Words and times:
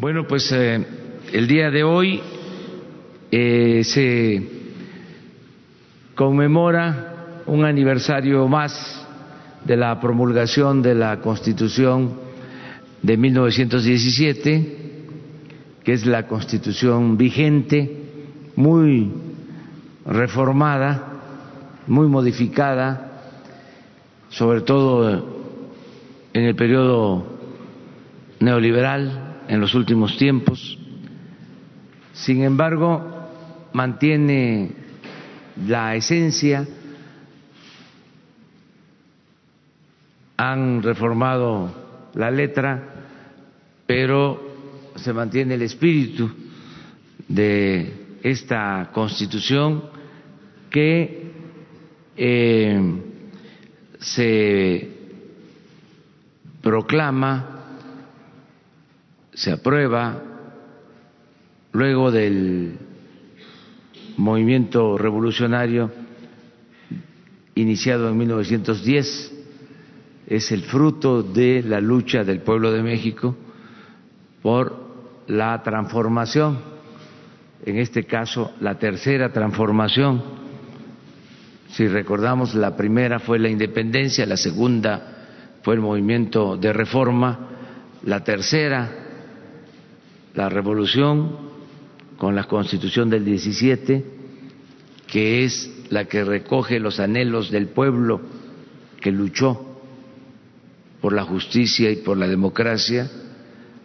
Bueno, 0.00 0.28
pues 0.28 0.52
eh, 0.52 0.86
el 1.32 1.48
día 1.48 1.72
de 1.72 1.82
hoy 1.82 2.20
eh, 3.32 3.82
se 3.82 4.48
conmemora 6.14 7.42
un 7.46 7.64
aniversario 7.64 8.46
más 8.46 9.04
de 9.64 9.76
la 9.76 9.98
promulgación 9.98 10.82
de 10.82 10.94
la 10.94 11.18
Constitución 11.18 12.12
de 13.02 13.16
1917, 13.16 14.76
que 15.82 15.92
es 15.92 16.06
la 16.06 16.28
Constitución 16.28 17.16
vigente, 17.16 17.90
muy 18.54 19.10
reformada, 20.06 21.08
muy 21.88 22.06
modificada, 22.06 23.24
sobre 24.28 24.60
todo 24.60 25.28
en 26.32 26.44
el 26.44 26.54
periodo 26.54 27.26
neoliberal 28.38 29.27
en 29.48 29.60
los 29.60 29.74
últimos 29.74 30.16
tiempos. 30.16 30.78
Sin 32.12 32.44
embargo, 32.44 33.70
mantiene 33.72 34.70
la 35.66 35.96
esencia, 35.96 36.66
han 40.36 40.82
reformado 40.82 42.10
la 42.14 42.30
letra, 42.30 43.06
pero 43.86 44.92
se 44.94 45.12
mantiene 45.12 45.54
el 45.54 45.62
espíritu 45.62 46.30
de 47.26 48.18
esta 48.22 48.90
constitución 48.92 49.84
que 50.70 51.32
eh, 52.16 53.02
se 53.98 54.90
proclama 56.60 57.57
se 59.34 59.52
aprueba 59.52 60.22
luego 61.72 62.10
del 62.10 62.78
movimiento 64.16 64.98
revolucionario 64.98 65.90
iniciado 67.54 68.08
en 68.08 68.16
1910, 68.18 69.34
es 70.26 70.52
el 70.52 70.62
fruto 70.62 71.22
de 71.22 71.62
la 71.62 71.80
lucha 71.80 72.24
del 72.24 72.40
pueblo 72.40 72.72
de 72.72 72.82
México 72.82 73.36
por 74.42 74.88
la 75.28 75.62
transformación, 75.62 76.58
en 77.64 77.78
este 77.78 78.04
caso 78.04 78.52
la 78.60 78.78
tercera 78.78 79.32
transformación. 79.32 80.22
Si 81.70 81.86
recordamos, 81.86 82.54
la 82.54 82.76
primera 82.76 83.18
fue 83.18 83.38
la 83.38 83.48
independencia, 83.48 84.26
la 84.26 84.36
segunda 84.36 85.58
fue 85.62 85.74
el 85.74 85.80
movimiento 85.80 86.56
de 86.56 86.72
reforma, 86.72 87.38
la 88.04 88.24
tercera 88.24 89.07
la 90.38 90.48
revolución 90.48 91.32
con 92.16 92.36
la 92.36 92.44
constitución 92.44 93.10
del 93.10 93.24
17, 93.24 94.04
que 95.08 95.44
es 95.44 95.68
la 95.90 96.04
que 96.04 96.22
recoge 96.22 96.78
los 96.78 97.00
anhelos 97.00 97.50
del 97.50 97.66
pueblo 97.66 98.20
que 99.00 99.10
luchó 99.10 99.80
por 101.00 101.12
la 101.12 101.24
justicia 101.24 101.90
y 101.90 101.96
por 101.96 102.16
la 102.16 102.28
democracia, 102.28 103.10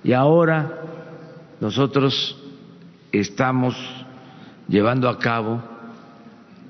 y 0.03 0.13
ahora 0.13 0.81
nosotros 1.59 2.37
estamos 3.11 3.75
llevando 4.67 5.09
a 5.09 5.17
cabo 5.17 5.59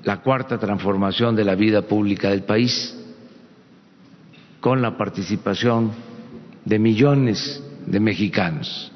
la 0.02 0.22
cuarta 0.22 0.56
transformación 0.56 1.36
de 1.36 1.44
la 1.44 1.56
vida 1.56 1.82
pública 1.82 2.30
del 2.30 2.44
país, 2.44 2.98
con 4.60 4.80
la 4.80 4.96
participación 4.96 5.92
de 6.64 6.78
millones 6.78 7.62
de 7.84 8.00
mexicanos. 8.00 8.93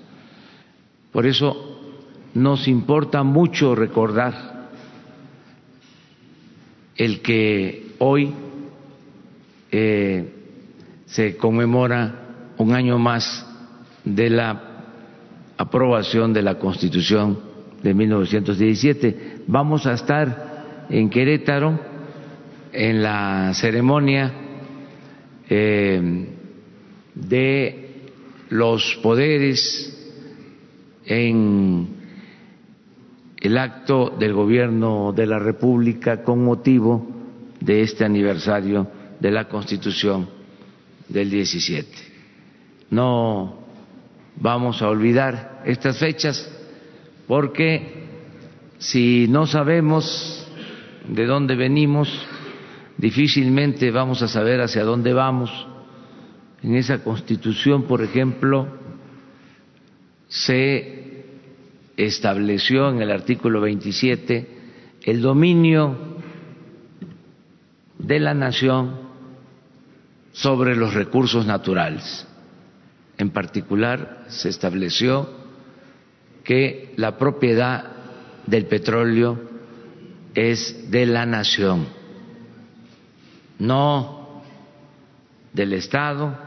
Por 1.13 1.27
eso 1.27 1.79
nos 2.35 2.69
importa 2.69 3.23
mucho 3.23 3.75
recordar 3.75 4.69
el 6.97 7.21
que 7.21 7.95
hoy 7.99 8.35
eh, 9.71 10.33
se 11.07 11.37
conmemora 11.37 12.53
un 12.59 12.73
año 12.75 12.99
más 12.99 13.47
de 14.05 14.31
la 14.31 14.63
aprobación 15.57 16.33
de 16.33 16.43
la 16.43 16.59
Constitución 16.59 17.39
de 17.83 17.95
1917. 17.95 19.43
Vamos 19.47 19.87
a 19.87 19.95
estar 19.95 20.87
en 20.91 21.09
Querétaro 21.09 21.79
en 22.73 23.03
la 23.03 23.53
ceremonia 23.55 24.33
eh, 25.49 26.27
de 27.15 27.89
los 28.51 28.99
poderes 29.03 29.98
en 31.09 31.89
el 33.41 33.59
acto 33.59 34.15
del 34.19 34.35
Gobierno 34.35 35.13
de 35.13 35.27
la 35.27 35.39
República 35.39 36.23
con 36.23 36.45
motivo 36.45 37.09
de 37.61 37.83
este 37.83 38.05
aniversario 38.05 38.87
de 39.19 39.31
la 39.31 39.49
Constitución 39.49 40.29
del 41.09 41.31
17. 41.31 41.89
No 42.91 43.59
vamos 44.37 44.83
a 44.83 44.89
olvidar 44.89 45.63
estas 45.65 45.99
fechas 45.99 46.51
porque 47.27 48.07
si 48.79 49.27
no 49.29 49.47
sabemos 49.47 50.47
de 51.09 51.27
dónde 51.27 51.57
venimos, 51.57 52.09
difícilmente 52.99 53.91
vamos 53.91 54.23
a 54.23 54.29
saber 54.29 54.61
hacia 54.61 54.85
dónde 54.85 55.13
vamos. 55.15 55.67
En 56.63 56.75
esa 56.75 57.03
constitución, 57.03 57.85
por 57.85 58.03
ejemplo, 58.03 58.67
se 60.29 60.98
estableció 61.99 62.89
en 62.91 63.03
el 63.03 63.11
artículo 63.11 63.61
27 63.61 64.49
el 65.03 65.21
dominio 65.21 65.97
de 67.99 68.21
la 68.21 68.35
nación 68.35 69.09
sobre 70.33 70.77
los 70.77 70.95
recursos 70.95 71.45
naturales. 71.45 72.27
En 73.19 73.31
particular, 73.31 74.27
se 74.29 74.49
estableció 74.49 75.29
que 76.45 76.95
la 76.97 77.19
propiedad 77.19 77.85
del 78.47 78.67
petróleo 78.67 79.41
es 80.35 80.91
de 80.93 81.05
la 81.05 81.27
nación, 81.27 81.87
no 83.59 84.43
del 85.53 85.73
Estado, 85.73 86.39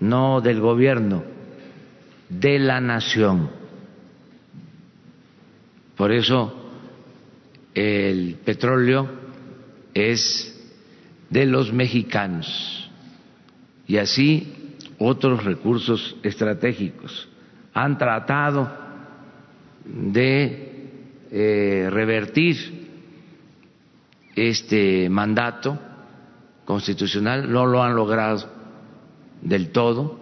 no 0.00 0.40
del 0.40 0.60
gobierno, 0.60 1.22
de 2.28 2.58
la 2.58 2.80
nación. 2.80 3.57
Por 5.98 6.12
eso 6.12 6.54
el 7.74 8.36
petróleo 8.44 9.08
es 9.92 10.54
de 11.28 11.44
los 11.44 11.72
mexicanos 11.72 12.88
y 13.88 13.96
así 13.96 14.76
otros 14.98 15.44
recursos 15.44 16.16
estratégicos. 16.22 17.28
Han 17.74 17.98
tratado 17.98 18.70
de 19.84 20.88
eh, 21.32 21.88
revertir 21.90 22.88
este 24.36 25.10
mandato 25.10 25.80
constitucional, 26.64 27.50
no 27.50 27.66
lo 27.66 27.82
han 27.82 27.96
logrado 27.96 28.48
del 29.42 29.70
todo 29.70 30.16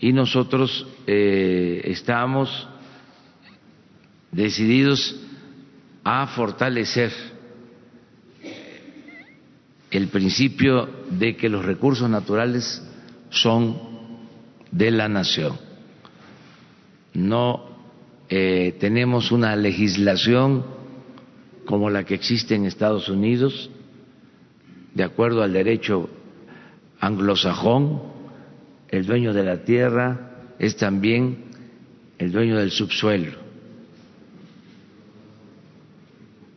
y 0.00 0.14
nosotros 0.14 0.86
eh, 1.06 1.82
estamos 1.84 2.66
decididos 4.32 5.16
a 6.04 6.26
fortalecer 6.26 7.12
el 9.90 10.08
principio 10.08 10.88
de 11.10 11.36
que 11.36 11.48
los 11.48 11.64
recursos 11.64 12.08
naturales 12.08 12.82
son 13.30 13.78
de 14.70 14.90
la 14.90 15.08
nación. 15.08 15.56
No 17.14 17.68
eh, 18.28 18.76
tenemos 18.78 19.32
una 19.32 19.56
legislación 19.56 20.64
como 21.64 21.90
la 21.90 22.04
que 22.04 22.14
existe 22.14 22.54
en 22.54 22.64
Estados 22.64 23.08
Unidos, 23.08 23.70
de 24.94 25.04
acuerdo 25.04 25.42
al 25.42 25.52
derecho 25.52 26.08
anglosajón, 27.00 28.02
el 28.88 29.06
dueño 29.06 29.32
de 29.32 29.44
la 29.44 29.64
tierra 29.64 30.54
es 30.58 30.76
también 30.76 31.44
el 32.18 32.32
dueño 32.32 32.56
del 32.56 32.70
subsuelo 32.70 33.47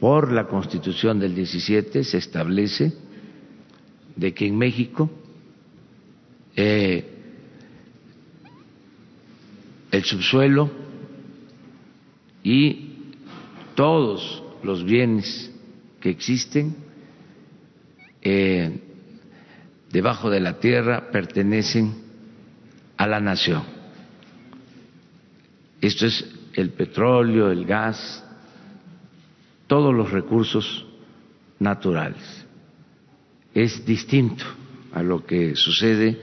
por 0.02 0.32
la 0.32 0.48
Constitución 0.48 1.20
del 1.20 1.36
17 1.36 2.04
se 2.04 2.18
establece 2.18 2.92
de 4.16 4.34
que 4.34 4.48
en 4.48 4.58
México 4.58 5.12
eh, 6.56 7.06
el 9.92 10.04
subsuelo 10.04 10.72
y 12.44 13.14
todos 13.76 14.42
los 14.64 14.84
bienes 14.84 15.52
que 16.00 16.10
existen 16.10 16.76
eh, 18.24 18.80
debajo 19.92 20.32
de 20.32 20.40
la 20.40 20.60
tierra 20.60 21.12
pertenecen 21.12 21.94
a 22.98 23.06
la 23.06 23.20
nación. 23.20 23.62
Esto 25.80 26.08
es 26.08 26.26
el 26.56 26.72
petróleo, 26.72 27.52
el 27.52 27.68
gas, 27.68 28.26
todos 29.72 29.96
los 29.96 30.12
recursos 30.12 30.86
naturales. 31.58 32.46
Es 33.54 33.86
distinto 33.86 34.44
a 34.92 35.02
lo 35.02 35.26
que 35.26 35.56
sucede 35.56 36.20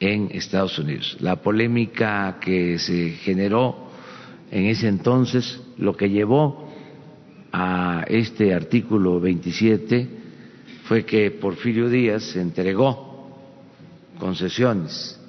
en 0.00 0.30
Estados 0.32 0.78
Unidos. 0.78 1.18
La 1.20 1.42
polémica 1.42 2.38
que 2.40 2.78
se 2.78 3.10
generó 3.22 3.90
en 4.50 4.64
ese 4.64 4.88
entonces, 4.88 5.60
lo 5.76 5.94
que 5.94 6.08
llevó 6.08 6.72
a 7.52 8.06
este 8.08 8.54
artículo 8.54 9.20
27 9.20 10.08
fue 10.84 11.04
que 11.04 11.30
Porfirio 11.30 11.90
Díaz 11.90 12.34
entregó 12.34 13.28
concesiones 14.18 15.20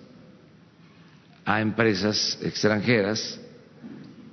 a 1.43 1.59
empresas 1.59 2.39
extranjeras 2.41 3.41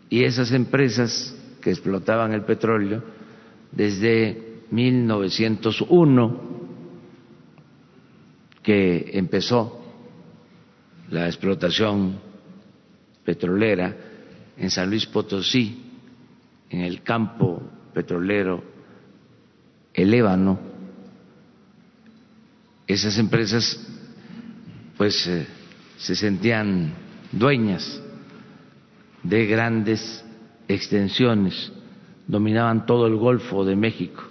y 0.08 0.22
esas 0.22 0.52
empresas 0.52 1.35
que 1.66 1.72
explotaban 1.72 2.32
el 2.32 2.42
petróleo 2.44 3.02
desde 3.72 4.60
1901 4.70 6.40
que 8.62 9.10
empezó 9.14 9.84
la 11.10 11.26
explotación 11.26 12.20
petrolera 13.24 13.96
en 14.56 14.70
San 14.70 14.90
Luis 14.90 15.06
Potosí, 15.06 15.82
en 16.70 16.82
el 16.82 17.02
campo 17.02 17.60
petrolero 17.92 18.62
El 19.92 20.14
Ébano, 20.14 20.60
esas 22.86 23.18
empresas 23.18 23.84
pues 24.96 25.26
eh, 25.26 25.44
se 25.98 26.14
sentían 26.14 26.94
dueñas 27.32 28.00
de 29.24 29.46
grandes 29.46 30.22
extensiones, 30.68 31.72
dominaban 32.26 32.86
todo 32.86 33.06
el 33.06 33.16
Golfo 33.16 33.64
de 33.64 33.76
México, 33.76 34.22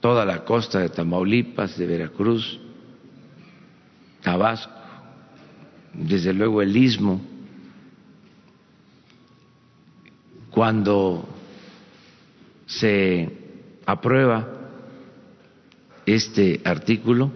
toda 0.00 0.24
la 0.24 0.44
costa 0.44 0.80
de 0.80 0.90
Tamaulipas, 0.90 1.76
de 1.76 1.86
Veracruz, 1.86 2.60
Tabasco, 4.22 4.72
desde 5.94 6.32
luego 6.32 6.62
el 6.62 6.76
istmo. 6.76 7.20
Cuando 10.50 11.28
se 12.66 13.30
aprueba 13.86 14.46
este 16.04 16.60
artículo, 16.64 17.30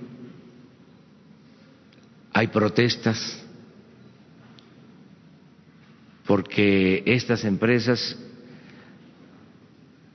hay 2.33 2.49
protestas 2.49 3.42
porque 6.27 7.03
estas 7.07 7.45
empresas 7.45 8.17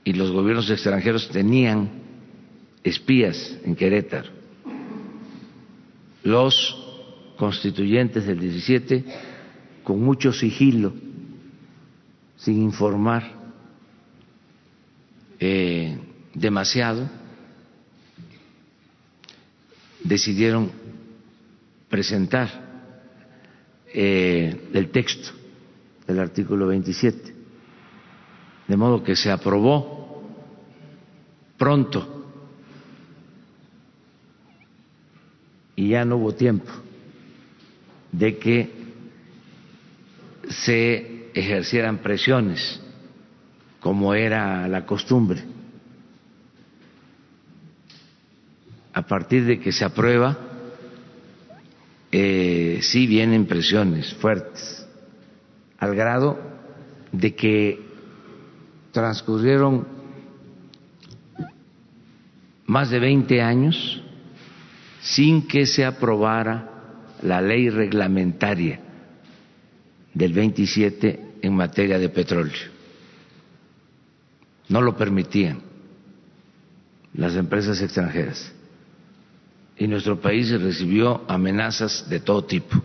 y 0.04 0.12
los 0.14 0.30
gobiernos 0.30 0.70
extranjeros 0.70 1.28
tenían 1.28 1.90
espías 2.82 3.58
en 3.64 3.76
Querétaro. 3.76 4.30
Los 6.22 6.76
constituyentes 7.36 8.26
del 8.26 8.40
17, 8.40 9.04
con 9.84 10.02
mucho 10.02 10.32
sigilo, 10.32 10.94
sin 12.36 12.62
informar 12.62 13.32
eh, 15.38 15.98
demasiado, 16.34 17.08
decidieron 20.02 20.70
presentar 21.88 22.66
eh, 23.92 24.68
el 24.72 24.90
texto 24.90 25.37
del 26.08 26.20
artículo 26.20 26.66
27. 26.66 27.34
De 28.66 28.76
modo 28.76 29.04
que 29.04 29.14
se 29.14 29.30
aprobó 29.30 30.22
pronto 31.58 32.24
y 35.76 35.90
ya 35.90 36.04
no 36.04 36.16
hubo 36.16 36.34
tiempo 36.34 36.70
de 38.10 38.38
que 38.38 38.70
se 40.48 41.30
ejercieran 41.34 41.98
presiones 41.98 42.80
como 43.80 44.14
era 44.14 44.66
la 44.66 44.86
costumbre. 44.86 45.44
A 48.94 49.02
partir 49.02 49.44
de 49.44 49.60
que 49.60 49.72
se 49.72 49.84
aprueba, 49.84 50.36
eh, 52.10 52.80
sí 52.82 53.06
vienen 53.06 53.46
presiones 53.46 54.14
fuertes 54.14 54.87
al 55.78 55.94
grado 55.94 56.38
de 57.12 57.34
que 57.34 57.80
transcurrieron 58.92 59.86
más 62.66 62.90
de 62.90 62.98
20 62.98 63.40
años 63.40 64.02
sin 65.00 65.46
que 65.46 65.66
se 65.66 65.84
aprobara 65.84 66.68
la 67.22 67.40
ley 67.40 67.70
reglamentaria 67.70 68.80
del 70.12 70.32
27 70.32 71.36
en 71.42 71.54
materia 71.54 71.98
de 71.98 72.08
petróleo. 72.08 72.78
No 74.68 74.82
lo 74.82 74.96
permitían 74.96 75.62
las 77.14 77.34
empresas 77.36 77.80
extranjeras. 77.80 78.52
Y 79.76 79.86
nuestro 79.86 80.20
país 80.20 80.50
recibió 80.50 81.24
amenazas 81.28 82.08
de 82.08 82.20
todo 82.20 82.44
tipo. 82.44 82.76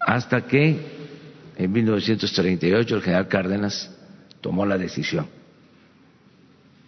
Hasta 0.00 0.46
que 0.46 0.97
en 1.58 1.72
1938 1.72 2.94
el 2.94 3.02
general 3.02 3.28
Cárdenas 3.28 3.90
tomó 4.40 4.64
la 4.64 4.78
decisión 4.78 5.26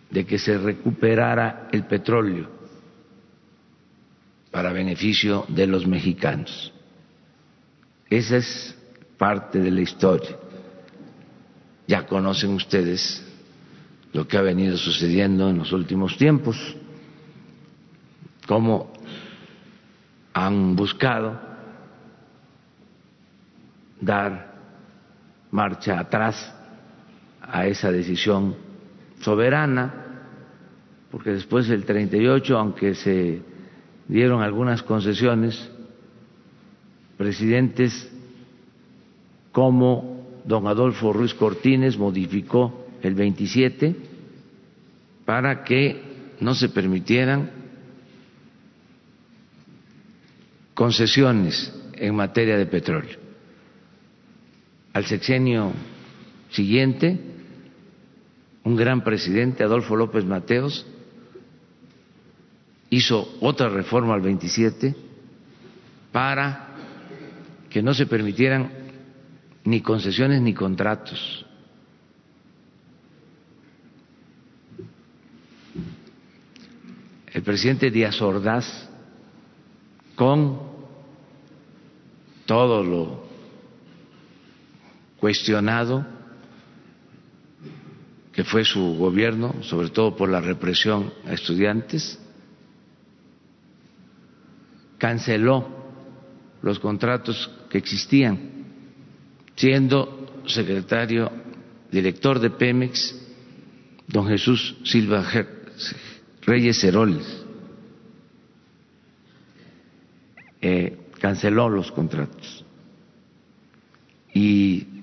de 0.09 0.25
que 0.25 0.39
se 0.39 0.57
recuperara 0.57 1.69
el 1.73 1.85
petróleo 1.87 2.49
para 4.53 4.73
beneficio 4.73 5.45
de 5.49 5.67
los 5.67 5.87
mexicanos. 5.87 6.73
Esa 8.09 8.37
es 8.37 8.77
parte 9.19 9.59
de 9.59 9.71
la 9.73 9.81
historia. 9.81 10.37
Ya 11.87 12.07
conocen 12.07 12.51
ustedes 12.55 13.25
lo 14.13 14.27
que 14.27 14.37
ha 14.37 14.43
venido 14.43 14.77
sucediendo 14.77 15.49
en 15.51 15.59
los 15.59 15.73
últimos 15.73 16.17
tiempos, 16.17 16.77
cómo 18.47 18.93
han 20.33 20.77
buscado 20.77 21.41
dar 24.01 24.50
marcha 25.51 25.99
atrás 25.99 26.55
a 27.41 27.67
esa 27.67 27.91
decisión 27.91 28.55
soberana, 29.21 29.93
porque 31.11 31.31
después 31.31 31.69
del 31.69 31.85
38, 31.85 32.57
aunque 32.57 32.95
se 32.95 33.43
dieron 34.07 34.43
algunas 34.43 34.83
concesiones, 34.83 35.71
presidentes 37.17 38.11
como 39.53 40.41
don 40.45 40.67
Adolfo 40.67 41.13
Ruiz 41.13 41.35
Cortines 41.35 41.99
modificó 41.99 42.87
el 43.03 43.15
27 43.15 43.97
para 45.25 45.65
que 45.65 46.01
no 46.41 46.55
se 46.55 46.69
permitieran 46.71 47.51
concesiones 50.75 51.75
en 51.95 52.15
materia 52.15 52.57
de 52.57 52.67
petróleo 52.67 53.20
al 54.93 55.05
sexenio 55.07 55.73
siguiente, 56.51 57.19
un 58.65 58.77
gran 58.77 59.05
presidente, 59.05 59.63
Adolfo 59.63 59.97
López 59.97 60.25
Mateos, 60.25 60.87
hizo 62.91 63.37
otra 63.41 63.69
reforma 63.69 64.15
al 64.15 64.21
27 64.21 64.95
para 66.13 66.69
que 67.71 67.83
no 67.83 67.95
se 67.95 68.07
permitieran 68.07 68.71
ni 69.65 69.81
concesiones 69.81 70.43
ni 70.43 70.53
contratos. 70.55 71.47
El 77.33 77.43
presidente 77.43 77.93
Díaz 77.93 78.21
Ordaz, 78.21 78.89
con 80.17 80.59
todo 82.45 82.83
lo 82.83 83.30
cuestionado 85.21 86.07
que 88.33 88.43
fue 88.43 88.65
su 88.65 88.97
gobierno, 88.97 89.63
sobre 89.63 89.91
todo 89.91 90.17
por 90.17 90.31
la 90.31 90.41
represión 90.41 91.13
a 91.27 91.35
estudiantes, 91.35 92.19
canceló 94.97 95.69
los 96.63 96.79
contratos 96.79 97.51
que 97.69 97.79
existían, 97.79 98.65
siendo 99.57 100.43
secretario 100.47 101.31
director 101.91 102.39
de 102.39 102.51
Pemex 102.51 103.15
don 104.07 104.27
Jesús 104.27 104.77
Silva 104.85 105.25
Reyes 106.43 106.83
Heroles. 106.83 107.45
Eh, 110.63 110.97
canceló 111.21 111.69
los 111.69 111.91
contratos 111.93 112.65
y 114.35 115.00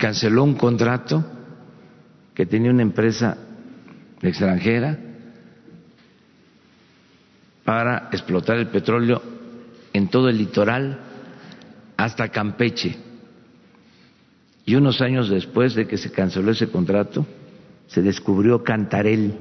canceló 0.00 0.44
un 0.44 0.54
contrato 0.54 1.22
que 2.34 2.46
tenía 2.46 2.70
una 2.70 2.80
empresa 2.80 3.36
extranjera 4.22 4.98
para 7.64 8.08
explotar 8.10 8.56
el 8.56 8.68
petróleo 8.68 9.22
en 9.92 10.08
todo 10.08 10.30
el 10.30 10.38
litoral 10.38 10.98
hasta 11.98 12.30
Campeche. 12.30 12.96
Y 14.64 14.74
unos 14.74 15.02
años 15.02 15.28
después 15.28 15.74
de 15.74 15.86
que 15.86 15.98
se 15.98 16.10
canceló 16.10 16.52
ese 16.52 16.70
contrato, 16.70 17.26
se 17.86 18.00
descubrió 18.00 18.64
Cantarel, 18.64 19.34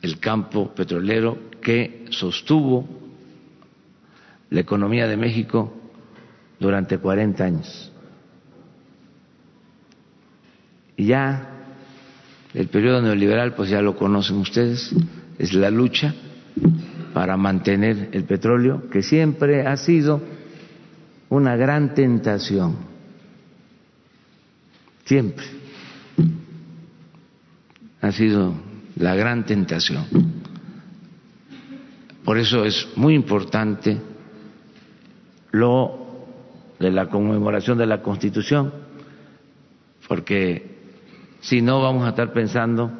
el 0.00 0.18
campo 0.18 0.74
petrolero 0.74 1.50
que 1.60 2.06
sostuvo 2.08 2.88
la 4.48 4.60
economía 4.60 5.06
de 5.06 5.16
México 5.18 5.74
durante 6.58 6.96
40 6.96 7.44
años. 7.44 7.92
Y 10.98 11.06
ya 11.06 11.48
el 12.52 12.66
periodo 12.66 13.00
neoliberal, 13.00 13.54
pues 13.54 13.70
ya 13.70 13.80
lo 13.80 13.96
conocen 13.96 14.38
ustedes, 14.38 14.92
es 15.38 15.54
la 15.54 15.70
lucha 15.70 16.12
para 17.14 17.36
mantener 17.36 18.08
el 18.12 18.24
petróleo, 18.24 18.90
que 18.90 19.02
siempre 19.02 19.64
ha 19.64 19.76
sido 19.76 20.20
una 21.28 21.54
gran 21.54 21.94
tentación, 21.94 22.78
siempre 25.04 25.46
ha 28.00 28.10
sido 28.10 28.54
la 28.96 29.14
gran 29.14 29.46
tentación. 29.46 30.04
Por 32.24 32.38
eso 32.38 32.64
es 32.64 32.88
muy 32.96 33.14
importante 33.14 34.00
lo 35.52 36.26
de 36.80 36.90
la 36.90 37.08
conmemoración 37.08 37.78
de 37.78 37.86
la 37.86 38.02
Constitución, 38.02 38.72
porque 40.08 40.67
si 41.40 41.62
no 41.62 41.82
vamos 41.82 42.04
a 42.04 42.10
estar 42.10 42.32
pensando 42.32 42.90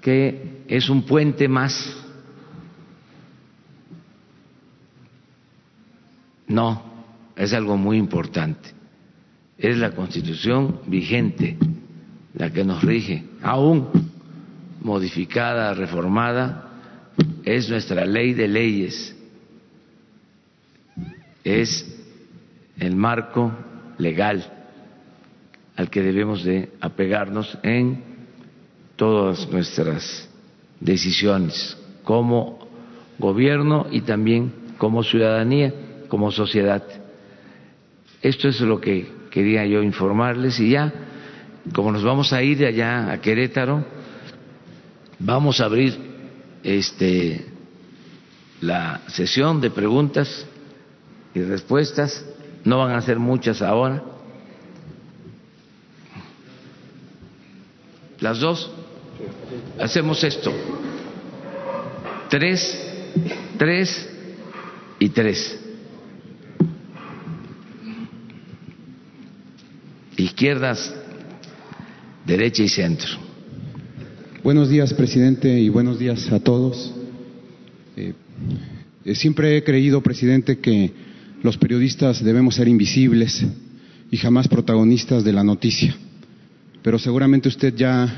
que 0.00 0.62
es 0.68 0.88
un 0.88 1.02
puente 1.02 1.48
más. 1.48 1.96
No, 6.46 6.82
es 7.36 7.52
algo 7.52 7.76
muy 7.76 7.96
importante. 7.96 8.70
Es 9.58 9.76
la 9.76 9.92
Constitución 9.92 10.80
vigente 10.86 11.58
la 12.34 12.50
que 12.50 12.64
nos 12.64 12.82
rige, 12.82 13.24
aún 13.42 13.88
modificada, 14.80 15.74
reformada, 15.74 16.70
es 17.44 17.68
nuestra 17.68 18.04
ley 18.06 18.32
de 18.32 18.48
leyes 18.48 19.16
es 21.44 21.86
el 22.78 22.96
marco 22.96 23.52
legal 23.98 24.59
al 25.80 25.88
que 25.88 26.02
debemos 26.02 26.44
de 26.44 26.68
apegarnos 26.82 27.56
en 27.62 28.04
todas 28.96 29.50
nuestras 29.50 30.28
decisiones 30.78 31.74
como 32.04 32.58
gobierno 33.18 33.86
y 33.90 34.02
también 34.02 34.52
como 34.76 35.02
ciudadanía, 35.02 35.72
como 36.08 36.30
sociedad. 36.32 36.82
Esto 38.20 38.48
es 38.48 38.60
lo 38.60 38.78
que 38.78 39.10
quería 39.30 39.64
yo 39.64 39.82
informarles 39.82 40.60
y 40.60 40.68
ya, 40.68 40.92
como 41.72 41.92
nos 41.92 42.04
vamos 42.04 42.34
a 42.34 42.42
ir 42.42 42.58
de 42.58 42.66
allá 42.66 43.10
a 43.10 43.22
Querétaro, 43.22 43.82
vamos 45.18 45.62
a 45.62 45.64
abrir 45.64 45.96
este 46.62 47.46
la 48.60 49.00
sesión 49.06 49.62
de 49.62 49.70
preguntas 49.70 50.46
y 51.34 51.40
respuestas. 51.40 52.22
No 52.64 52.80
van 52.80 52.94
a 52.94 53.00
ser 53.00 53.18
muchas 53.18 53.62
ahora. 53.62 54.19
Las 58.20 58.38
dos. 58.38 58.70
Hacemos 59.78 60.22
esto. 60.24 60.52
Tres, 62.28 62.78
tres 63.58 64.08
y 64.98 65.08
tres. 65.08 65.58
Izquierdas, 70.16 70.94
derecha 72.26 72.62
y 72.62 72.68
centro. 72.68 73.08
Buenos 74.42 74.68
días, 74.68 74.92
presidente, 74.92 75.58
y 75.58 75.70
buenos 75.70 75.98
días 75.98 76.30
a 76.30 76.40
todos. 76.40 76.92
Eh, 77.96 78.14
siempre 79.14 79.56
he 79.56 79.64
creído, 79.64 80.02
presidente, 80.02 80.58
que 80.58 80.92
los 81.42 81.56
periodistas 81.56 82.22
debemos 82.22 82.54
ser 82.54 82.68
invisibles 82.68 83.44
y 84.10 84.16
jamás 84.18 84.46
protagonistas 84.46 85.24
de 85.24 85.32
la 85.32 85.42
noticia. 85.42 85.96
Pero 86.82 86.98
seguramente 86.98 87.48
usted 87.48 87.74
ya 87.74 88.08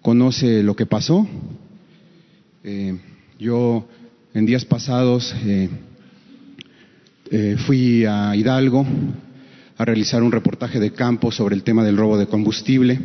conoce 0.00 0.62
lo 0.62 0.74
que 0.74 0.86
pasó. 0.86 1.26
Eh, 2.64 2.98
yo 3.38 3.86
en 4.34 4.46
días 4.46 4.64
pasados 4.64 5.34
eh, 5.44 5.68
eh, 7.30 7.56
fui 7.66 8.04
a 8.04 8.34
Hidalgo 8.34 8.84
a 9.76 9.84
realizar 9.84 10.22
un 10.22 10.32
reportaje 10.32 10.80
de 10.80 10.92
campo 10.92 11.30
sobre 11.30 11.54
el 11.54 11.62
tema 11.62 11.84
del 11.84 11.96
robo 11.96 12.18
de 12.18 12.26
combustible 12.26 13.00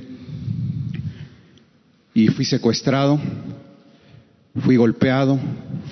y 2.14 2.28
fui 2.30 2.46
secuestrado, 2.46 3.20
fui 4.64 4.76
golpeado, 4.76 5.40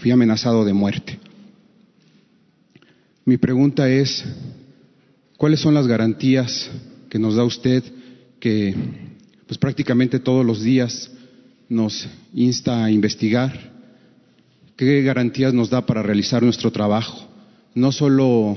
fui 0.01 0.11
amenazado 0.11 0.65
de 0.65 0.73
muerte. 0.73 1.19
Mi 3.25 3.37
pregunta 3.37 3.89
es, 3.89 4.25
¿cuáles 5.37 5.59
son 5.59 5.75
las 5.75 5.87
garantías 5.87 6.69
que 7.09 7.19
nos 7.19 7.35
da 7.35 7.43
usted 7.43 7.83
que 8.45 8.75
pues 9.47 9.57
prácticamente 9.57 10.19
todos 10.19 10.45
los 10.45 10.61
días 10.61 11.09
nos 11.67 12.07
insta 12.31 12.85
a 12.85 12.91
investigar? 12.91 13.73
¿Qué 14.75 15.01
garantías 15.01 15.51
nos 15.51 15.71
da 15.71 15.83
para 15.83 16.03
realizar 16.03 16.43
nuestro 16.43 16.71
trabajo? 16.71 17.27
No 17.73 17.91
solo 17.91 18.55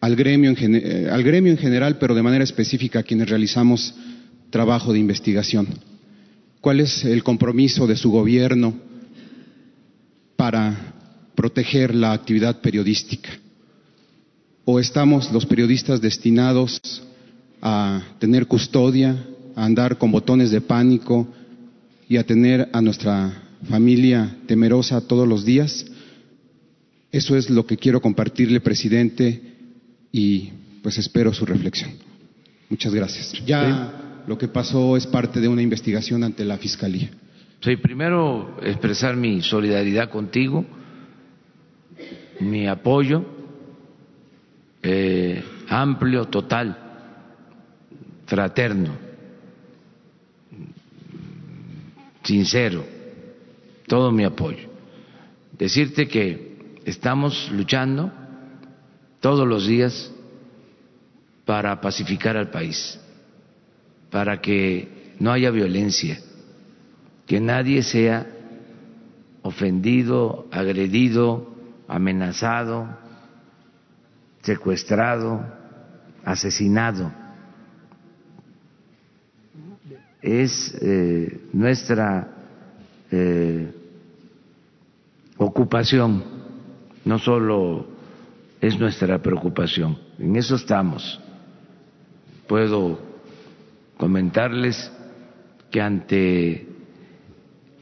al 0.00 0.16
gremio, 0.16 0.50
en, 0.50 0.74
eh, 0.74 1.08
al 1.08 1.22
gremio 1.22 1.52
en 1.52 1.58
general, 1.58 1.96
pero 2.00 2.16
de 2.16 2.24
manera 2.24 2.42
específica 2.42 2.98
a 2.98 3.02
quienes 3.04 3.30
realizamos 3.30 3.94
trabajo 4.50 4.92
de 4.92 4.98
investigación. 4.98 5.68
¿Cuál 6.60 6.80
es 6.80 7.04
el 7.04 7.22
compromiso 7.22 7.86
de 7.86 7.96
su 7.96 8.10
gobierno 8.10 8.74
para 10.34 10.92
proteger 11.36 11.94
la 11.94 12.12
actividad 12.12 12.60
periodística? 12.60 13.30
¿O 14.64 14.80
estamos 14.80 15.30
los 15.30 15.46
periodistas 15.46 16.00
destinados 16.00 16.80
a 17.68 18.00
tener 18.20 18.46
custodia, 18.46 19.16
a 19.56 19.64
andar 19.64 19.98
con 19.98 20.12
botones 20.12 20.52
de 20.52 20.60
pánico 20.60 21.26
y 22.08 22.16
a 22.16 22.24
tener 22.24 22.68
a 22.72 22.80
nuestra 22.80 23.42
familia 23.68 24.36
temerosa 24.46 25.00
todos 25.00 25.26
los 25.26 25.44
días? 25.44 25.84
Eso 27.10 27.36
es 27.36 27.50
lo 27.50 27.66
que 27.66 27.76
quiero 27.76 28.00
compartirle, 28.00 28.60
presidente, 28.60 29.42
y 30.12 30.50
pues 30.82 30.96
espero 30.98 31.32
su 31.34 31.44
reflexión. 31.44 31.90
Muchas 32.70 32.94
gracias. 32.94 33.32
Ya 33.44 34.22
lo 34.28 34.38
que 34.38 34.46
pasó 34.46 34.96
es 34.96 35.06
parte 35.06 35.40
de 35.40 35.48
una 35.48 35.62
investigación 35.62 36.22
ante 36.22 36.44
la 36.44 36.58
Fiscalía. 36.58 37.10
Sí, 37.60 37.76
primero 37.76 38.58
expresar 38.62 39.16
mi 39.16 39.42
solidaridad 39.42 40.08
contigo 40.10 40.64
mi 42.40 42.66
apoyo 42.68 43.24
eh, 44.82 45.42
amplio, 45.68 46.26
total, 46.26 46.85
fraterno, 48.26 48.96
sincero, 52.22 52.84
todo 53.86 54.12
mi 54.12 54.24
apoyo. 54.24 54.68
Decirte 55.52 56.08
que 56.08 56.80
estamos 56.84 57.50
luchando 57.52 58.12
todos 59.20 59.46
los 59.46 59.66
días 59.66 60.12
para 61.44 61.80
pacificar 61.80 62.36
al 62.36 62.50
país, 62.50 63.00
para 64.10 64.40
que 64.40 65.14
no 65.18 65.32
haya 65.32 65.50
violencia, 65.50 66.20
que 67.26 67.40
nadie 67.40 67.82
sea 67.82 68.26
ofendido, 69.42 70.48
agredido, 70.50 71.54
amenazado, 71.88 72.88
secuestrado, 74.42 75.44
asesinado. 76.24 77.25
Es 80.22 80.76
eh, 80.80 81.40
nuestra 81.52 82.28
eh, 83.10 83.72
ocupación, 85.36 86.24
no 87.04 87.18
solo 87.18 87.86
es 88.60 88.78
nuestra 88.78 89.18
preocupación, 89.22 89.98
en 90.18 90.36
eso 90.36 90.56
estamos. 90.56 91.20
Puedo 92.46 92.98
comentarles 93.96 94.90
que 95.70 95.80
ante 95.80 96.66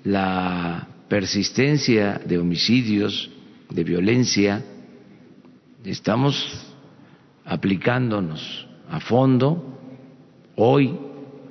la 0.04 0.88
persistencia 1.08 2.20
de 2.24 2.38
homicidios, 2.38 3.30
de 3.70 3.84
violencia, 3.84 4.62
estamos 5.84 6.74
aplicándonos 7.44 8.66
a 8.88 9.00
fondo. 9.00 9.78
Hoy 10.56 10.98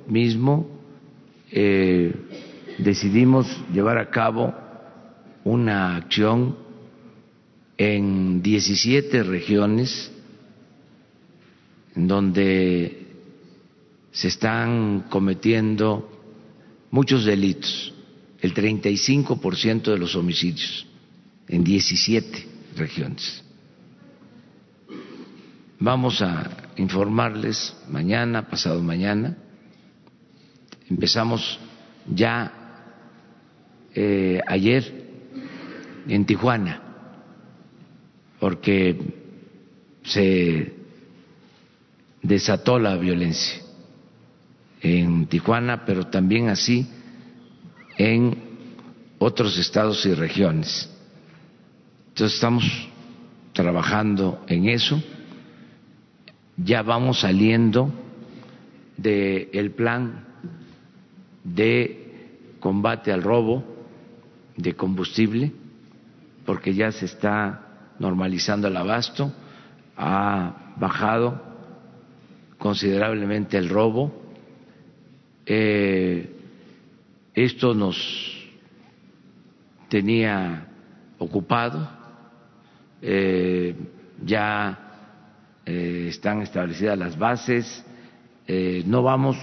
mismo 0.06 0.73
eh, 1.56 2.12
decidimos 2.78 3.46
llevar 3.72 3.98
a 3.98 4.10
cabo 4.10 4.52
una 5.44 5.94
acción 5.96 6.56
en 7.78 8.42
17 8.42 9.22
regiones 9.22 10.10
donde 11.94 13.06
se 14.10 14.26
están 14.28 15.04
cometiendo 15.08 16.10
muchos 16.90 17.24
delitos, 17.24 17.94
el 18.40 18.52
35% 18.52 19.92
de 19.92 19.98
los 19.98 20.16
homicidios 20.16 20.86
en 21.46 21.62
17 21.62 22.48
regiones. 22.76 23.44
Vamos 25.78 26.20
a 26.20 26.50
informarles 26.76 27.76
mañana, 27.88 28.48
pasado 28.48 28.82
mañana. 28.82 29.36
Empezamos 30.88 31.58
ya 32.06 32.52
eh, 33.94 34.40
ayer 34.46 35.04
en 36.08 36.26
Tijuana, 36.26 36.82
porque 38.38 38.98
se 40.02 40.74
desató 42.22 42.78
la 42.78 42.96
violencia 42.96 43.62
en 44.82 45.26
Tijuana, 45.26 45.84
pero 45.86 46.08
también 46.08 46.48
así 46.48 46.86
en 47.96 48.36
otros 49.18 49.56
estados 49.58 50.04
y 50.04 50.12
regiones. 50.14 50.90
Entonces 52.08 52.34
estamos 52.34 52.64
trabajando 53.54 54.44
en 54.46 54.68
eso, 54.68 55.02
ya 56.56 56.82
vamos 56.82 57.20
saliendo 57.20 57.92
del 58.96 59.70
plan 59.70 60.33
de 61.44 62.56
combate 62.58 63.12
al 63.12 63.22
robo 63.22 63.62
de 64.56 64.74
combustible, 64.74 65.52
porque 66.46 66.74
ya 66.74 66.90
se 66.90 67.04
está 67.04 67.92
normalizando 67.98 68.68
el 68.68 68.76
abasto, 68.76 69.32
ha 69.96 70.74
bajado 70.76 71.40
considerablemente 72.58 73.58
el 73.58 73.68
robo. 73.68 74.12
Eh, 75.46 76.30
esto 77.34 77.74
nos 77.74 77.96
tenía 79.88 80.66
ocupado, 81.18 81.88
eh, 83.02 83.74
ya 84.24 84.78
eh, 85.66 86.06
están 86.08 86.42
establecidas 86.42 86.98
las 86.98 87.18
bases, 87.18 87.84
no 88.86 89.02
vamos 89.02 89.38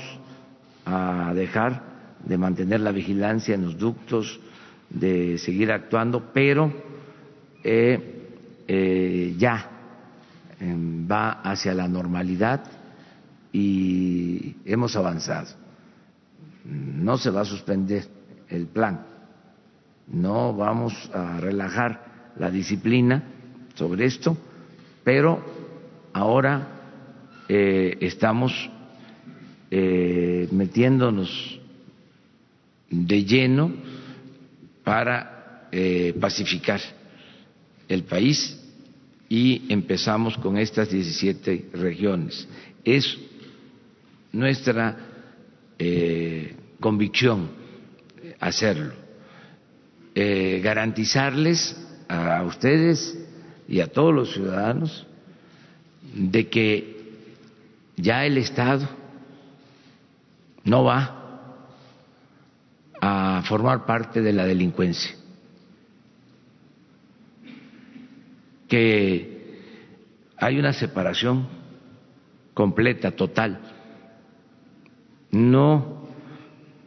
a 0.86 1.34
dejar 1.34 1.90
de 2.25 2.38
mantener 2.38 2.80
la 2.80 2.92
vigilancia 2.92 3.56
en 3.56 3.66
los 3.66 3.78
ductos, 3.78 4.40
de 4.90 5.38
seguir 5.38 5.72
actuando, 5.72 6.32
pero 6.34 6.72
ya 9.38 9.70
em, 10.60 11.08
va 11.10 11.42
hacia 11.42 11.74
la 11.74 11.88
normalidad 11.88 12.63
y 13.51 14.56
hemos 14.66 14.96
avanzado. 14.96 15.50
No 16.66 17.18
se 17.18 17.30
va 17.30 17.42
a 17.42 17.46
suspender 17.46 18.06
el 18.50 18.68
plan, 18.68 19.06
no 20.08 20.54
vamos 20.54 21.10
a 21.13 21.40
relajar 21.40 22.34
la 22.38 22.51
disciplina 22.51 23.24
sobre 23.75 24.06
esto, 24.06 24.38
pero 25.04 25.40
ahora 26.13 26.68
eh, 27.48 27.98
estamos 28.01 28.70
eh, 29.70 30.48
metiéndonos 30.51 31.60
de 32.92 33.24
lleno 33.24 33.72
para 34.84 35.68
eh, 35.72 36.14
pacificar 36.20 36.82
el 37.88 38.04
país 38.04 38.60
y 39.30 39.64
empezamos 39.70 40.38
con 40.38 40.58
estas 40.58 40.90
17 40.90 41.70
regiones. 41.74 42.48
Es 42.84 43.18
nuestra 44.34 44.98
eh, 45.80 46.56
convicción 46.80 47.50
hacerlo, 48.40 48.94
eh, 50.14 50.60
garantizarles 50.62 51.77
a 52.10 52.44
ustedes 52.44 53.18
y 53.70 53.80
a 53.80 53.88
todos 53.88 54.14
los 54.14 54.34
ciudadanos 54.34 55.08
de 56.14 56.50
que 56.50 57.01
ya 57.96 58.25
el 58.25 58.38
Estado 58.38 58.90
no 60.66 60.84
va 60.84 61.21
a 63.01 63.42
formar 63.48 63.85
parte 63.85 64.22
de 64.22 64.31
la 64.31 64.46
delincuencia, 64.46 65.11
que 68.68 69.57
hay 70.37 70.59
una 70.59 70.72
separación 70.72 71.48
completa, 72.53 73.11
total. 73.11 73.59
No 75.31 76.07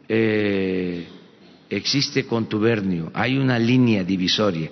eh, 0.07 1.07
existe 1.69 2.25
contubernio, 2.25 3.11
hay 3.13 3.37
una 3.37 3.59
línea 3.59 4.03
divisoria, 4.03 4.71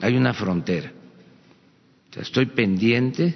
hay 0.00 0.16
una 0.16 0.32
frontera. 0.32 0.90
estoy 2.16 2.46
pendiente 2.46 3.34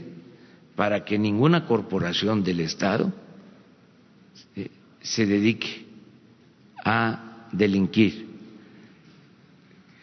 para 0.75 1.05
que 1.05 1.19
ninguna 1.19 1.67
corporación 1.67 2.43
del 2.43 2.61
Estado 2.61 3.13
eh, 4.57 4.71
se 5.03 5.27
dedique 5.27 5.90
a 6.85 7.49
delinquir, 7.53 8.27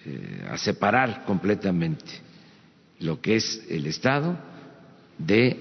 eh, 0.06 0.48
a 0.50 0.58
separar 0.58 1.26
completamente 1.26 2.22
lo 3.00 3.22
que 3.22 3.36
es 3.36 3.66
el 3.70 3.86
Estado 3.86 4.38
de 5.18 5.60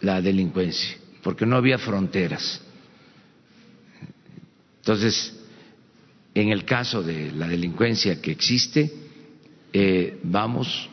la 0.00 0.20
delincuencia, 0.20 0.96
porque 1.22 1.46
no 1.46 1.56
había 1.56 1.78
fronteras. 1.78 2.60
Entonces, 4.78 5.36
en 6.34 6.48
el 6.48 6.64
caso 6.64 7.02
de 7.02 7.32
la 7.32 7.48
delincuencia 7.48 8.20
que 8.20 8.30
existe, 8.30 8.92
eh, 9.72 10.18
vamos 10.22 10.88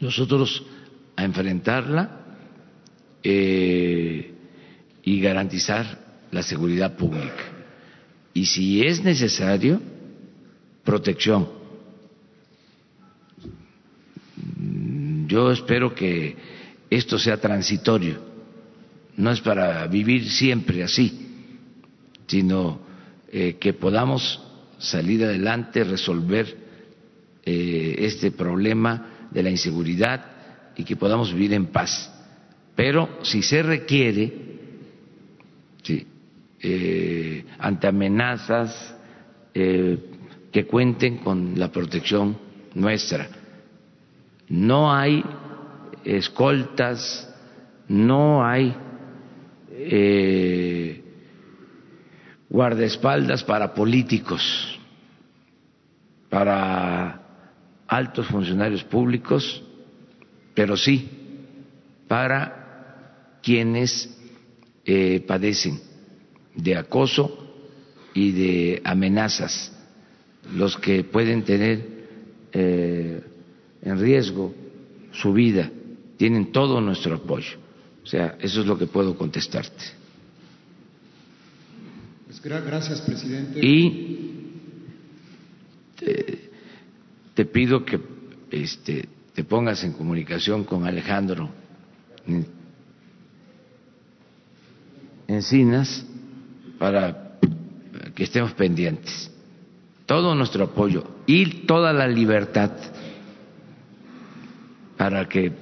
nosotros 0.00 0.64
a 1.16 1.24
enfrentarla 1.24 2.20
eh, 3.22 4.34
y 5.02 5.20
garantizar 5.20 6.06
la 6.30 6.42
seguridad 6.42 6.96
pública. 6.96 7.55
Y 8.36 8.44
si 8.44 8.82
es 8.82 9.02
necesario, 9.02 9.80
protección. 10.84 11.48
Yo 15.26 15.50
espero 15.50 15.94
que 15.94 16.36
esto 16.90 17.18
sea 17.18 17.40
transitorio, 17.40 18.18
no 19.16 19.30
es 19.30 19.40
para 19.40 19.86
vivir 19.86 20.28
siempre 20.28 20.82
así 20.82 21.26
sino 22.26 22.80
eh, 23.30 23.56
que 23.58 23.72
podamos 23.72 24.42
salir 24.78 25.24
adelante, 25.24 25.84
resolver 25.84 26.56
eh, 27.44 27.94
este 28.00 28.32
problema 28.32 29.28
de 29.30 29.42
la 29.42 29.50
inseguridad 29.50 30.72
y 30.76 30.84
que 30.84 30.96
podamos 30.96 31.32
vivir 31.32 31.52
en 31.54 31.66
paz. 31.66 32.12
Pero 32.74 33.20
si 33.22 33.42
se 33.42 33.62
requiere, 33.62 34.32
eh, 36.60 37.44
ante 37.58 37.86
amenazas, 37.86 38.94
que 39.52 40.66
cuenten 40.66 41.18
con 41.18 41.58
la 41.58 41.72
protección 41.72 42.36
nuestra. 42.74 43.26
No 44.50 44.92
hay 44.92 45.24
escoltas, 46.04 47.34
no 47.88 48.44
hay 48.44 48.76
guardaespaldas 52.50 53.42
para 53.44 53.72
políticos, 53.72 54.78
para 56.28 57.22
altos 57.86 58.26
funcionarios 58.26 58.84
públicos, 58.84 59.62
pero 60.54 60.76
sí 60.76 61.08
para 62.08 63.38
quienes 63.42 64.18
eh, 64.84 65.24
padecen 65.26 65.80
de 66.56 66.76
acoso 66.76 67.46
y 68.14 68.32
de 68.32 68.82
amenazas, 68.84 69.72
los 70.54 70.76
que 70.76 71.04
pueden 71.04 71.42
tener 71.42 71.86
eh, 72.52 73.20
en 73.82 74.00
riesgo 74.00 74.54
su 75.12 75.32
vida, 75.32 75.70
tienen 76.16 76.52
todo 76.52 76.80
nuestro 76.80 77.16
apoyo. 77.16 77.58
O 78.02 78.06
sea, 78.06 78.36
eso 78.40 78.60
es 78.60 78.66
lo 78.66 78.78
que 78.78 78.86
puedo 78.86 79.16
contestarte. 79.16 79.84
Gracias, 82.42 83.00
presidente. 83.00 83.58
Y 83.60 84.26
te, 87.34 87.44
pido 87.44 87.84
que 87.84 87.98
este, 88.50 89.08
te 89.34 89.42
pongas 89.42 89.82
en 89.82 89.92
comunicación 89.92 90.62
con 90.62 90.86
Alejandro 90.86 91.50
Encinas 95.26 96.04
para 96.78 97.38
que 98.14 98.24
estemos 98.24 98.52
pendientes. 98.52 99.30
Todo 100.06 100.34
nuestro 100.34 100.64
apoyo 100.64 101.04
y 101.26 101.66
toda 101.66 101.92
la 101.92 102.06
libertad 102.06 102.70
para 104.96 105.28
que 105.28 105.52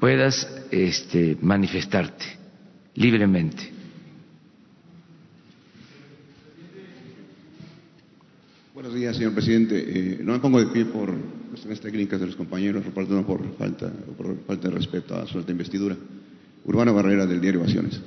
puedas 0.00 0.48
este, 0.70 1.36
manifestarte 1.40 2.24
libremente. 2.94 3.70
Buenos 8.74 8.94
días, 8.94 9.16
señor 9.16 9.34
presidente. 9.34 9.76
Eh, 9.76 10.20
no 10.22 10.32
me 10.32 10.38
pongo 10.40 10.58
de 10.58 10.66
pie 10.66 10.86
por 10.86 11.14
cuestiones 11.50 11.80
técnicas 11.80 12.18
de 12.18 12.26
los 12.26 12.36
compañeros, 12.36 12.84
no 12.84 13.26
por 13.26 13.56
falta, 13.56 13.92
por 14.16 14.36
falta 14.44 14.68
de 14.68 14.74
respeto 14.74 15.14
a 15.14 15.26
su 15.26 15.38
alta 15.38 15.52
investidura. 15.52 15.96
Urbano 16.64 16.94
Barrera, 16.94 17.26
del 17.26 17.40
diario 17.40 17.60
Ovaciones. 17.60 18.00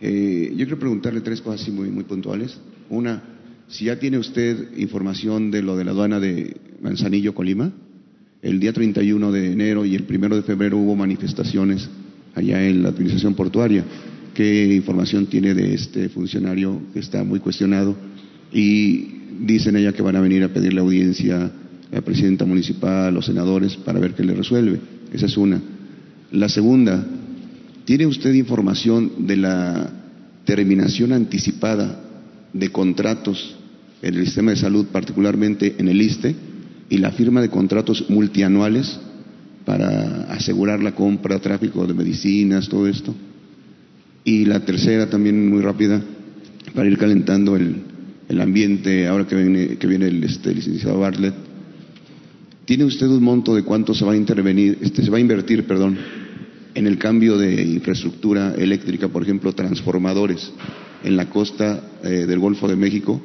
Eh, 0.00 0.50
yo 0.56 0.64
quiero 0.64 0.78
preguntarle 0.78 1.20
tres 1.20 1.40
cosas 1.40 1.62
así 1.62 1.70
muy, 1.70 1.90
muy 1.90 2.04
puntuales. 2.04 2.58
Una, 2.88 3.22
si 3.68 3.86
ya 3.86 3.98
tiene 3.98 4.18
usted 4.18 4.76
información 4.76 5.50
de 5.50 5.62
lo 5.62 5.76
de 5.76 5.84
la 5.84 5.90
aduana 5.92 6.18
de 6.18 6.56
Manzanillo, 6.80 7.34
Colima. 7.34 7.72
El 8.42 8.58
día 8.58 8.72
31 8.72 9.32
de 9.32 9.52
enero 9.52 9.84
y 9.84 9.94
el 9.94 10.06
1 10.08 10.36
de 10.36 10.42
febrero 10.42 10.78
hubo 10.78 10.96
manifestaciones 10.96 11.88
allá 12.34 12.66
en 12.66 12.82
la 12.82 12.88
administración 12.88 13.34
portuaria. 13.34 13.84
¿Qué 14.34 14.74
información 14.74 15.26
tiene 15.26 15.54
de 15.54 15.74
este 15.74 16.08
funcionario 16.08 16.80
que 16.94 17.00
está 17.00 17.22
muy 17.22 17.40
cuestionado? 17.40 17.94
Y 18.52 19.20
dicen 19.40 19.76
ella 19.76 19.92
que 19.92 20.02
van 20.02 20.16
a 20.16 20.20
venir 20.20 20.42
a 20.42 20.48
pedirle 20.48 20.80
audiencia 20.80 21.44
a 21.44 21.50
la 21.94 22.00
presidenta 22.00 22.46
municipal, 22.46 23.12
los 23.12 23.26
senadores, 23.26 23.76
para 23.76 24.00
ver 24.00 24.14
qué 24.14 24.24
le 24.24 24.34
resuelve. 24.34 24.80
Esa 25.12 25.26
es 25.26 25.36
una. 25.36 25.60
La 26.32 26.48
segunda, 26.48 27.04
¿tiene 27.90 28.06
usted 28.06 28.32
información 28.34 29.26
de 29.26 29.36
la 29.36 29.90
terminación 30.44 31.12
anticipada 31.12 32.00
de 32.52 32.70
contratos 32.70 33.56
en 34.00 34.14
el 34.14 34.26
sistema 34.26 34.52
de 34.52 34.58
salud, 34.58 34.86
particularmente 34.92 35.74
en 35.76 35.88
el 35.88 36.00
ISTE? 36.00 36.36
y 36.88 36.98
la 36.98 37.10
firma 37.10 37.40
de 37.40 37.48
contratos 37.48 38.08
multianuales 38.08 39.00
para 39.64 40.32
asegurar 40.32 40.80
la 40.80 40.94
compra, 40.94 41.40
tráfico 41.40 41.84
de 41.84 41.94
medicinas, 41.94 42.68
todo 42.68 42.86
esto. 42.86 43.12
Y 44.22 44.44
la 44.44 44.60
tercera, 44.64 45.10
también 45.10 45.50
muy 45.50 45.60
rápida, 45.60 46.00
para 46.76 46.88
ir 46.88 46.96
calentando 46.96 47.56
el, 47.56 47.74
el 48.28 48.40
ambiente, 48.40 49.08
ahora 49.08 49.26
que 49.26 49.34
viene, 49.34 49.78
que 49.78 49.86
viene 49.88 50.06
el 50.06 50.22
este, 50.22 50.54
licenciado 50.54 51.00
Bartlett. 51.00 51.34
¿Tiene 52.66 52.84
usted 52.84 53.08
un 53.08 53.24
monto 53.24 53.52
de 53.52 53.64
cuánto 53.64 53.94
se 53.94 54.04
va 54.04 54.12
a 54.12 54.16
intervenir, 54.16 54.78
este, 54.80 55.02
se 55.02 55.10
va 55.10 55.16
a 55.16 55.20
invertir, 55.20 55.64
perdón, 55.64 55.98
en 56.74 56.86
el 56.86 56.98
cambio 56.98 57.36
de 57.36 57.62
infraestructura 57.62 58.54
eléctrica, 58.54 59.08
por 59.08 59.22
ejemplo, 59.22 59.52
transformadores 59.52 60.52
en 61.02 61.16
la 61.16 61.28
costa 61.28 61.82
eh, 62.02 62.26
del 62.26 62.38
Golfo 62.38 62.68
de 62.68 62.76
México? 62.76 63.20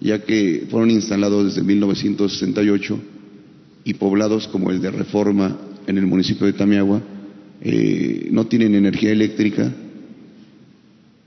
ya 0.00 0.24
que 0.24 0.66
fueron 0.70 0.90
instalados 0.90 1.46
desde 1.46 1.62
1968 1.62 3.00
y 3.84 3.94
poblados 3.94 4.48
como 4.48 4.70
el 4.70 4.80
de 4.80 4.90
Reforma 4.90 5.58
en 5.86 5.98
el 5.98 6.06
municipio 6.06 6.46
de 6.46 6.54
Tamiagua 6.54 7.02
eh, 7.60 8.28
no 8.30 8.46
tienen 8.46 8.74
energía 8.74 9.10
eléctrica 9.10 9.70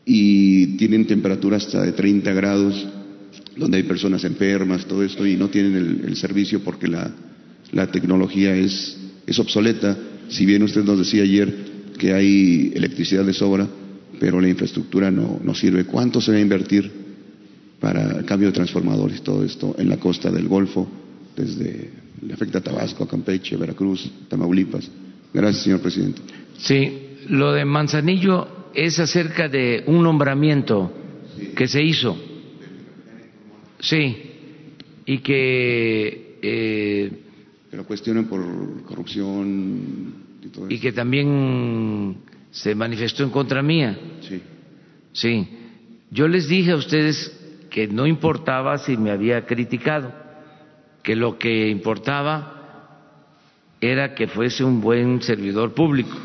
y 0.05 0.77
tienen 0.77 1.05
temperatura 1.05 1.57
hasta 1.57 1.81
de 1.81 1.93
30 1.93 2.33
grados, 2.33 2.87
donde 3.55 3.77
hay 3.77 3.83
personas 3.83 4.23
enfermas, 4.25 4.85
todo 4.85 5.03
esto, 5.03 5.25
y 5.25 5.37
no 5.37 5.49
tienen 5.49 6.01
el, 6.05 6.15
servicio 6.17 6.61
porque 6.61 6.87
la, 6.89 7.13
tecnología 7.89 8.53
es 8.53 8.97
obsoleta. 9.37 9.97
Si 10.33 10.45
bien 10.45 10.63
usted 10.63 10.83
nos 10.83 10.97
decía 10.97 11.23
ayer 11.23 11.53
que 11.97 12.13
hay 12.13 12.71
electricidad 12.75 13.23
de 13.23 13.33
sobra, 13.33 13.67
pero 14.19 14.41
la 14.41 14.49
infraestructura 14.49 15.11
no, 15.11 15.39
no 15.43 15.53
sirve. 15.53 15.85
¿Cuánto 15.85 16.19
se 16.19 16.31
va 16.31 16.37
a 16.37 16.41
invertir 16.41 16.91
para 17.79 18.23
cambio 18.23 18.47
de 18.47 18.53
transformadores, 18.53 19.21
todo 19.21 19.43
esto 19.43 19.75
en 19.77 19.89
la 19.89 19.97
costa 19.97 20.31
del 20.31 20.47
Golfo, 20.47 20.87
desde 21.35 21.89
le 22.25 22.33
afecta 22.33 22.59
a 22.59 22.61
Tabasco, 22.61 23.03
a 23.03 23.07
Campeche, 23.07 23.57
Veracruz, 23.57 24.09
Tamaulipas. 24.29 24.89
Gracias, 25.33 25.63
señor 25.63 25.81
presidente. 25.81 26.21
Sí, 26.57 27.17
lo 27.27 27.51
de 27.51 27.65
Manzanillo 27.65 28.69
es 28.73 28.99
acerca 28.99 29.49
de 29.49 29.83
un 29.87 30.01
nombramiento 30.01 30.93
que 31.55 31.67
se 31.67 31.83
hizo. 31.83 32.17
Sí, 33.81 34.15
y 35.05 35.17
que. 35.17 36.37
Eh, 36.41 37.11
Pero 37.69 37.85
cuestionan 37.85 38.25
por 38.25 38.83
corrupción 38.83 40.22
y 40.45 40.49
todo 40.49 40.65
eso. 40.65 40.73
Y 40.73 40.79
que 40.79 40.91
también 40.91 42.17
se 42.51 42.75
manifestó 42.75 43.23
en 43.23 43.29
contra 43.29 43.61
mía. 43.61 43.97
Sí. 44.21 44.41
Sí. 45.11 45.47
Yo 46.11 46.27
les 46.27 46.47
dije 46.47 46.71
a 46.71 46.75
ustedes 46.75 47.39
que 47.69 47.87
no 47.87 48.05
importaba 48.05 48.77
si 48.77 48.97
me 48.97 49.09
había 49.09 49.45
criticado, 49.45 50.13
que 51.01 51.15
lo 51.15 51.39
que 51.39 51.69
importaba 51.69 52.53
era 53.81 54.13
que 54.13 54.27
fuese 54.27 54.63
un 54.63 54.79
buen 54.79 55.21
servidor 55.21 55.73
público. 55.73 56.15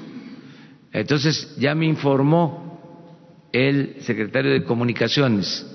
Entonces 0.92 1.56
ya 1.58 1.74
me 1.74 1.86
informó 1.86 3.48
el 3.52 3.96
secretario 4.00 4.52
de 4.52 4.64
Comunicaciones, 4.64 5.66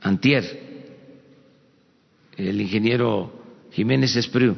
Antier, 0.00 0.68
el 2.36 2.60
ingeniero 2.60 3.32
Jiménez 3.72 4.16
Espriu, 4.16 4.56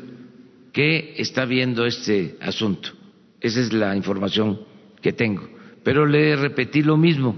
que 0.72 1.14
está 1.18 1.44
viendo 1.44 1.86
este 1.86 2.36
asunto. 2.40 2.99
Esa 3.40 3.60
es 3.60 3.72
la 3.72 3.96
información 3.96 4.60
que 5.00 5.12
tengo. 5.12 5.48
Pero 5.82 6.06
le 6.06 6.36
repetí 6.36 6.82
lo 6.82 6.96
mismo. 6.96 7.36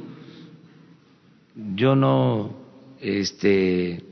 Yo 1.75 1.95
no 1.95 2.63
este, 3.01 4.03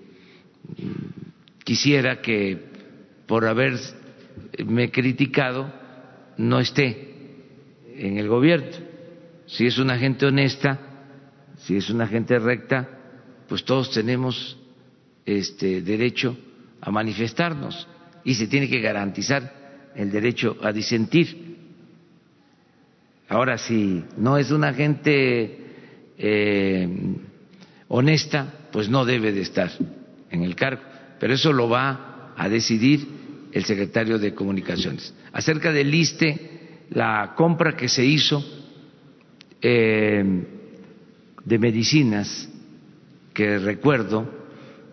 quisiera 1.65 2.21
que 2.21 2.59
por 3.27 3.47
haberme 3.47 4.91
criticado 4.93 5.73
no 6.37 6.61
esté 6.61 7.11
en 7.97 8.19
el 8.19 8.29
gobierno. 8.29 8.69
Si 9.47 9.67
es 9.67 9.79
una 9.79 9.99
gente 9.99 10.27
honesta, 10.27 10.79
si 11.59 11.77
es 11.77 11.91
una 11.91 12.07
gente 12.07 12.39
recta, 12.39 12.89
pues 13.49 13.65
todos 13.65 13.91
tenemos 13.91 14.57
este 15.27 15.83
derecho 15.83 16.37
a 16.81 16.91
manifestarnos 16.91 17.87
y 18.25 18.35
se 18.35 18.47
tiene 18.47 18.69
que 18.69 18.81
garantizar 18.81 19.93
el 19.95 20.11
derecho 20.11 20.57
a 20.63 20.73
disentir. 20.73 21.50
Ahora, 23.31 23.59
si 23.59 24.03
no 24.17 24.39
es 24.39 24.51
una 24.51 24.75
gente 24.75 25.59
eh, 26.19 26.89
honesta, 27.87 28.67
pues 28.73 28.89
no 28.89 29.05
debe 29.05 29.31
de 29.31 29.43
estar 29.43 29.71
en 30.31 30.43
el 30.43 30.57
cargo. 30.57 30.83
Pero 31.21 31.35
eso 31.35 31.53
lo 31.53 31.69
va 31.69 32.35
a 32.37 32.49
decidir 32.49 33.07
el 33.53 33.65
secretario 33.65 34.19
de 34.19 34.35
Comunicaciones. 34.35 35.15
Acerca 35.33 35.71
del 35.71 35.95
ISTE, 35.95 36.87
la 36.91 37.35
compra 37.37 37.77
que 37.77 37.89
se 37.89 38.05
hizo 38.05 38.45
eh, 39.63 40.25
de 41.45 41.59
medicinas, 41.61 42.49
que 43.33 43.59
recuerdo, 43.59 44.29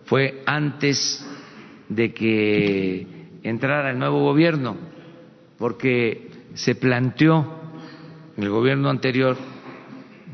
fue 0.05 0.43
antes 0.45 1.25
de 1.89 2.13
que 2.13 3.07
entrara 3.41 3.89
el 3.89 3.97
nuevo 3.97 4.21
gobierno, 4.21 4.77
porque 5.57 6.29
se 6.53 6.75
planteó 6.75 7.56
en 8.37 8.43
el 8.43 8.49
gobierno 8.49 8.89
anterior 8.89 9.35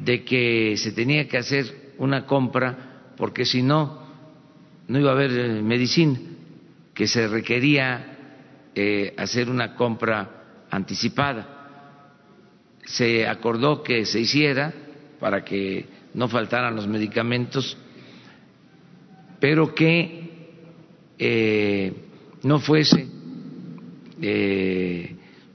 de 0.04 0.26
que 0.26 0.76
se 0.78 0.92
tenía 0.92 1.28
que 1.28 1.38
hacer 1.38 1.94
una 1.98 2.26
compra 2.26 3.14
porque 3.16 3.46
si 3.46 3.62
no, 3.62 4.04
no 4.88 5.00
iba 5.00 5.12
a 5.12 5.14
haber 5.14 5.32
eh, 5.32 5.62
medicina, 5.62 6.20
que 6.94 7.08
se 7.08 7.28
requería 7.28 8.18
eh, 8.76 9.14
hacer 9.18 9.50
una 9.50 9.76
compra 9.76 10.66
anticipada. 10.70 11.62
Se 12.86 13.26
acordó 13.26 13.82
que 13.82 14.06
se 14.06 14.20
hiciera 14.20 14.74
para 15.20 15.46
que 15.46 15.86
no 16.14 16.28
faltaran 16.28 16.76
los 16.76 16.88
medicamentos, 16.88 17.78
pero 19.40 19.74
que 19.74 20.50
eh, 21.18 21.94
no 22.44 22.60
fuese 22.60 23.08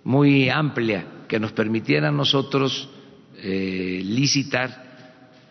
muy 0.05 0.49
amplia, 0.49 1.18
que 1.29 1.39
nos 1.39 1.53
permitiera 1.53 2.09
a 2.09 2.13
nosotros 2.13 2.89
licitar 3.41 4.89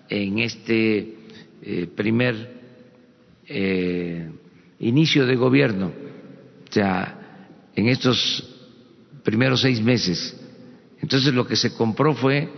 en 0.09 0.39
este 0.39 1.15
eh, 1.61 1.87
primer 1.95 2.55
eh, 3.47 4.29
inicio 4.79 5.25
de 5.25 5.35
gobierno, 5.35 5.87
o 5.87 6.71
sea, 6.71 7.49
en 7.75 7.87
estos 7.87 8.43
primeros 9.23 9.61
seis 9.61 9.81
meses. 9.81 10.39
Entonces 11.01 11.33
lo 11.33 11.45
que 11.45 11.55
se 11.55 11.73
compró 11.73 12.13
fue 12.13 12.49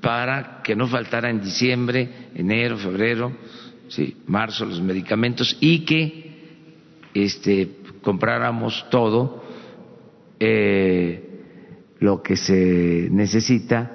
para 0.00 0.62
que 0.62 0.74
no 0.76 0.86
faltara 0.86 1.30
en 1.30 1.40
diciembre, 1.40 2.30
enero, 2.34 2.78
febrero, 2.78 3.32
sí, 3.88 4.16
marzo 4.26 4.64
los 4.64 4.80
medicamentos 4.80 5.56
y 5.60 5.80
que 5.80 6.28
este, 7.14 7.68
compráramos 8.00 8.86
todo 8.90 9.44
eh, 10.40 11.27
lo 12.00 12.22
que 12.22 12.36
se 12.36 13.08
necesita 13.10 13.90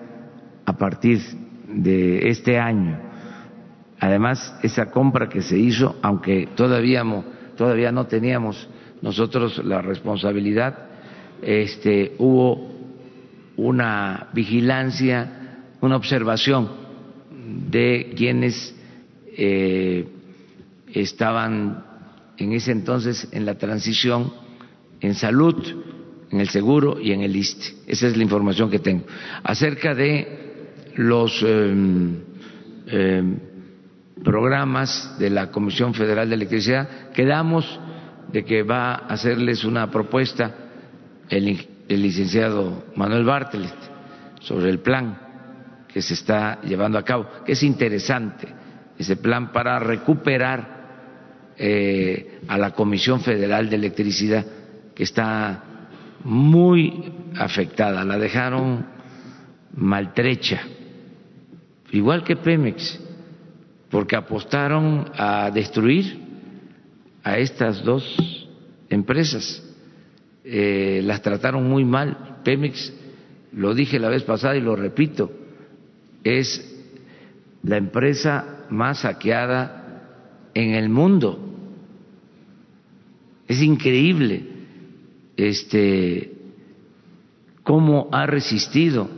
a 0.65 0.77
partir 0.77 1.19
de 1.67 2.29
este 2.29 2.59
año. 2.59 2.99
Además, 3.99 4.55
esa 4.63 4.91
compra 4.91 5.29
que 5.29 5.41
se 5.41 5.57
hizo, 5.57 5.97
aunque 6.01 6.49
todavía, 6.55 7.03
todavía 7.55 7.91
no 7.91 8.07
teníamos 8.07 8.67
nosotros 9.01 9.63
la 9.63 9.81
responsabilidad, 9.81 10.77
este, 11.41 12.15
hubo 12.19 12.71
una 13.57 14.29
vigilancia, 14.33 15.61
una 15.81 15.95
observación 15.95 16.69
de 17.69 18.13
quienes 18.15 18.75
eh, 19.37 20.07
estaban 20.93 21.83
en 22.37 22.53
ese 22.53 22.71
entonces 22.71 23.27
en 23.31 23.45
la 23.45 23.55
transición 23.55 24.33
en 25.01 25.15
salud, 25.15 25.55
en 26.33 26.39
el 26.39 26.49
seguro 26.49 26.99
y 26.99 27.11
en 27.11 27.21
el 27.21 27.35
ISTE. 27.35 27.75
Esa 27.85 28.07
es 28.07 28.17
la 28.17 28.23
información 28.23 28.71
que 28.71 28.79
tengo. 28.79 29.05
Acerca 29.43 29.93
de 29.93 30.81
los 30.95 31.43
em, 31.43 32.21
em, 32.87 33.39
programas 34.23 35.15
de 35.19 35.29
la 35.29 35.51
Comisión 35.51 35.93
Federal 35.93 36.27
de 36.27 36.35
Electricidad, 36.35 37.11
quedamos 37.11 37.79
de 38.31 38.43
que 38.43 38.63
va 38.63 38.95
a 38.95 39.13
hacerles 39.13 39.63
una 39.63 39.91
propuesta 39.91 40.55
el, 41.29 41.67
licenciado 41.87 42.85
Manuel 42.95 43.25
Bartlett 43.25 43.75
sobre 44.39 44.71
el 44.71 44.79
plan 44.79 45.19
que 45.87 46.01
se 46.01 46.15
está 46.15 46.59
llevando 46.63 46.97
a 46.97 47.05
cabo, 47.05 47.27
que 47.45 47.51
es 47.51 47.61
interesante 47.61 48.47
ese 48.97 49.17
plan 49.17 49.51
para 49.51 49.77
recuperar 49.77 51.53
eh, 51.57 52.39
a 52.47 52.57
la 52.57 52.71
Comisión 52.71 53.21
Federal 53.21 53.69
de 53.69 53.75
Electricidad, 53.75 54.43
que 54.95 55.03
está 55.03 55.65
muy 56.23 57.11
afectada, 57.37 58.03
la 58.03 58.17
dejaron 58.17 58.85
maltrecha, 59.75 60.61
igual 61.91 62.23
que 62.23 62.35
Pemex, 62.35 62.99
porque 63.89 64.15
apostaron 64.15 65.11
a 65.15 65.51
destruir 65.51 66.19
a 67.23 67.37
estas 67.37 67.83
dos 67.83 68.49
empresas, 68.89 69.63
eh, 70.43 71.01
las 71.03 71.21
trataron 71.21 71.69
muy 71.69 71.85
mal. 71.85 72.39
Pemex, 72.43 72.93
lo 73.53 73.73
dije 73.73 73.99
la 73.99 74.09
vez 74.09 74.23
pasada 74.23 74.55
y 74.55 74.61
lo 74.61 74.75
repito, 74.75 75.31
es 76.23 76.69
la 77.63 77.77
empresa 77.77 78.65
más 78.69 78.99
saqueada 78.99 80.49
en 80.53 80.75
el 80.75 80.89
mundo. 80.89 81.39
Es 83.47 83.61
increíble 83.61 84.52
este 85.37 86.33
cómo 87.63 88.09
ha 88.11 88.25
resistido, 88.25 89.09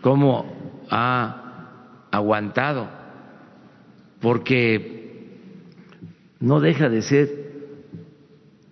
cómo 0.00 0.46
ha 0.90 2.06
aguantado, 2.10 2.88
porque 4.20 5.30
no 6.40 6.60
deja 6.60 6.88
de 6.88 7.02
ser 7.02 7.46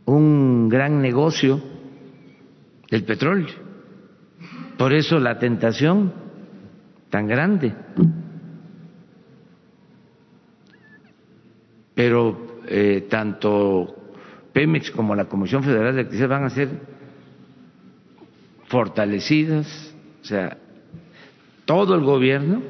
un 0.05 0.69
gran 0.69 1.01
negocio 1.01 1.61
el 2.91 3.05
petróleo. 3.05 3.55
Por 4.79 4.93
eso 4.93 5.19
la 5.19 5.39
tentación 5.39 6.13
tan 7.11 7.27
grande. 7.27 7.75
pero 11.95 12.61
eh, 12.67 13.07
tanto 13.09 14.04
Pemex 14.55 14.93
como 14.93 15.17
la 15.17 15.25
Comisión 15.25 15.65
Federal 15.65 15.95
de 15.95 16.01
Electricidad 16.01 16.29
van 16.29 16.45
a 16.45 16.51
ser 16.51 16.69
fortalecidas, 18.69 19.95
o 20.23 20.25
sea, 20.25 20.57
todo 21.65 21.97
el 21.97 22.03
gobierno 22.03 22.63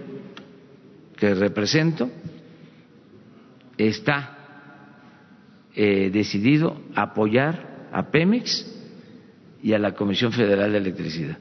que 1.17 1.35
represento 1.35 2.11
está 3.77 4.39
eh, 5.75 6.11
decidido 6.11 6.81
a 6.95 7.03
apoyar 7.03 7.89
a 7.93 8.11
Pemex 8.11 8.67
y 9.63 9.75
a 9.75 9.79
la 9.79 9.93
Comisión 9.93 10.33
Federal 10.33 10.73
de 10.73 10.79
Electricidad. 10.79 11.39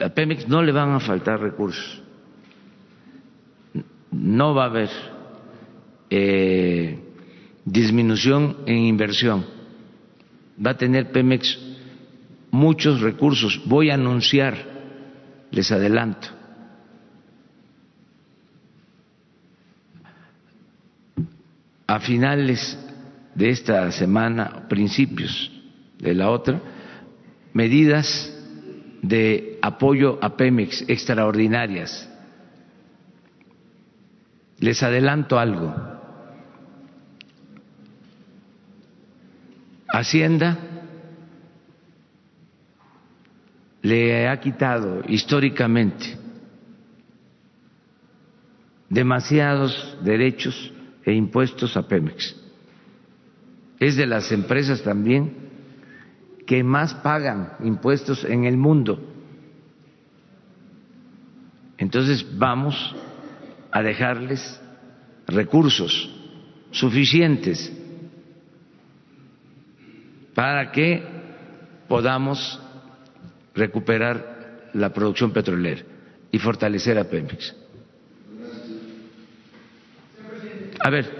A 0.00 0.08
Pemex 0.10 0.46
no 0.46 0.62
le 0.62 0.70
van 0.70 0.90
a 0.92 1.00
faltar 1.00 1.40
recursos, 1.40 2.00
no 4.12 4.54
va 4.54 4.64
a 4.64 4.66
haber 4.66 4.90
eh, 6.10 7.05
disminución 7.66 8.58
en 8.64 8.78
inversión. 8.78 9.44
Va 10.64 10.70
a 10.70 10.78
tener 10.78 11.12
Pemex 11.12 11.58
muchos 12.50 13.02
recursos. 13.02 13.60
Voy 13.66 13.90
a 13.90 13.94
anunciar, 13.94 14.56
les 15.50 15.70
adelanto, 15.70 16.28
a 21.86 22.00
finales 22.00 22.78
de 23.34 23.50
esta 23.50 23.90
semana, 23.92 24.66
principios 24.68 25.50
de 25.98 26.14
la 26.14 26.30
otra, 26.30 26.60
medidas 27.52 28.32
de 29.02 29.58
apoyo 29.60 30.18
a 30.22 30.36
Pemex 30.36 30.88
extraordinarias. 30.88 32.08
Les 34.58 34.82
adelanto 34.82 35.38
algo. 35.38 35.95
Hacienda 39.98 40.58
le 43.80 44.28
ha 44.28 44.38
quitado 44.38 45.02
históricamente 45.08 46.18
demasiados 48.90 49.96
derechos 50.02 50.70
e 51.02 51.14
impuestos 51.14 51.78
a 51.78 51.88
Pemex. 51.88 52.36
Es 53.80 53.96
de 53.96 54.06
las 54.06 54.30
empresas 54.32 54.82
también 54.82 55.34
que 56.46 56.62
más 56.62 56.92
pagan 56.96 57.54
impuestos 57.64 58.22
en 58.24 58.44
el 58.44 58.58
mundo. 58.58 59.00
Entonces 61.78 62.26
vamos 62.36 62.94
a 63.72 63.80
dejarles 63.80 64.60
recursos 65.26 66.14
suficientes 66.70 67.72
para 70.36 70.70
que 70.70 71.02
podamos 71.88 72.60
recuperar 73.54 74.68
la 74.74 74.92
producción 74.92 75.32
petrolera 75.32 75.80
y 76.30 76.38
fortalecer 76.38 76.98
a 76.98 77.04
Pemex. 77.04 77.54
A 80.78 80.90
ver. 80.90 81.10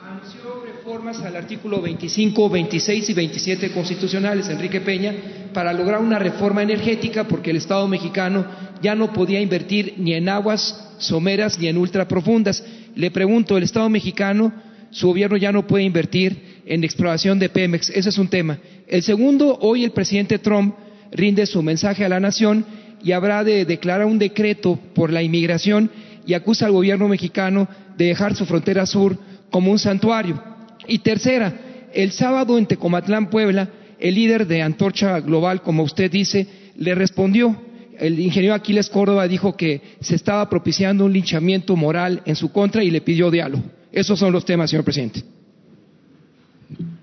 Anunció 0.00 0.64
reformas 0.64 1.20
al 1.22 1.34
artículo 1.34 1.82
25, 1.82 2.48
26 2.48 3.10
y 3.10 3.14
27 3.14 3.72
constitucionales, 3.72 4.48
Enrique 4.48 4.80
Peña, 4.80 5.12
para 5.52 5.72
lograr 5.72 6.00
una 6.00 6.20
reforma 6.20 6.62
energética 6.62 7.24
porque 7.24 7.50
el 7.50 7.56
Estado 7.56 7.88
mexicano 7.88 8.46
ya 8.80 8.94
no 8.94 9.12
podía 9.12 9.40
invertir 9.40 9.94
ni 9.96 10.14
en 10.14 10.28
aguas 10.28 10.94
someras 10.98 11.58
ni 11.58 11.66
en 11.66 11.78
ultraprofundas. 11.78 12.64
Le 12.94 13.10
pregunto, 13.10 13.56
¿el 13.56 13.64
Estado 13.64 13.88
mexicano, 13.88 14.52
su 14.90 15.08
gobierno 15.08 15.36
ya 15.36 15.50
no 15.50 15.66
puede 15.66 15.82
invertir 15.82 16.51
en 16.66 16.84
exploración 16.84 17.38
de 17.38 17.48
Pemex. 17.48 17.90
Ese 17.90 18.08
es 18.08 18.18
un 18.18 18.28
tema. 18.28 18.58
El 18.86 19.02
segundo, 19.02 19.58
hoy 19.60 19.84
el 19.84 19.92
presidente 19.92 20.38
Trump 20.38 20.74
rinde 21.10 21.46
su 21.46 21.62
mensaje 21.62 22.04
a 22.04 22.08
la 22.08 22.20
nación 22.20 22.64
y 23.02 23.12
habrá 23.12 23.44
de 23.44 23.64
declarar 23.64 24.06
un 24.06 24.18
decreto 24.18 24.78
por 24.94 25.12
la 25.12 25.22
inmigración 25.22 25.90
y 26.26 26.34
acusa 26.34 26.66
al 26.66 26.72
gobierno 26.72 27.08
mexicano 27.08 27.68
de 27.96 28.06
dejar 28.06 28.34
su 28.34 28.46
frontera 28.46 28.86
sur 28.86 29.18
como 29.50 29.70
un 29.70 29.78
santuario. 29.78 30.42
Y 30.86 30.98
tercera, 30.98 31.52
el 31.92 32.12
sábado 32.12 32.58
en 32.58 32.66
Tecomatlán, 32.66 33.28
Puebla, 33.28 33.68
el 33.98 34.14
líder 34.14 34.46
de 34.46 34.62
Antorcha 34.62 35.20
Global, 35.20 35.62
como 35.62 35.82
usted 35.82 36.10
dice, 36.10 36.46
le 36.76 36.94
respondió. 36.94 37.56
El 37.98 38.18
ingeniero 38.18 38.54
Aquiles 38.54 38.88
Córdoba 38.88 39.28
dijo 39.28 39.56
que 39.56 39.80
se 40.00 40.16
estaba 40.16 40.48
propiciando 40.48 41.04
un 41.04 41.12
linchamiento 41.12 41.76
moral 41.76 42.22
en 42.24 42.34
su 42.34 42.50
contra 42.50 42.82
y 42.82 42.90
le 42.90 43.00
pidió 43.00 43.30
diálogo. 43.30 43.62
Esos 43.92 44.18
son 44.18 44.32
los 44.32 44.44
temas, 44.44 44.70
señor 44.70 44.84
presidente. 44.84 45.22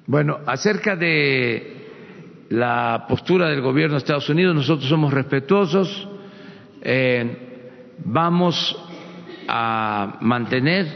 Bueno, 0.09 0.39
acerca 0.47 0.95
de 0.95 2.47
la 2.49 3.05
postura 3.07 3.47
del 3.47 3.61
gobierno 3.61 3.93
de 3.93 3.99
Estados 3.99 4.27
Unidos, 4.27 4.55
nosotros 4.55 4.89
somos 4.89 5.13
respetuosos, 5.13 6.09
eh, 6.81 7.69
vamos 8.05 8.75
a 9.47 10.17
mantener 10.21 10.87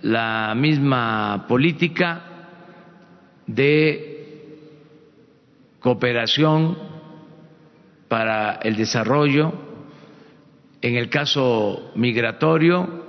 la 0.00 0.54
misma 0.56 1.44
política 1.46 2.22
de 3.46 4.48
cooperación 5.78 6.78
para 8.08 8.60
el 8.62 8.76
desarrollo, 8.76 9.52
en 10.80 10.96
el 10.96 11.10
caso 11.10 11.92
migratorio, 11.96 13.04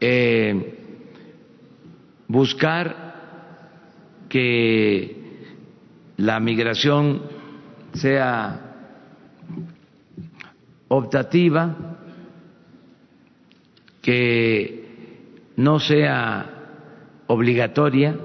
eh, 0.00 0.78
buscar 2.26 3.03
que 4.34 5.16
la 6.16 6.40
migración 6.40 7.22
sea 7.92 8.74
optativa, 10.88 11.76
que 14.02 15.44
no 15.54 15.78
sea 15.78 16.50
obligatoria, 17.28 18.18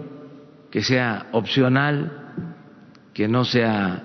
que 0.71 0.81
sea 0.81 1.27
opcional, 1.31 2.33
que 3.13 3.27
no 3.27 3.45
sea 3.45 4.03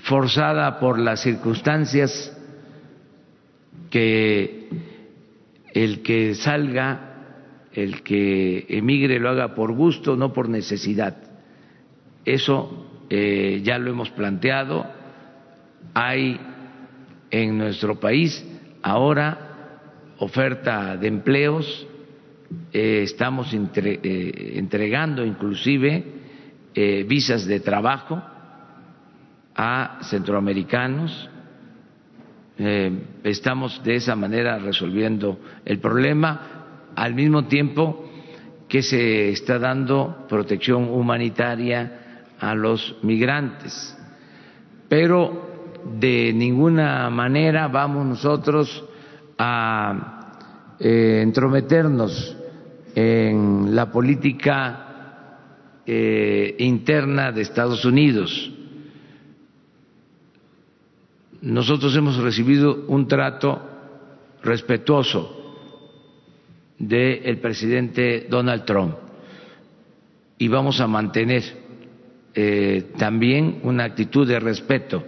forzada 0.00 0.78
por 0.78 0.98
las 0.98 1.22
circunstancias, 1.22 2.36
que 3.88 4.68
el 5.72 6.02
que 6.02 6.34
salga, 6.34 7.03
el 7.74 8.02
que 8.02 8.66
emigre 8.68 9.18
lo 9.18 9.28
haga 9.28 9.54
por 9.54 9.72
gusto, 9.72 10.16
no 10.16 10.32
por 10.32 10.48
necesidad. 10.48 11.16
Eso 12.24 13.04
eh, 13.10 13.60
ya 13.62 13.78
lo 13.78 13.90
hemos 13.90 14.10
planteado. 14.10 14.86
Hay 15.92 16.40
en 17.30 17.58
nuestro 17.58 17.98
país 17.98 18.44
ahora 18.82 19.50
oferta 20.18 20.96
de 20.96 21.08
empleos, 21.08 21.86
eh, 22.72 23.02
estamos 23.02 23.52
eh, 23.52 24.52
entregando 24.56 25.24
inclusive 25.24 26.22
visas 27.06 27.46
de 27.46 27.60
trabajo 27.60 28.20
a 29.54 30.00
centroamericanos. 30.02 31.30
estamos 33.22 33.80
de 33.84 33.94
esa 33.94 34.16
manera 34.16 34.58
resolviendo 34.58 35.38
el 35.64 35.78
problema 35.78 36.53
al 36.96 37.14
mismo 37.14 37.44
tiempo 37.46 38.04
que 38.68 38.82
se 38.82 39.30
está 39.30 39.58
dando 39.58 40.26
protección 40.28 40.88
humanitaria 40.88 42.24
a 42.40 42.54
los 42.54 42.96
migrantes. 43.02 43.96
Pero 44.88 45.80
de 45.98 46.32
ninguna 46.32 47.08
manera 47.10 47.68
vamos 47.68 48.06
nosotros 48.06 48.84
a 49.38 50.32
eh, 50.78 51.20
entrometernos 51.22 52.36
en 52.94 53.74
la 53.74 53.90
política 53.90 54.84
eh, 55.86 56.56
interna 56.58 57.32
de 57.32 57.42
Estados 57.42 57.84
Unidos. 57.84 58.50
Nosotros 61.42 61.94
hemos 61.94 62.16
recibido 62.16 62.86
un 62.88 63.06
trato 63.06 63.60
respetuoso 64.42 65.43
del 66.78 67.38
presidente 67.38 68.26
Donald 68.28 68.64
Trump 68.64 68.94
y 70.38 70.48
vamos 70.48 70.80
a 70.80 70.86
mantener 70.86 71.42
eh, 72.34 72.90
también 72.98 73.60
una 73.62 73.84
actitud 73.84 74.26
de 74.26 74.40
respeto 74.40 75.04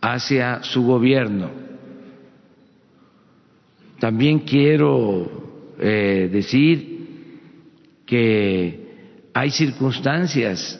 hacia 0.00 0.62
su 0.62 0.84
gobierno. 0.84 1.50
También 3.98 4.40
quiero 4.40 5.74
eh, 5.78 6.28
decir 6.30 6.92
que 8.04 8.82
hay 9.32 9.50
circunstancias 9.50 10.78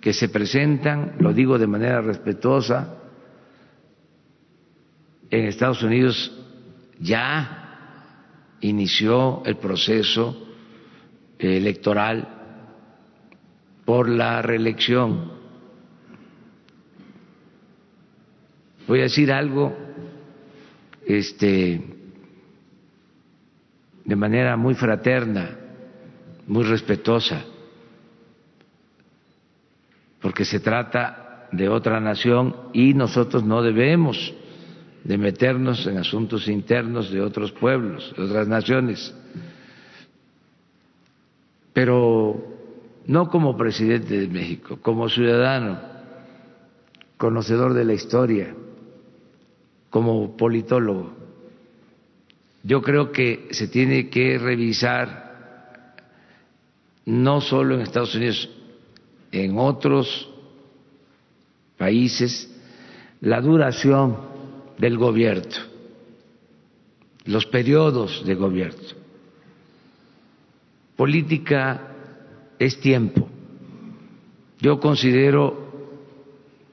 que 0.00 0.12
se 0.12 0.28
presentan, 0.28 1.14
lo 1.18 1.32
digo 1.32 1.58
de 1.58 1.66
manera 1.66 2.00
respetuosa, 2.02 2.96
en 5.30 5.46
Estados 5.46 5.82
Unidos 5.82 6.32
ya 7.00 7.65
inició 8.68 9.42
el 9.44 9.56
proceso 9.56 10.46
electoral 11.38 12.28
por 13.84 14.08
la 14.08 14.42
reelección. 14.42 15.32
Voy 18.86 19.00
a 19.00 19.04
decir 19.04 19.32
algo 19.32 19.76
este 21.06 21.80
de 24.04 24.16
manera 24.16 24.56
muy 24.56 24.74
fraterna, 24.74 25.58
muy 26.46 26.62
respetuosa, 26.62 27.44
porque 30.20 30.44
se 30.44 30.60
trata 30.60 31.48
de 31.50 31.68
otra 31.68 32.00
nación 32.00 32.56
y 32.72 32.94
nosotros 32.94 33.42
no 33.42 33.62
debemos 33.62 34.32
de 35.06 35.18
meternos 35.18 35.86
en 35.86 35.98
asuntos 35.98 36.48
internos 36.48 37.12
de 37.12 37.20
otros 37.20 37.52
pueblos, 37.52 38.12
de 38.16 38.24
otras 38.24 38.48
naciones. 38.48 39.14
Pero 41.72 42.44
no 43.06 43.28
como 43.28 43.56
presidente 43.56 44.18
de 44.18 44.26
México, 44.26 44.80
como 44.82 45.08
ciudadano, 45.08 45.78
conocedor 47.18 47.74
de 47.74 47.84
la 47.84 47.92
historia, 47.92 48.52
como 49.90 50.36
politólogo. 50.36 51.12
Yo 52.64 52.82
creo 52.82 53.12
que 53.12 53.46
se 53.52 53.68
tiene 53.68 54.08
que 54.10 54.38
revisar 54.38 55.94
no 57.04 57.40
solo 57.40 57.76
en 57.76 57.82
Estados 57.82 58.16
Unidos, 58.16 58.50
en 59.30 59.56
otros 59.56 60.28
países, 61.78 62.52
la 63.20 63.40
duración 63.40 64.34
del 64.78 64.98
gobierno, 64.98 65.56
los 67.24 67.46
periodos 67.46 68.24
de 68.24 68.34
gobierno. 68.34 68.82
Política 70.96 71.88
es 72.58 72.80
tiempo. 72.80 73.28
Yo 74.60 74.80
considero 74.80 75.66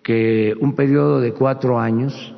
que 0.01 0.53
un 0.59 0.75
periodo 0.75 1.19
de 1.19 1.33
cuatro 1.33 1.79
años, 1.79 2.33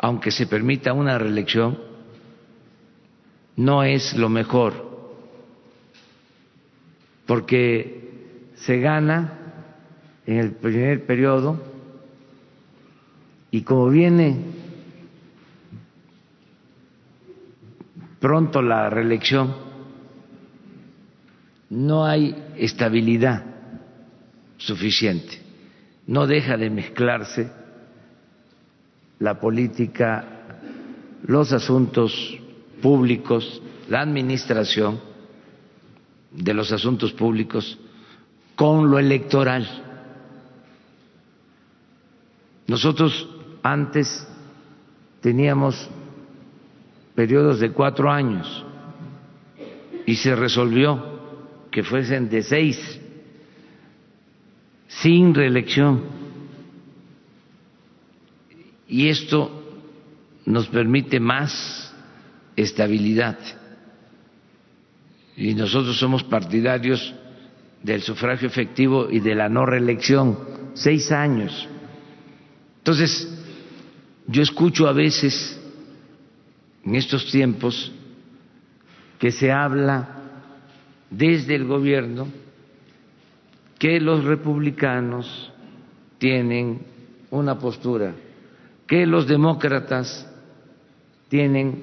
aunque 0.00 0.30
se 0.30 0.46
permita 0.46 0.92
una 0.92 1.18
reelección, 1.18 1.78
no 3.56 3.82
es 3.82 4.14
lo 4.14 4.28
mejor, 4.28 4.90
porque 7.26 8.50
se 8.54 8.78
gana 8.78 9.38
en 10.26 10.38
el 10.38 10.52
primer 10.52 11.06
periodo 11.06 11.71
y 13.52 13.60
como 13.62 13.90
viene 13.90 14.40
pronto 18.18 18.62
la 18.62 18.88
reelección, 18.88 19.54
no 21.68 22.06
hay 22.06 22.34
estabilidad 22.56 23.44
suficiente, 24.56 25.38
no 26.06 26.26
deja 26.26 26.56
de 26.56 26.70
mezclarse 26.70 27.52
la 29.18 29.38
política, 29.38 30.24
los 31.24 31.52
asuntos 31.52 32.38
públicos, 32.80 33.62
la 33.88 34.00
administración 34.00 34.98
de 36.30 36.54
los 36.54 36.72
asuntos 36.72 37.12
públicos 37.12 37.78
con 38.56 38.90
lo 38.90 38.98
electoral. 38.98 39.68
Nosotros 42.66 43.28
antes 43.62 44.26
teníamos 45.20 45.88
periodos 47.14 47.60
de 47.60 47.70
cuatro 47.70 48.10
años 48.10 48.64
y 50.06 50.16
se 50.16 50.34
resolvió 50.34 51.12
que 51.70 51.82
fuesen 51.82 52.28
de 52.28 52.42
seis, 52.42 53.00
sin 54.88 55.34
reelección. 55.34 56.02
Y 58.88 59.08
esto 59.08 59.62
nos 60.44 60.66
permite 60.68 61.18
más 61.18 61.94
estabilidad. 62.56 63.38
Y 65.36 65.54
nosotros 65.54 65.98
somos 65.98 66.24
partidarios 66.24 67.14
del 67.82 68.02
sufragio 68.02 68.48
efectivo 68.48 69.08
y 69.10 69.20
de 69.20 69.34
la 69.34 69.48
no 69.48 69.64
reelección, 69.64 70.38
seis 70.74 71.10
años. 71.10 71.68
Entonces, 72.78 73.41
yo 74.26 74.42
escucho 74.42 74.88
a 74.88 74.92
veces 74.92 75.60
en 76.84 76.94
estos 76.94 77.30
tiempos 77.30 77.92
que 79.18 79.30
se 79.30 79.52
habla 79.52 80.08
desde 81.10 81.54
el 81.54 81.64
gobierno 81.64 82.26
que 83.78 84.00
los 84.00 84.24
republicanos 84.24 85.52
tienen 86.18 86.82
una 87.30 87.58
postura, 87.58 88.14
que 88.86 89.06
los 89.06 89.26
demócratas 89.26 90.28
tienen 91.28 91.82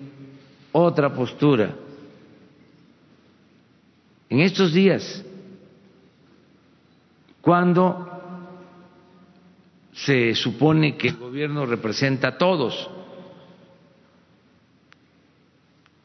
otra 0.71 1.13
postura. 1.13 1.75
En 4.29 4.39
estos 4.39 4.73
días, 4.73 5.25
cuando 7.41 8.18
se 10.05 10.33
supone 10.35 10.95
que 10.95 11.09
el 11.09 11.17
gobierno 11.17 11.65
representa 11.65 12.29
a 12.29 12.37
todos, 12.37 12.89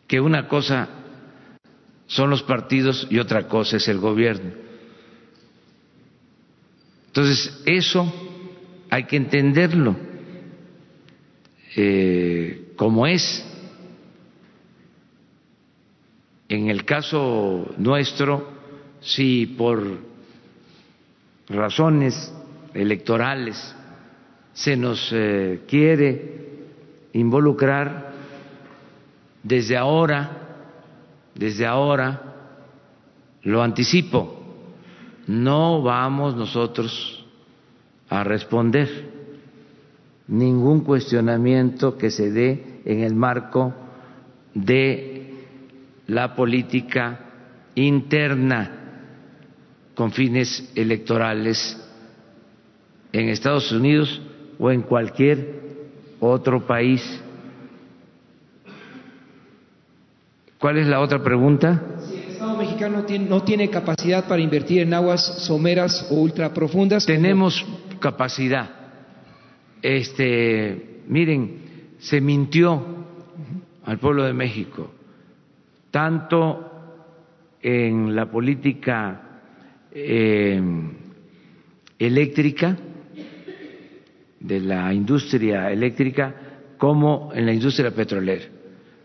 que 0.07 0.21
una 0.21 0.49
cosa 0.49 0.89
son 2.07 2.31
los 2.31 2.43
partidos 2.43 3.07
y 3.11 3.19
otra 3.19 3.47
cosa 3.47 3.77
es 3.77 3.89
el 3.89 3.99
gobierno. 3.99 4.53
Entonces, 7.07 7.63
eso 7.67 8.13
hay 8.91 9.05
que 9.05 9.17
entenderlo 9.17 9.97
eh, 11.77 12.73
como 12.77 13.07
es. 13.07 13.45
En 16.49 16.69
el 16.69 16.85
caso 16.85 17.73
nuestro, 17.79 18.53
si 19.01 19.47
por 19.47 19.99
razones 21.49 22.33
electorales 22.75 23.75
se 24.55 24.77
nos 24.77 25.11
eh, 25.13 25.63
quiere 25.67 26.45
involucrar 27.13 28.13
desde 29.43 29.77
ahora, 29.77 30.31
desde 31.35 31.67
ahora, 31.67 32.35
lo 33.43 33.63
anticipo, 33.63 34.43
no 35.27 35.83
vamos 35.83 36.37
nosotros 36.37 37.27
a 38.09 38.23
responder 38.23 39.13
ningún 40.29 40.81
cuestionamiento 40.81 41.99
que 41.99 42.11
se 42.11 42.31
dé 42.31 42.81
en 42.85 43.01
el 43.01 43.15
marco 43.15 43.75
de 44.55 45.35
la 46.07 46.35
política 46.35 47.21
interna 47.75 48.71
con 49.95 50.13
fines 50.13 50.71
electorales 50.75 51.81
en 53.13 53.29
Estados 53.29 53.71
Unidos 53.73 54.23
o 54.59 54.71
en 54.71 54.83
cualquier 54.83 55.63
otro 56.21 56.67
país. 56.67 57.03
¿Cuál 60.59 60.79
es 60.79 60.87
la 60.87 61.01
otra 61.01 61.23
pregunta? 61.23 61.83
Si 62.09 62.17
el 62.17 62.31
Estado 62.31 62.57
mexicano 62.57 63.05
no 63.29 63.43
tiene 63.43 63.69
capacidad 63.69 64.27
para 64.27 64.41
invertir 64.41 64.81
en 64.83 64.95
aguas 64.95 65.45
someras 65.47 66.09
o 66.11 66.15
ultraprofundas. 66.15 67.05
Tenemos 67.05 67.65
capacidad. 68.01 68.71
Este, 69.83 71.03
miren, 71.07 71.65
se 71.99 72.21
mintió 72.21 72.83
al 73.85 73.99
pueblo 73.99 74.25
de 74.25 74.33
México, 74.33 74.91
tanto 75.91 76.71
en 77.61 78.15
la 78.15 78.31
política 78.31 79.21
eh, 79.91 80.61
eléctrica, 81.99 82.77
de 84.45 84.61
la 84.61 84.93
industria 84.93 85.71
eléctrica 85.71 86.35
como 86.77 87.31
en 87.35 87.47
la 87.47 87.53
industria 87.53 87.91
petrolera. 87.93 88.45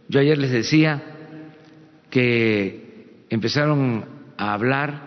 Yo 0.10 0.20
ayer 0.20 0.38
les 0.38 0.52
decía 0.52 1.02
que 2.10 3.24
empezaron 3.30 4.04
a 4.38 4.54
hablar 4.54 5.02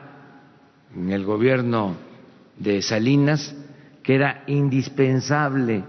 en 0.97 1.11
el 1.11 1.24
gobierno 1.24 1.97
de 2.59 2.80
Salinas 2.80 3.55
que 4.03 4.14
era 4.14 4.45
indispensable, 4.47 5.85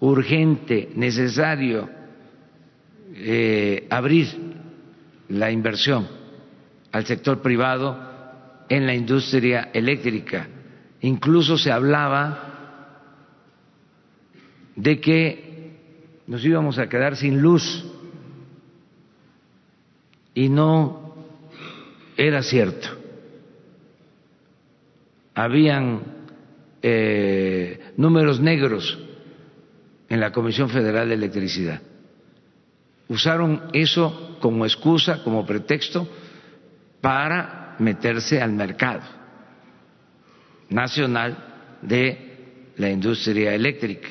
urgente, 0.00 0.90
necesario 0.96 1.88
eh, 3.14 3.86
abrir 3.90 4.26
la 5.28 5.52
inversión 5.52 6.08
al 6.90 7.06
sector 7.06 7.40
privado 7.42 7.96
en 8.68 8.86
la 8.86 8.94
industria 8.94 9.70
eléctrica. 9.72 10.48
Incluso 11.00 11.56
se 11.56 11.70
hablaba 11.70 12.47
de 14.78 15.00
que 15.00 15.74
nos 16.28 16.44
íbamos 16.44 16.78
a 16.78 16.88
quedar 16.88 17.16
sin 17.16 17.42
luz 17.42 17.84
y 20.34 20.48
no 20.48 21.16
era 22.16 22.42
cierto. 22.42 22.88
Habían 25.34 26.02
eh, 26.80 27.92
números 27.96 28.40
negros 28.40 28.96
en 30.08 30.20
la 30.20 30.30
Comisión 30.30 30.70
Federal 30.70 31.08
de 31.08 31.14
Electricidad. 31.14 31.82
Usaron 33.08 33.64
eso 33.72 34.38
como 34.40 34.64
excusa, 34.64 35.24
como 35.24 35.44
pretexto 35.44 36.08
para 37.00 37.74
meterse 37.80 38.40
al 38.40 38.52
mercado 38.52 39.02
nacional 40.68 41.36
de 41.82 42.72
la 42.76 42.90
industria 42.90 43.54
eléctrica 43.54 44.08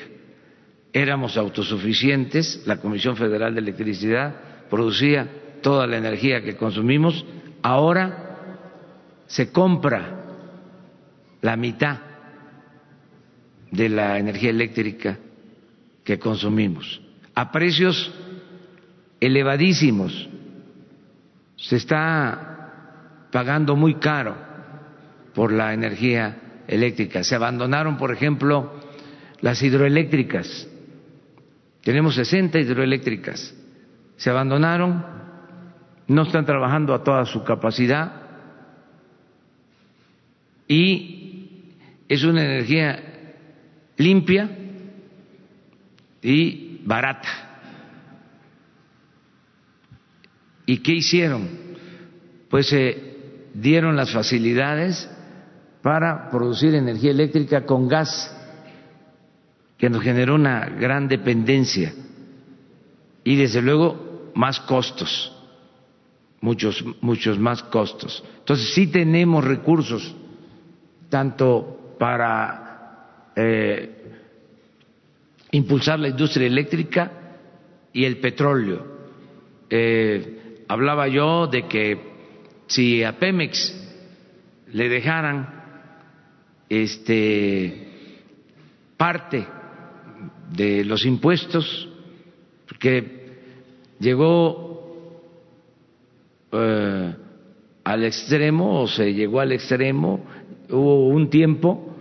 éramos 0.92 1.36
autosuficientes, 1.36 2.62
la 2.66 2.78
Comisión 2.78 3.16
Federal 3.16 3.54
de 3.54 3.60
Electricidad 3.60 4.34
producía 4.70 5.28
toda 5.62 5.86
la 5.86 5.98
energía 5.98 6.42
que 6.42 6.56
consumimos, 6.56 7.24
ahora 7.62 8.36
se 9.26 9.50
compra 9.52 10.24
la 11.40 11.56
mitad 11.56 11.98
de 13.70 13.88
la 13.88 14.18
energía 14.18 14.50
eléctrica 14.50 15.18
que 16.04 16.18
consumimos 16.18 17.00
a 17.34 17.52
precios 17.52 18.10
elevadísimos. 19.20 20.28
Se 21.56 21.76
está 21.76 23.28
pagando 23.30 23.76
muy 23.76 23.94
caro 23.96 24.34
por 25.34 25.52
la 25.52 25.72
energía 25.74 26.64
eléctrica. 26.66 27.22
Se 27.22 27.34
abandonaron, 27.34 27.96
por 27.96 28.12
ejemplo, 28.12 28.72
las 29.40 29.62
hidroeléctricas 29.62 30.68
tenemos 31.82 32.14
60 32.14 32.58
hidroeléctricas. 32.58 33.54
Se 34.16 34.30
abandonaron, 34.30 35.04
no 36.06 36.22
están 36.22 36.44
trabajando 36.44 36.94
a 36.94 37.04
toda 37.04 37.24
su 37.24 37.44
capacidad 37.44 38.12
y 40.66 41.74
es 42.08 42.24
una 42.24 42.44
energía 42.44 43.02
limpia 43.96 44.50
y 46.22 46.80
barata. 46.84 47.28
¿Y 50.66 50.78
qué 50.78 50.92
hicieron? 50.92 51.48
Pues 52.50 52.68
se 52.68 53.48
dieron 53.54 53.96
las 53.96 54.12
facilidades 54.12 55.10
para 55.82 56.30
producir 56.30 56.74
energía 56.74 57.10
eléctrica 57.10 57.64
con 57.64 57.88
gas 57.88 58.34
que 59.78 59.88
nos 59.88 60.02
generó 60.02 60.34
una 60.34 60.66
gran 60.66 61.06
dependencia 61.08 61.94
y 63.22 63.36
desde 63.36 63.62
luego 63.62 64.32
más 64.34 64.60
costos, 64.60 65.32
muchos, 66.40 66.84
muchos 67.00 67.38
más 67.38 67.62
costos. 67.62 68.24
Entonces 68.38 68.74
sí 68.74 68.88
tenemos 68.88 69.44
recursos 69.44 70.14
tanto 71.08 71.94
para 71.98 73.32
eh, 73.36 74.12
impulsar 75.52 76.00
la 76.00 76.08
industria 76.08 76.46
eléctrica 76.46 77.12
y 77.92 78.04
el 78.04 78.18
petróleo. 78.18 78.98
Eh, 79.70 80.64
hablaba 80.66 81.06
yo 81.06 81.46
de 81.46 81.68
que 81.68 82.08
si 82.66 83.04
a 83.04 83.18
Pemex 83.18 83.74
le 84.72 84.88
dejaran 84.88 85.54
este 86.68 87.86
parte 88.96 89.46
de 90.52 90.84
los 90.84 91.04
impuestos, 91.04 91.88
porque 92.66 93.28
llegó 93.98 94.68
eh, 96.52 97.14
al 97.84 98.04
extremo 98.04 98.82
o 98.82 98.88
se 98.88 99.12
llegó 99.12 99.40
al 99.40 99.52
extremo, 99.52 100.24
hubo 100.70 101.08
un 101.08 101.30
tiempo 101.30 101.94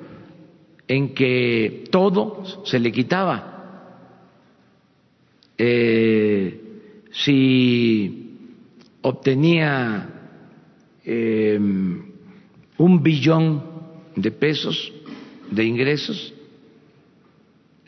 en 0.88 1.14
que 1.14 1.86
todo 1.92 2.44
se 2.66 2.80
le 2.80 2.92
quitaba. 2.92 3.54
Eh, 5.58 6.62
si 7.12 8.38
obtenía 9.02 10.10
eh, 11.04 11.60
un 12.78 13.04
billón 13.04 13.64
de 14.16 14.32
pesos 14.32 14.94
de 15.50 15.64
ingresos, 15.64 16.34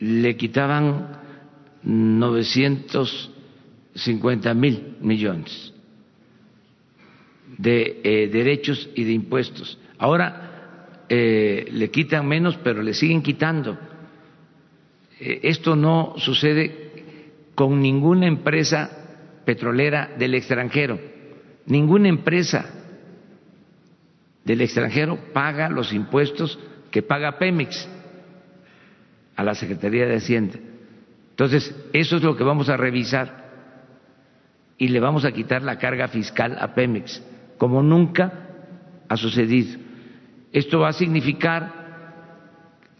le 0.00 0.36
quitaban 0.36 1.20
950 1.82 4.54
mil 4.54 4.96
millones 5.00 5.72
de 7.58 8.00
eh, 8.02 8.28
derechos 8.28 8.88
y 8.94 9.04
de 9.04 9.12
impuestos. 9.12 9.78
Ahora 9.98 10.96
eh, 11.08 11.68
le 11.70 11.90
quitan 11.90 12.26
menos, 12.26 12.58
pero 12.62 12.82
le 12.82 12.94
siguen 12.94 13.22
quitando. 13.22 13.78
Eh, 15.20 15.40
esto 15.42 15.76
no 15.76 16.14
sucede 16.16 16.88
con 17.54 17.80
ninguna 17.80 18.26
empresa 18.26 18.90
petrolera 19.44 20.10
del 20.18 20.34
extranjero. 20.34 20.98
Ninguna 21.66 22.08
empresa 22.08 22.64
del 24.44 24.62
extranjero 24.62 25.18
paga 25.34 25.68
los 25.68 25.92
impuestos 25.92 26.58
que 26.90 27.02
paga 27.02 27.38
Pemex 27.38 27.86
a 29.40 29.42
la 29.42 29.54
Secretaría 29.54 30.06
de 30.06 30.16
Hacienda. 30.16 30.58
Entonces, 31.30 31.74
eso 31.94 32.16
es 32.16 32.22
lo 32.22 32.36
que 32.36 32.44
vamos 32.44 32.68
a 32.68 32.76
revisar 32.76 33.48
y 34.76 34.88
le 34.88 35.00
vamos 35.00 35.24
a 35.24 35.32
quitar 35.32 35.62
la 35.62 35.78
carga 35.78 36.08
fiscal 36.08 36.58
a 36.60 36.74
Pemex 36.74 37.22
como 37.56 37.82
nunca 37.82 38.48
ha 39.08 39.16
sucedido. 39.16 39.78
Esto 40.52 40.80
va 40.80 40.90
a 40.90 40.92
significar 40.92 41.72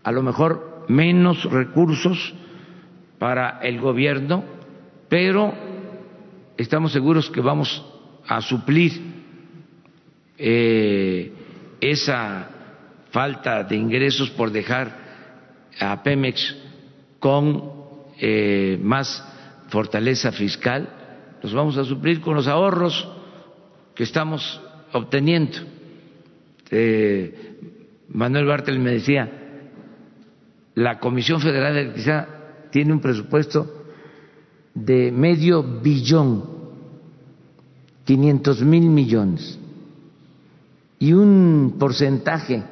a 0.02 0.12
lo 0.12 0.22
mejor 0.22 0.86
menos 0.88 1.44
recursos 1.44 2.34
para 3.18 3.58
el 3.60 3.78
gobierno, 3.78 4.42
pero 5.10 5.52
estamos 6.56 6.92
seguros 6.92 7.28
que 7.28 7.42
vamos 7.42 7.84
a 8.26 8.40
suplir 8.40 8.92
eh, 10.38 11.34
esa 11.82 12.48
falta 13.10 13.62
de 13.62 13.76
ingresos 13.76 14.30
por 14.30 14.50
dejar 14.50 14.99
a 15.78 16.02
Pemex 16.02 16.56
con 17.18 17.72
eh, 18.18 18.78
más 18.82 19.24
fortaleza 19.68 20.32
fiscal, 20.32 20.88
los 21.42 21.54
vamos 21.54 21.76
a 21.78 21.84
suplir 21.84 22.20
con 22.20 22.34
los 22.34 22.46
ahorros 22.46 23.08
que 23.94 24.02
estamos 24.02 24.60
obteniendo. 24.92 25.58
Eh, 26.70 27.58
Manuel 28.08 28.46
Bartel 28.46 28.78
me 28.78 28.92
decía, 28.92 29.30
la 30.74 30.98
Comisión 30.98 31.40
Federal 31.40 31.74
de 31.74 31.80
Electricidad 31.82 32.28
tiene 32.70 32.92
un 32.92 33.00
presupuesto 33.00 33.84
de 34.74 35.10
medio 35.12 35.62
billón, 35.62 36.44
500 38.04 38.62
mil 38.62 38.88
millones, 38.88 39.58
y 40.98 41.12
un 41.12 41.76
porcentaje 41.78 42.62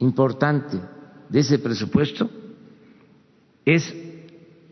importante 0.00 0.78
de 1.28 1.40
ese 1.40 1.58
presupuesto 1.58 2.30
es 3.64 3.94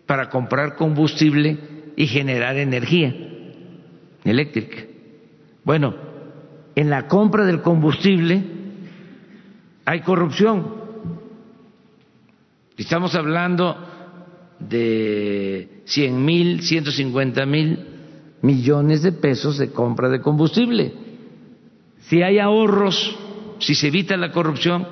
para 0.07 0.29
comprar 0.29 0.77
combustible 0.77 1.59
y 1.97 2.07
generar 2.07 2.57
energía 2.57 3.15
eléctrica. 4.25 4.85
Bueno, 5.65 5.95
en 6.75 6.91
la 6.91 7.09
compra 7.09 7.45
del 7.45 7.63
combustible 7.63 8.43
hay 9.85 10.01
corrupción. 10.01 10.83
Estamos 12.77 13.15
hablando 13.15 13.77
de 14.59 15.83
cien 15.85 16.25
mil, 16.25 16.63
ciento 16.63 16.91
cincuenta 16.91 17.47
mil 17.47 17.79
millones 18.43 19.03
de 19.03 19.13
pesos 19.13 19.59
de 19.59 19.71
compra 19.71 20.09
de 20.09 20.21
combustible. 20.21 20.93
Si 22.01 22.23
hay 22.23 22.39
ahorros, 22.39 23.17
si 23.59 23.75
se 23.75 23.89
evita 23.89 24.17
la 24.17 24.33
corrupción, 24.33 24.87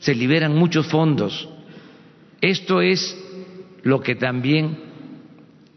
se 0.00 0.14
liberan 0.14 0.56
muchos 0.56 0.88
fondos. 0.88 1.48
Esto 2.40 2.80
es 2.80 3.16
lo 3.82 4.00
que 4.00 4.16
también 4.16 4.78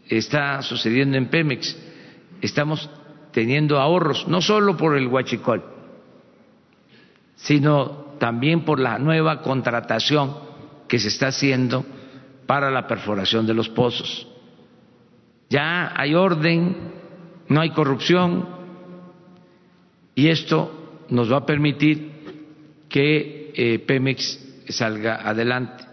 está 0.08 0.60
sucediendo 0.62 1.16
en 1.16 1.28
Pemex. 1.28 1.76
Estamos 2.40 2.90
teniendo 3.32 3.78
ahorros, 3.78 4.26
no 4.28 4.40
solo 4.40 4.76
por 4.76 4.96
el 4.96 5.06
huachicol, 5.06 5.62
sino 7.36 8.14
también 8.18 8.64
por 8.64 8.80
la 8.80 8.98
nueva 8.98 9.42
contratación 9.42 10.36
que 10.88 10.98
se 10.98 11.08
está 11.08 11.28
haciendo 11.28 11.84
para 12.46 12.70
la 12.70 12.86
perforación 12.86 13.46
de 13.46 13.54
los 13.54 13.68
pozos. 13.68 14.26
Ya 15.50 15.92
hay 15.94 16.14
orden, 16.14 16.92
no 17.48 17.60
hay 17.60 17.70
corrupción 17.70 18.48
y 20.14 20.28
esto 20.28 21.04
nos 21.10 21.30
va 21.30 21.38
a 21.38 21.46
permitir 21.46 22.12
que 22.88 23.33
eh, 23.54 23.78
Pemex 23.78 24.38
salga 24.68 25.16
adelante. 25.28 25.84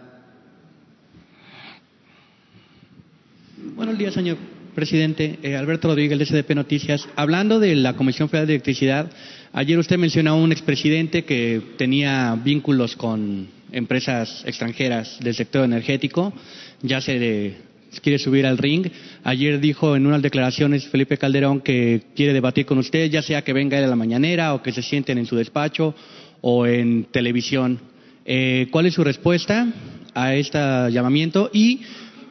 Buenos 3.76 3.96
días, 3.96 4.14
señor 4.14 4.38
presidente. 4.74 5.38
Eh, 5.42 5.56
Alberto 5.56 5.88
Rodríguez, 5.88 6.18
de 6.18 6.26
SDP 6.26 6.54
Noticias. 6.54 7.08
Hablando 7.16 7.60
de 7.60 7.74
la 7.76 7.94
Comisión 7.94 8.28
Federal 8.28 8.46
de 8.46 8.54
Electricidad, 8.54 9.10
ayer 9.52 9.78
usted 9.78 9.98
mencionó 9.98 10.30
a 10.30 10.34
un 10.34 10.52
expresidente 10.52 11.24
que 11.24 11.60
tenía 11.76 12.38
vínculos 12.42 12.96
con 12.96 13.48
empresas 13.70 14.42
extranjeras 14.46 15.18
del 15.20 15.34
sector 15.34 15.64
energético. 15.64 16.32
Ya 16.82 17.00
se 17.00 17.56
quiere 18.02 18.18
subir 18.18 18.46
al 18.46 18.58
ring. 18.58 18.88
Ayer 19.24 19.60
dijo 19.60 19.96
en 19.96 20.06
unas 20.06 20.22
declaraciones 20.22 20.86
Felipe 20.88 21.18
Calderón 21.18 21.60
que 21.60 22.02
quiere 22.16 22.32
debatir 22.32 22.66
con 22.66 22.78
usted, 22.78 23.10
ya 23.10 23.22
sea 23.22 23.42
que 23.42 23.52
venga 23.52 23.78
a 23.78 23.82
la 23.82 23.96
mañanera 23.96 24.54
o 24.54 24.62
que 24.62 24.72
se 24.72 24.82
sienten 24.82 25.18
en 25.18 25.26
su 25.26 25.36
despacho 25.36 25.94
o 26.42 26.66
en 26.66 27.04
televisión. 27.04 27.80
Eh, 28.26 28.68
¿Cuál 28.70 28.86
es 28.86 28.94
su 28.94 29.02
respuesta 29.02 29.66
a 30.14 30.34
este 30.34 30.58
llamamiento? 30.90 31.48
Y 31.52 31.80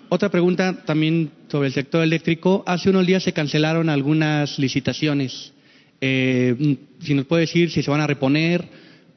otra 0.09 0.29
pregunta 0.29 0.83
también 0.85 1.31
sobre 1.47 1.67
el 1.67 1.73
sector 1.73 2.03
eléctrico. 2.03 2.63
Hace 2.67 2.91
unos 2.91 3.07
días 3.07 3.23
se 3.23 3.33
cancelaron 3.33 3.89
algunas 3.89 4.59
licitaciones. 4.59 5.53
Eh, 5.99 6.77
si 6.99 7.13
nos 7.13 7.25
puede 7.25 7.41
decir 7.41 7.71
si 7.71 7.81
se 7.81 7.89
van 7.89 8.01
a 8.01 8.07
reponer 8.07 8.67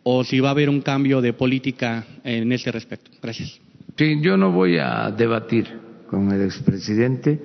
o 0.02 0.22
si 0.22 0.40
va 0.40 0.48
a 0.48 0.52
haber 0.52 0.70
un 0.70 0.80
cambio 0.80 1.20
de 1.20 1.32
política 1.32 2.06
en 2.22 2.52
ese 2.52 2.70
respecto. 2.70 3.10
Gracias. 3.20 3.60
Sí, 3.96 4.18
yo 4.20 4.36
no 4.36 4.52
voy 4.52 4.78
a 4.78 5.10
debatir 5.10 5.66
con 6.08 6.30
el 6.30 6.42
expresidente. 6.42 7.40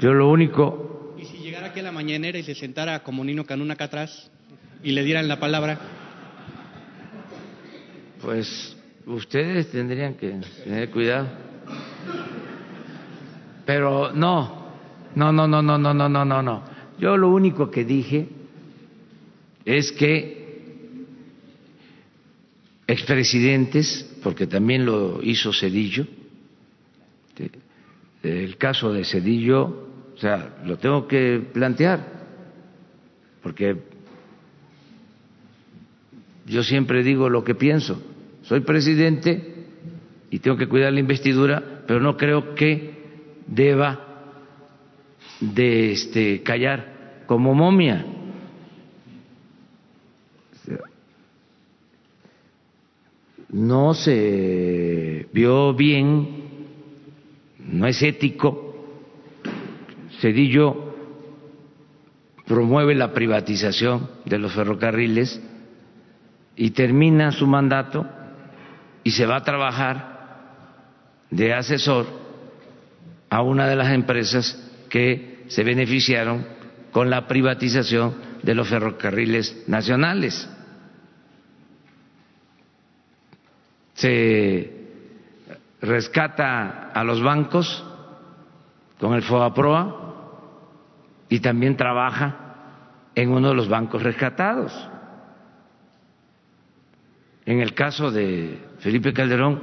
Yo 0.00 0.12
lo 0.12 0.30
único. 0.30 1.16
¿Y 1.20 1.24
si 1.24 1.38
llegara 1.38 1.68
aquí 1.68 1.80
a 1.80 1.84
la 1.84 1.92
mañanera 1.92 2.38
y 2.38 2.42
se 2.42 2.54
sentara 2.54 3.02
como 3.02 3.24
Nino 3.24 3.44
Canún 3.44 3.70
acá 3.70 3.84
atrás 3.84 4.30
y 4.84 4.92
le 4.92 5.02
dieran 5.02 5.26
la 5.26 5.40
palabra? 5.40 5.97
Pues 8.20 8.76
ustedes 9.06 9.70
tendrían 9.70 10.14
que 10.14 10.40
tener 10.64 10.90
cuidado. 10.90 11.28
Pero 13.64 14.12
no, 14.12 14.72
no, 15.14 15.32
no, 15.32 15.46
no, 15.46 15.62
no, 15.62 15.78
no, 15.78 15.94
no, 15.94 16.08
no, 16.08 16.24
no, 16.24 16.42
no. 16.42 16.62
Yo 16.98 17.16
lo 17.16 17.28
único 17.30 17.70
que 17.70 17.84
dije 17.84 18.28
es 19.64 19.92
que 19.92 20.38
expresidentes, 22.86 24.10
porque 24.22 24.46
también 24.46 24.86
lo 24.86 25.20
hizo 25.22 25.52
Cedillo, 25.52 26.06
el 28.22 28.56
caso 28.56 28.92
de 28.92 29.04
Cedillo, 29.04 29.88
o 30.14 30.18
sea, 30.18 30.56
lo 30.64 30.78
tengo 30.78 31.06
que 31.06 31.40
plantear, 31.52 32.00
porque 33.42 33.76
yo 36.48 36.62
siempre 36.62 37.02
digo 37.02 37.28
lo 37.28 37.44
que 37.44 37.54
pienso. 37.54 38.02
Soy 38.42 38.60
presidente 38.60 39.66
y 40.30 40.38
tengo 40.38 40.56
que 40.56 40.68
cuidar 40.68 40.92
la 40.92 41.00
investidura, 41.00 41.82
pero 41.86 42.00
no 42.00 42.16
creo 42.16 42.54
que 42.54 42.94
deba 43.46 44.04
de 45.40 45.92
este, 45.92 46.42
callar 46.42 47.24
como 47.26 47.54
momia. 47.54 48.06
No 53.50 53.94
se 53.94 55.26
vio 55.32 55.74
bien, 55.74 56.28
no 57.58 57.86
es 57.86 58.02
ético. 58.02 58.74
Cedillo 60.20 60.94
promueve 62.46 62.94
la 62.94 63.12
privatización 63.12 64.08
de 64.24 64.38
los 64.38 64.52
ferrocarriles 64.52 65.40
y 66.58 66.72
termina 66.72 67.30
su 67.30 67.46
mandato 67.46 68.04
y 69.04 69.12
se 69.12 69.24
va 69.26 69.36
a 69.36 69.44
trabajar 69.44 70.18
de 71.30 71.54
asesor 71.54 72.06
a 73.30 73.42
una 73.42 73.68
de 73.68 73.76
las 73.76 73.92
empresas 73.92 74.68
que 74.90 75.44
se 75.46 75.62
beneficiaron 75.62 76.44
con 76.90 77.10
la 77.10 77.28
privatización 77.28 78.16
de 78.42 78.54
los 78.56 78.68
ferrocarriles 78.68 79.68
nacionales. 79.68 80.50
Se 83.94 84.72
rescata 85.80 86.90
a 86.92 87.04
los 87.04 87.22
bancos 87.22 87.84
con 88.98 89.14
el 89.14 89.22
FOAPROA 89.22 90.08
y 91.28 91.38
también 91.38 91.76
trabaja 91.76 92.36
en 93.14 93.30
uno 93.30 93.50
de 93.50 93.54
los 93.54 93.68
bancos 93.68 94.02
rescatados. 94.02 94.72
En 97.48 97.60
el 97.60 97.72
caso 97.72 98.10
de 98.10 98.58
Felipe 98.80 99.14
Calderón, 99.14 99.62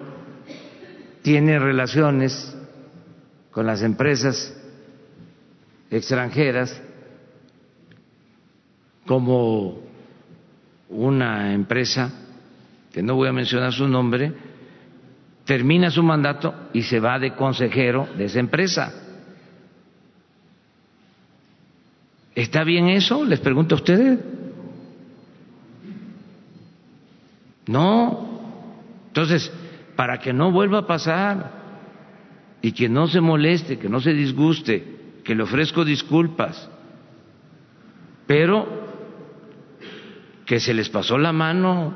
tiene 1.22 1.60
relaciones 1.60 2.58
con 3.52 3.68
las 3.68 3.84
empresas 3.84 4.60
extranjeras 5.92 6.82
como 9.06 9.84
una 10.90 11.54
empresa, 11.54 12.12
que 12.92 13.04
no 13.04 13.14
voy 13.14 13.30
a 13.30 13.34
mencionar 13.34 13.72
su 13.72 13.88
nombre, 13.88 14.34
termina 15.46 15.92
su 15.92 16.02
mandato 16.02 16.56
y 16.74 16.82
se 16.82 17.00
va 17.00 17.20
de 17.20 17.36
consejero 17.36 18.08
de 18.18 18.26
esa 18.26 18.40
empresa. 18.40 18.94
¿Está 22.34 22.64
bien 22.64 22.90
eso? 22.90 23.24
Les 23.24 23.40
pregunto 23.40 23.76
a 23.76 23.78
ustedes. 23.78 24.35
No. 27.68 28.42
Entonces, 29.08 29.52
para 29.96 30.20
que 30.20 30.34
no 30.34 30.52
vuelva 30.52 30.80
a 30.80 30.88
pasar, 30.88 31.66
y 32.66 32.72
que 32.72 32.90
no 32.90 33.06
se 33.06 33.22
moleste, 33.22 33.78
que 33.78 33.88
no 33.88 34.02
se 34.02 34.12
disguste, 34.12 34.84
que 35.24 35.36
le 35.36 35.44
ofrezco 35.44 35.86
disculpas. 35.86 36.68
pero 38.26 38.68
que 40.48 40.60
se 40.60 40.74
les 40.74 40.90
pasó 40.90 41.16
la 41.20 41.32
mano, 41.32 41.94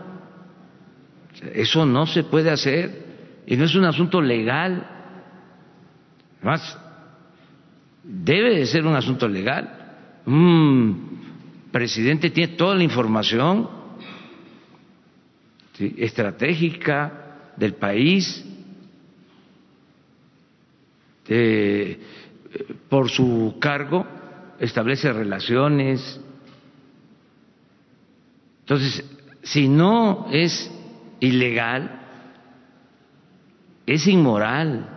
eso 1.56 1.88
no 1.88 2.06
se 2.06 2.24
puede 2.24 2.52
hacer 2.52 3.42
y 3.48 3.58
no 3.58 3.66
es 3.66 3.74
un 3.74 3.86
asunto 3.86 4.22
legal. 4.22 4.88
Además, 6.38 6.78
debe 8.04 8.56
de 8.56 8.68
ser 8.68 8.86
un 8.86 8.96
asunto 8.96 9.28
legal. 9.28 9.96
Un 10.28 11.20
presidente 11.72 12.30
tiene 12.30 12.54
toda 12.54 12.76
la 12.76 12.84
información 12.84 13.70
estratégica 15.80 17.52
del 17.56 17.74
país, 17.76 18.46
eh, 21.28 22.00
por 22.90 23.10
su 23.10 23.58
cargo 23.60 24.06
establece 24.60 25.14
relaciones. 25.14 26.20
Entonces, 28.62 29.06
si 29.44 29.68
no 29.68 30.28
es 30.32 30.72
ilegal, 31.20 32.02
es 33.86 34.08
inmoral. 34.08 34.88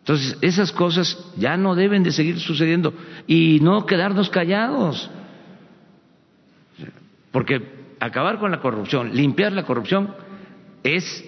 Entonces, 0.00 0.38
esas 0.40 0.72
cosas 0.72 1.18
ya 1.36 1.56
no 1.56 1.74
deben 1.74 2.02
de 2.02 2.12
seguir 2.12 2.40
sucediendo 2.40 2.94
y 3.26 3.60
no 3.60 3.86
quedarnos 3.86 4.30
callados. 4.30 5.10
Porque 7.30 7.79
acabar 8.00 8.38
con 8.38 8.50
la 8.50 8.60
corrupción, 8.60 9.14
limpiar 9.14 9.52
la 9.52 9.64
corrupción, 9.64 10.14
es 10.82 11.24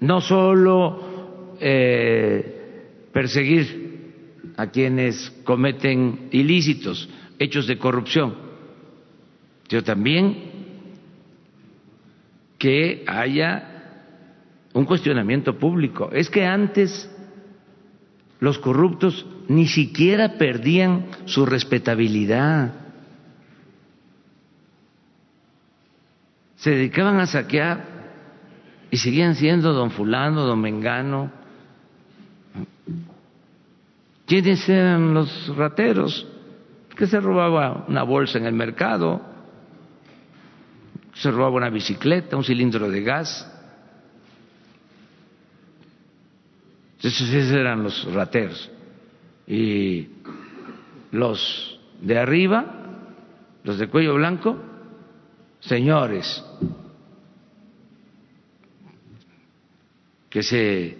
no 0.00 0.20
solo 0.20 1.56
eh, 1.60 3.08
perseguir 3.12 3.84
a 4.56 4.66
quienes 4.68 5.30
cometen 5.44 6.28
ilícitos, 6.30 7.08
hechos 7.38 7.66
de 7.66 7.78
corrupción, 7.78 8.34
sino 9.68 9.82
también 9.82 10.52
que 12.58 13.04
haya 13.06 13.70
un 14.74 14.84
cuestionamiento 14.84 15.58
público. 15.58 16.10
Es 16.12 16.28
que 16.28 16.44
antes 16.44 17.10
los 18.40 18.58
corruptos 18.58 19.26
ni 19.48 19.66
siquiera 19.66 20.34
perdían 20.36 21.06
su 21.24 21.46
respetabilidad. 21.46 22.83
Se 26.64 26.70
dedicaban 26.70 27.20
a 27.20 27.26
saquear 27.26 27.84
y 28.90 28.96
seguían 28.96 29.34
siendo 29.34 29.74
don 29.74 29.90
fulano, 29.90 30.46
don 30.46 30.62
mengano. 30.62 31.30
¿Quiénes 34.26 34.66
eran 34.66 35.12
los 35.12 35.54
rateros? 35.58 36.26
Que 36.96 37.06
se 37.06 37.20
robaba 37.20 37.84
una 37.86 38.02
bolsa 38.02 38.38
en 38.38 38.46
el 38.46 38.54
mercado, 38.54 39.20
se 41.12 41.30
robaba 41.30 41.56
una 41.56 41.68
bicicleta, 41.68 42.34
un 42.34 42.44
cilindro 42.44 42.88
de 42.88 43.02
gas. 43.02 43.46
Esos 47.02 47.30
eran 47.30 47.82
los 47.82 48.10
rateros. 48.10 48.70
Y 49.46 50.08
los 51.12 51.78
de 52.00 52.18
arriba, 52.18 52.64
los 53.64 53.78
de 53.78 53.86
cuello 53.88 54.14
blanco, 54.14 54.70
señores 55.66 56.44
que 60.28 60.42
se, 60.42 60.98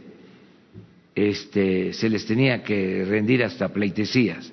este, 1.14 1.92
se 1.92 2.08
les 2.08 2.24
tenía 2.26 2.62
que 2.62 3.04
rendir 3.04 3.42
hasta 3.42 3.68
pleitesías. 3.68 4.52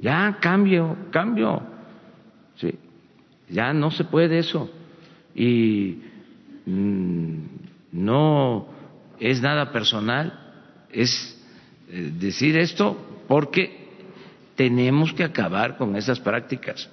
Ya 0.00 0.38
cambio, 0.40 0.96
cambio. 1.10 1.62
Sí. 2.56 2.74
Ya 3.50 3.72
no 3.74 3.90
se 3.90 4.04
puede 4.04 4.38
eso. 4.38 4.70
Y 5.34 5.98
mm, 6.64 7.36
no 7.92 8.68
es 9.20 9.40
nada 9.42 9.70
personal 9.70 10.38
es 10.90 11.38
eh, 11.90 12.10
decir 12.18 12.56
esto 12.56 13.24
porque 13.28 13.82
tenemos 14.56 15.12
que 15.12 15.24
acabar 15.24 15.76
con 15.76 15.94
esas 15.96 16.18
prácticas. 16.20 16.88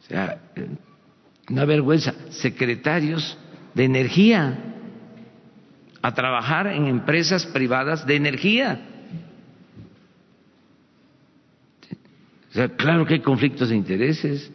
O 0.00 0.08
sea, 0.08 0.40
una 1.52 1.66
vergüenza, 1.66 2.14
secretarios 2.30 3.36
de 3.74 3.84
energía 3.84 4.58
a 6.00 6.14
trabajar 6.14 6.66
en 6.68 6.86
empresas 6.86 7.44
privadas 7.44 8.06
de 8.06 8.16
energía. 8.16 8.80
O 12.50 12.54
sea, 12.54 12.68
claro 12.70 13.04
que 13.04 13.14
hay 13.14 13.20
conflictos 13.20 13.68
de 13.68 13.76
intereses, 13.76 14.50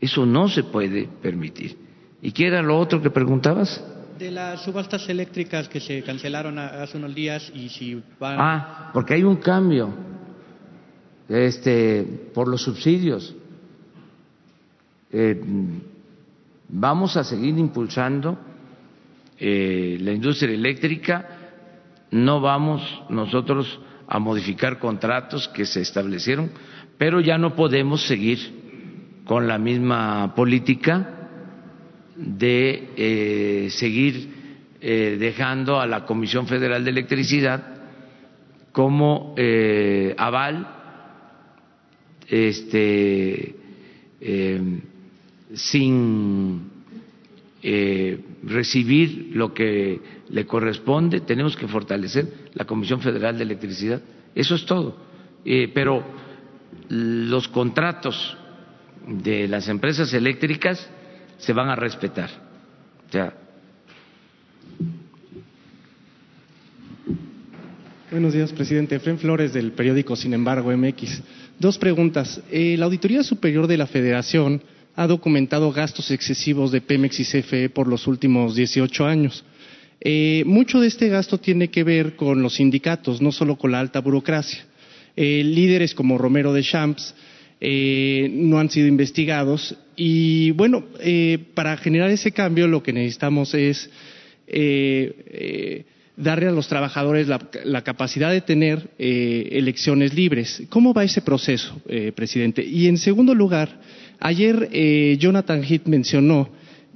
eso 0.00 0.24
no 0.24 0.48
se 0.48 0.62
puede 0.62 1.08
permitir. 1.20 1.76
¿Y 2.22 2.30
qué 2.30 2.46
era 2.46 2.62
lo 2.62 2.78
otro 2.78 3.02
que 3.02 3.10
preguntabas? 3.10 3.84
De 4.16 4.30
las 4.30 4.62
subastas 4.62 5.08
eléctricas 5.08 5.68
que 5.68 5.80
se 5.80 6.02
cancelaron 6.02 6.56
hace 6.58 6.98
unos 6.98 7.14
días 7.16 7.50
y 7.52 7.68
si 7.68 8.00
van... 8.20 8.36
Ah, 8.38 8.90
porque 8.92 9.14
hay 9.14 9.24
un 9.24 9.36
cambio 9.36 9.92
este, 11.28 12.04
por 12.32 12.46
los 12.46 12.62
subsidios. 12.62 13.34
Eh, 15.12 15.40
vamos 16.68 17.16
a 17.16 17.24
seguir 17.24 17.58
impulsando 17.58 18.38
eh, 19.38 19.98
la 20.00 20.12
industria 20.12 20.52
eléctrica, 20.52 21.28
no 22.10 22.40
vamos 22.40 22.82
nosotros 23.08 23.80
a 24.06 24.18
modificar 24.18 24.78
contratos 24.78 25.48
que 25.48 25.64
se 25.64 25.80
establecieron, 25.80 26.50
pero 26.96 27.20
ya 27.20 27.38
no 27.38 27.54
podemos 27.54 28.06
seguir 28.06 29.22
con 29.24 29.46
la 29.46 29.58
misma 29.58 30.34
política 30.34 31.28
de 32.16 32.88
eh, 32.96 33.68
seguir 33.70 34.76
eh, 34.80 35.16
dejando 35.20 35.80
a 35.80 35.86
la 35.86 36.04
Comisión 36.04 36.46
Federal 36.46 36.84
de 36.84 36.90
Electricidad 36.90 37.74
como 38.72 39.34
aval 40.16 40.68
este, 42.28 43.56
sin 45.54 46.70
recibir 48.44 49.30
lo 49.34 49.52
que 49.52 50.00
le 50.30 50.46
corresponde. 50.46 51.20
Tenemos 51.20 51.56
que 51.56 51.66
fortalecer 51.66 52.50
la 52.54 52.64
Comisión 52.64 53.00
Federal 53.00 53.36
de 53.36 53.44
Electricidad. 53.44 54.00
Eso 54.34 54.54
es 54.54 54.64
todo. 54.64 54.96
pero 55.74 56.04
los 56.88 57.48
contratos 57.48 58.36
de 59.06 59.48
las 59.48 59.68
empresas 59.68 60.12
eléctricas 60.12 60.88
se 61.38 61.52
van 61.52 61.68
a 61.68 61.76
respetar. 61.76 62.30
Buenos 68.10 68.32
días, 68.32 68.52
presidente. 68.52 68.96
Efren 68.96 69.18
Flores, 69.18 69.52
del 69.52 69.72
periódico 69.72 70.16
Sin 70.16 70.34
embargo 70.34 70.74
MX. 70.76 71.22
Dos 71.58 71.78
preguntas. 71.78 72.42
Eh, 72.50 72.76
la 72.78 72.86
Auditoría 72.86 73.22
Superior 73.22 73.66
de 73.66 73.76
la 73.76 73.86
Federación 73.86 74.62
ha 74.98 75.06
documentado 75.06 75.70
gastos 75.70 76.10
excesivos 76.10 76.72
de 76.72 76.80
Pemex 76.80 77.20
y 77.20 77.24
CFE 77.24 77.68
por 77.70 77.86
los 77.86 78.08
últimos 78.08 78.56
18 78.56 79.06
años. 79.06 79.44
Eh, 80.00 80.42
mucho 80.44 80.80
de 80.80 80.88
este 80.88 81.08
gasto 81.08 81.38
tiene 81.38 81.68
que 81.68 81.84
ver 81.84 82.16
con 82.16 82.42
los 82.42 82.56
sindicatos, 82.56 83.22
no 83.22 83.30
solo 83.30 83.54
con 83.54 83.70
la 83.70 83.78
alta 83.78 84.00
burocracia. 84.00 84.66
Eh, 85.14 85.44
líderes 85.44 85.94
como 85.94 86.18
Romero 86.18 86.52
de 86.52 86.64
Champs 86.64 87.14
eh, 87.60 88.28
no 88.28 88.58
han 88.58 88.70
sido 88.70 88.88
investigados. 88.88 89.76
Y 89.94 90.50
bueno, 90.50 90.84
para 91.54 91.76
generar 91.76 92.10
ese 92.10 92.32
cambio 92.32 92.66
lo 92.66 92.82
que 92.82 92.92
necesitamos 92.92 93.54
es 93.54 93.88
darle 96.16 96.48
a 96.48 96.50
los 96.50 96.66
trabajadores 96.66 97.28
la, 97.28 97.84
capacidad 97.84 98.32
de 98.32 98.40
tener 98.40 98.90
elecciones 98.98 100.12
libres. 100.12 100.64
¿Cómo 100.68 100.92
va 100.92 101.04
ese 101.04 101.22
proceso, 101.22 101.80
presidente? 102.16 102.64
Y 102.64 102.88
en 102.88 102.98
segundo 102.98 103.34
lugar, 103.34 103.80
ayer 104.20 105.16
Jonathan 105.18 105.62
Heath 105.62 105.86
mencionó 105.86 106.48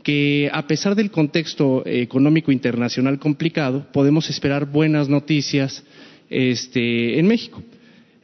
que 0.02 0.50
a 0.52 0.66
pesar 0.66 0.94
del 0.94 1.10
contexto 1.10 1.82
económico 1.86 2.50
internacional 2.50 3.18
complicado, 3.18 3.86
podemos 3.92 4.28
esperar 4.30 4.66
buenas 4.66 5.08
noticias 5.08 5.84
este, 6.28 7.18
en 7.18 7.26
México 7.26 7.62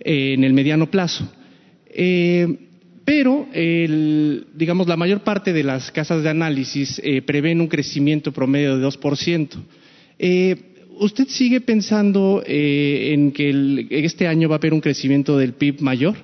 en 0.00 0.44
el 0.44 0.52
mediano 0.52 0.90
plazo. 0.90 1.30
Eh, 1.90 2.46
pero, 3.04 3.48
digamos, 4.54 4.86
la 4.86 4.96
mayor 4.96 5.20
parte 5.20 5.54
de 5.54 5.64
las 5.64 5.90
casas 5.90 6.22
de 6.22 6.28
análisis 6.28 7.00
eh, 7.02 7.22
prevén 7.22 7.60
un 7.60 7.68
crecimiento 7.68 8.32
promedio 8.32 8.76
de 8.76 8.86
2%. 8.86 9.48
Eh, 10.18 10.56
¿Usted 11.00 11.26
sigue 11.28 11.60
pensando 11.62 12.42
en 12.44 13.30
que 13.30 13.86
este 13.90 14.26
año 14.26 14.48
va 14.48 14.56
a 14.56 14.58
haber 14.58 14.74
un 14.74 14.80
crecimiento 14.80 15.38
del 15.38 15.54
PIB 15.54 15.80
mayor? 15.80 16.16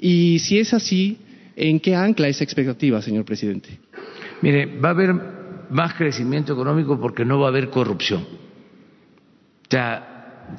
Y 0.00 0.38
si 0.38 0.58
es 0.58 0.72
así, 0.72 1.18
¿en 1.56 1.80
qué 1.80 1.94
ancla 1.94 2.28
esa 2.28 2.44
expectativa, 2.44 3.00
señor 3.02 3.24
presidente? 3.24 3.78
Mire, 4.40 4.78
va 4.78 4.88
a 4.88 4.92
haber 4.92 5.14
más 5.70 5.94
crecimiento 5.94 6.52
económico 6.52 7.00
porque 7.00 7.24
no 7.24 7.38
va 7.40 7.46
a 7.46 7.50
haber 7.50 7.70
corrupción. 7.70 8.22
O 8.22 9.70
sea, 9.70 10.58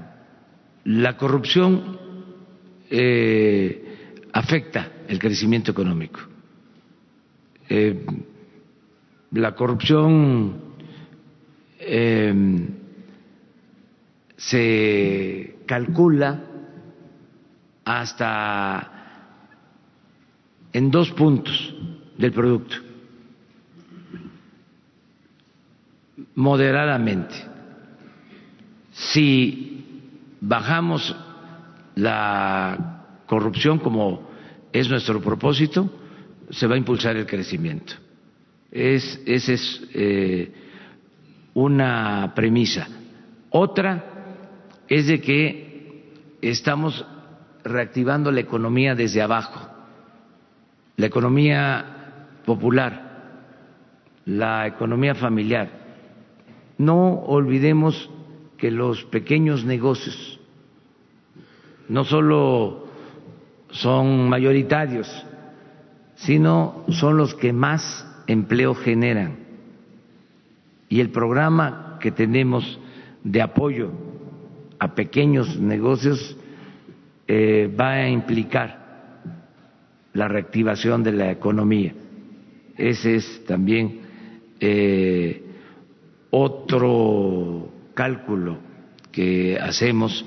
la 0.86 1.18
corrupción 1.18 2.00
afecta 4.34 4.92
el 5.08 5.20
crecimiento 5.20 5.72
económico. 5.72 6.20
eh, 7.70 8.06
la 9.32 9.56
corrupción 9.56 10.62
eh, 11.80 12.68
se 14.38 15.56
calcula 15.66 16.44
hasta 17.84 19.03
en 20.74 20.92
dos 20.92 21.12
puntos 21.12 21.74
del 22.18 22.32
producto, 22.32 22.76
moderadamente. 26.36 27.36
Si 28.92 29.86
bajamos 30.42 31.16
la 31.96 33.24
corrupción 33.28 33.80
como 33.80 34.30
es 34.72 34.90
nuestro 34.90 35.22
propósito, 35.22 35.90
se 36.50 36.68
va 36.68 36.76
a 36.76 36.78
impulsar 36.78 37.16
el 37.16 37.26
crecimiento. 37.26 37.94
Es, 38.72 39.22
esa 39.26 39.54
es 39.54 39.82
eh, 39.94 40.52
una 41.54 42.34
premisa. 42.36 42.88
Otra 43.52 44.04
es 44.88 45.08
de 45.08 45.22
que 45.22 46.12
estamos 46.42 47.06
reactivando 47.64 48.32
la 48.32 48.42
economía 48.42 48.96
desde 48.96 49.22
abajo, 49.22 49.73
la 50.98 51.06
economía 51.08 51.86
popular, 52.46 53.14
la 54.26 54.68
economía 54.68 55.16
familiar. 55.16 55.70
No 56.78 57.20
olvidemos 57.20 58.10
que 58.58 58.72
los 58.72 59.04
pequeños 59.06 59.66
negocios 59.66 60.40
no 61.90 62.04
solo 62.04 62.88
son 63.72 64.30
mayoritarios, 64.30 65.08
sino 66.16 66.86
son 66.90 67.18
los 67.18 67.36
que 67.36 67.52
más 67.54 68.08
empleo 68.28 68.76
generan. 68.76 69.38
Y 70.90 71.02
el 71.02 71.10
programa 71.10 71.98
que 72.00 72.12
tenemos 72.12 72.80
de 73.24 73.42
apoyo 73.42 73.92
a 74.80 74.94
pequeños 74.96 75.60
negocios 75.60 76.38
eh, 77.28 77.74
va 77.80 77.94
a 77.94 78.10
implicar 78.10 78.83
la 80.14 80.28
reactivación 80.28 81.04
de 81.04 81.12
la 81.12 81.32
economía. 81.32 81.94
Ese 82.78 83.16
es 83.16 83.46
también 83.46 84.02
eh, 84.60 85.44
otro 86.30 87.70
cálculo 87.94 88.58
que 89.12 89.60
hacemos 89.60 90.26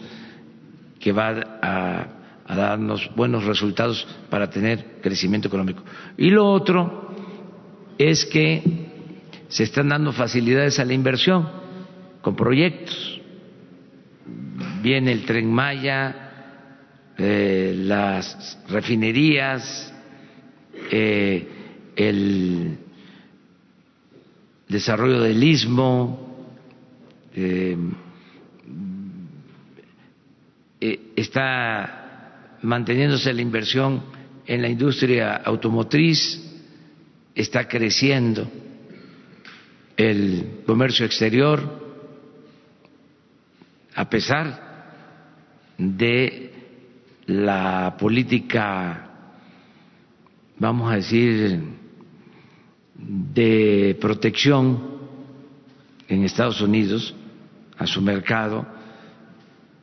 que 1.00 1.12
va 1.12 1.58
a, 1.62 2.06
a, 2.46 2.56
darnos 2.56 3.10
buenos 3.16 3.44
resultados 3.44 4.06
para 4.30 4.50
tener 4.50 5.00
crecimiento 5.02 5.48
económico. 5.48 5.82
Y 6.16 6.30
lo 6.30 6.50
otro 6.50 7.10
es 7.98 8.24
que 8.26 8.62
se 9.48 9.64
están 9.64 9.88
dando 9.88 10.12
facilidades 10.12 10.78
a 10.78 10.84
la 10.84 10.94
inversión 10.94 11.48
con 12.22 12.34
proyectos. 12.34 13.20
Viene 14.82 15.12
el 15.12 15.24
tren 15.24 15.50
Maya, 15.52 16.25
eh, 17.18 17.74
las 17.76 18.58
refinerías, 18.68 19.92
eh, 20.90 21.48
el 21.96 22.78
desarrollo 24.68 25.22
del 25.22 25.42
istmo, 25.42 26.46
eh, 27.34 27.76
está 31.16 32.58
manteniéndose 32.62 33.32
la 33.32 33.40
inversión 33.40 34.02
en 34.46 34.60
la 34.60 34.68
industria 34.68 35.36
automotriz, 35.36 36.42
está 37.34 37.66
creciendo 37.66 38.46
el 39.96 40.62
comercio 40.66 41.06
exterior, 41.06 41.86
a 43.94 44.10
pesar 44.10 44.66
de 45.78 46.52
la 47.26 47.96
política, 47.98 49.10
vamos 50.58 50.92
a 50.92 50.96
decir, 50.96 51.60
de 52.94 53.96
protección 54.00 54.96
en 56.08 56.24
Estados 56.24 56.60
Unidos 56.60 57.14
a 57.76 57.86
su 57.86 58.00
mercado, 58.00 58.66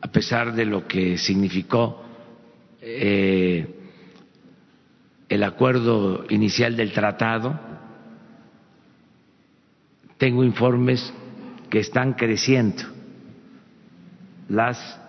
a 0.01 0.07
pesar 0.07 0.53
de 0.53 0.65
lo 0.65 0.87
que 0.87 1.17
significó 1.17 2.03
eh, 2.81 3.67
el 5.29 5.43
acuerdo 5.43 6.25
inicial 6.29 6.75
del 6.75 6.91
tratado, 6.91 7.59
tengo 10.17 10.43
informes 10.43 11.13
que 11.69 11.79
están 11.79 12.13
creciendo. 12.13 12.83
Las 14.47 14.99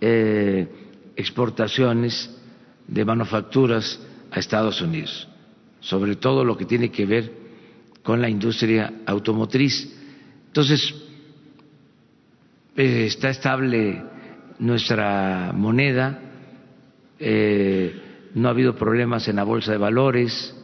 eh, 0.00 0.81
exportaciones 1.16 2.30
de 2.86 3.04
manufacturas 3.04 4.00
a 4.30 4.38
Estados 4.38 4.80
Unidos, 4.80 5.28
sobre 5.80 6.16
todo 6.16 6.44
lo 6.44 6.56
que 6.56 6.64
tiene 6.64 6.90
que 6.90 7.06
ver 7.06 7.32
con 8.02 8.20
la 8.20 8.28
industria 8.28 8.92
automotriz. 9.06 9.92
Entonces, 10.46 10.94
eh, 12.76 13.06
está 13.06 13.30
estable 13.30 14.02
nuestra 14.58 15.52
moneda, 15.54 16.20
eh, 17.18 18.30
no 18.34 18.48
ha 18.48 18.52
habido 18.52 18.74
problemas 18.74 19.28
en 19.28 19.36
la 19.36 19.44
bolsa 19.44 19.72
de 19.72 19.78
valores, 19.78 20.54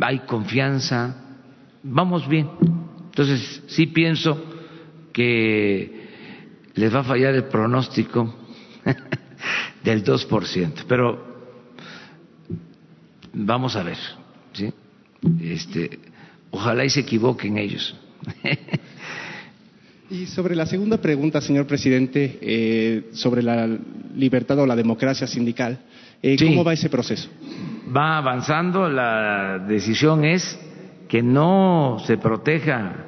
hay 0.00 0.20
confianza, 0.20 1.16
vamos 1.82 2.28
bien. 2.28 2.48
Entonces, 3.06 3.62
sí 3.66 3.86
pienso 3.86 4.44
que 5.12 6.08
les 6.74 6.94
va 6.94 7.00
a 7.00 7.04
fallar 7.04 7.34
el 7.34 7.44
pronóstico 7.44 8.34
del 9.84 10.04
2%, 10.04 10.84
pero 10.86 11.30
vamos 13.32 13.76
a 13.76 13.82
ver, 13.82 13.96
¿sí? 14.52 14.72
Este, 15.40 15.98
ojalá 16.50 16.84
y 16.84 16.90
se 16.90 17.00
equivoquen 17.00 17.58
ellos. 17.58 17.96
y 20.10 20.26
sobre 20.26 20.54
la 20.54 20.66
segunda 20.66 20.98
pregunta, 20.98 21.40
señor 21.40 21.66
presidente, 21.66 22.38
eh, 22.40 23.10
sobre 23.12 23.42
la 23.42 23.68
libertad 24.14 24.58
o 24.58 24.66
la 24.66 24.76
democracia 24.76 25.26
sindical, 25.26 25.78
eh, 26.22 26.36
¿cómo 26.38 26.64
va 26.64 26.72
ese 26.72 26.90
proceso? 26.90 27.28
Va 27.94 28.18
avanzando, 28.18 28.88
la 28.88 29.58
decisión 29.58 30.24
es 30.24 30.58
que 31.08 31.22
no 31.22 31.98
se 32.06 32.18
proteja 32.18 33.06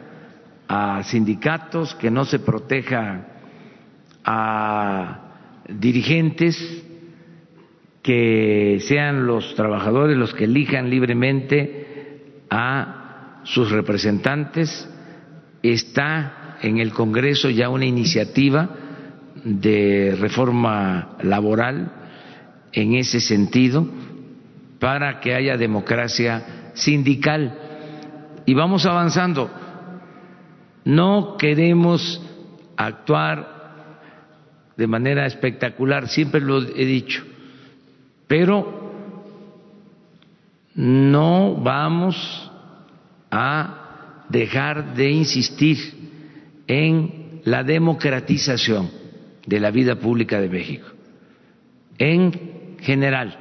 a 0.66 1.02
sindicatos, 1.04 1.94
que 1.94 2.10
no 2.10 2.24
se 2.24 2.38
proteja 2.38 3.26
a 4.24 5.31
dirigentes 5.68 6.84
que 8.02 8.78
sean 8.80 9.26
los 9.26 9.54
trabajadores 9.54 10.16
los 10.16 10.34
que 10.34 10.44
elijan 10.44 10.90
libremente 10.90 12.42
a 12.50 13.40
sus 13.44 13.70
representantes. 13.70 14.88
Está 15.62 16.58
en 16.62 16.78
el 16.78 16.92
Congreso 16.92 17.48
ya 17.50 17.68
una 17.68 17.86
iniciativa 17.86 18.70
de 19.44 20.16
reforma 20.18 21.16
laboral 21.22 21.92
en 22.72 22.94
ese 22.94 23.20
sentido 23.20 23.86
para 24.78 25.20
que 25.20 25.34
haya 25.34 25.56
democracia 25.56 26.72
sindical. 26.74 27.58
Y 28.46 28.54
vamos 28.54 28.86
avanzando. 28.86 29.50
No 30.84 31.36
queremos 31.38 32.20
actuar 32.76 33.51
de 34.76 34.86
manera 34.86 35.26
espectacular, 35.26 36.08
siempre 36.08 36.40
lo 36.40 36.62
he 36.62 36.84
dicho, 36.84 37.22
pero 38.26 38.92
no 40.74 41.56
vamos 41.56 42.50
a 43.30 44.24
dejar 44.28 44.94
de 44.94 45.10
insistir 45.10 45.78
en 46.66 47.40
la 47.44 47.62
democratización 47.62 48.90
de 49.46 49.60
la 49.60 49.70
vida 49.70 49.96
pública 49.96 50.40
de 50.40 50.48
México, 50.48 50.86
en 51.98 52.76
general, 52.80 53.38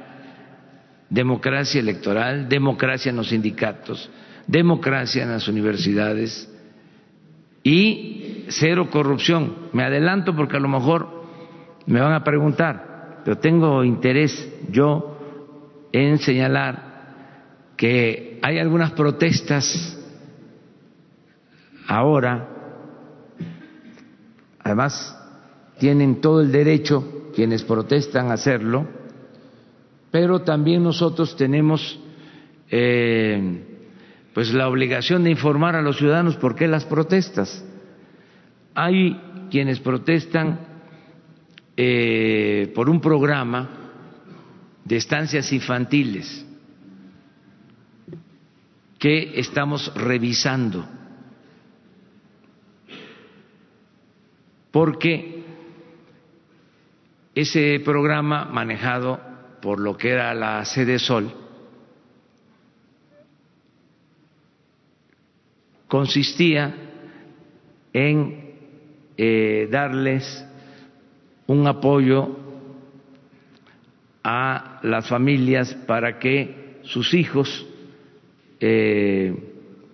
democracia 1.08 1.80
electoral, 1.80 2.48
democracia 2.48 3.10
en 3.10 3.16
los 3.16 3.28
sindicatos, 3.28 4.10
democracia 4.46 5.22
en 5.22 5.30
las 5.30 5.48
universidades 5.48 6.50
y 7.62 8.44
cero 8.48 8.90
corrupción. 8.90 9.68
Me 9.72 9.84
adelanto 9.84 10.34
porque 10.34 10.56
a 10.56 10.60
lo 10.60 10.68
mejor 10.68 11.21
me 11.86 12.00
van 12.00 12.12
a 12.12 12.24
preguntar, 12.24 13.20
pero 13.24 13.38
tengo 13.38 13.84
interés 13.84 14.48
yo 14.70 15.18
en 15.92 16.18
señalar 16.18 16.92
que 17.76 18.38
hay 18.42 18.58
algunas 18.58 18.92
protestas 18.92 19.98
ahora, 21.86 22.48
además 24.60 25.18
tienen 25.78 26.20
todo 26.20 26.40
el 26.40 26.52
derecho 26.52 27.30
quienes 27.34 27.64
protestan 27.64 28.30
a 28.30 28.34
hacerlo, 28.34 28.86
pero 30.10 30.42
también 30.42 30.82
nosotros 30.82 31.36
tenemos 31.36 31.98
eh, 32.70 33.64
pues 34.32 34.52
la 34.52 34.68
obligación 34.68 35.24
de 35.24 35.30
informar 35.30 35.74
a 35.74 35.82
los 35.82 35.98
ciudadanos 35.98 36.36
por 36.36 36.54
qué 36.54 36.68
las 36.68 36.84
protestas. 36.84 37.64
Hay 38.74 39.20
quienes 39.50 39.80
protestan 39.80 40.71
eh, 41.84 42.70
por 42.76 42.88
un 42.88 43.00
programa 43.00 43.68
de 44.84 44.96
estancias 44.96 45.52
infantiles 45.52 46.46
que 49.00 49.40
estamos 49.40 49.92
revisando, 49.96 50.86
porque 54.70 55.42
ese 57.34 57.80
programa 57.84 58.44
manejado 58.44 59.18
por 59.60 59.80
lo 59.80 59.96
que 59.96 60.10
era 60.10 60.32
la 60.34 60.64
sede 60.64 61.00
Sol 61.00 61.34
consistía 65.88 66.76
en 67.92 68.54
eh, 69.16 69.66
darles 69.68 70.46
un 71.52 71.66
apoyo 71.66 72.34
a 74.24 74.80
las 74.82 75.08
familias 75.08 75.74
para 75.86 76.18
que 76.18 76.80
sus 76.84 77.12
hijos 77.12 77.66
eh, 78.58 79.34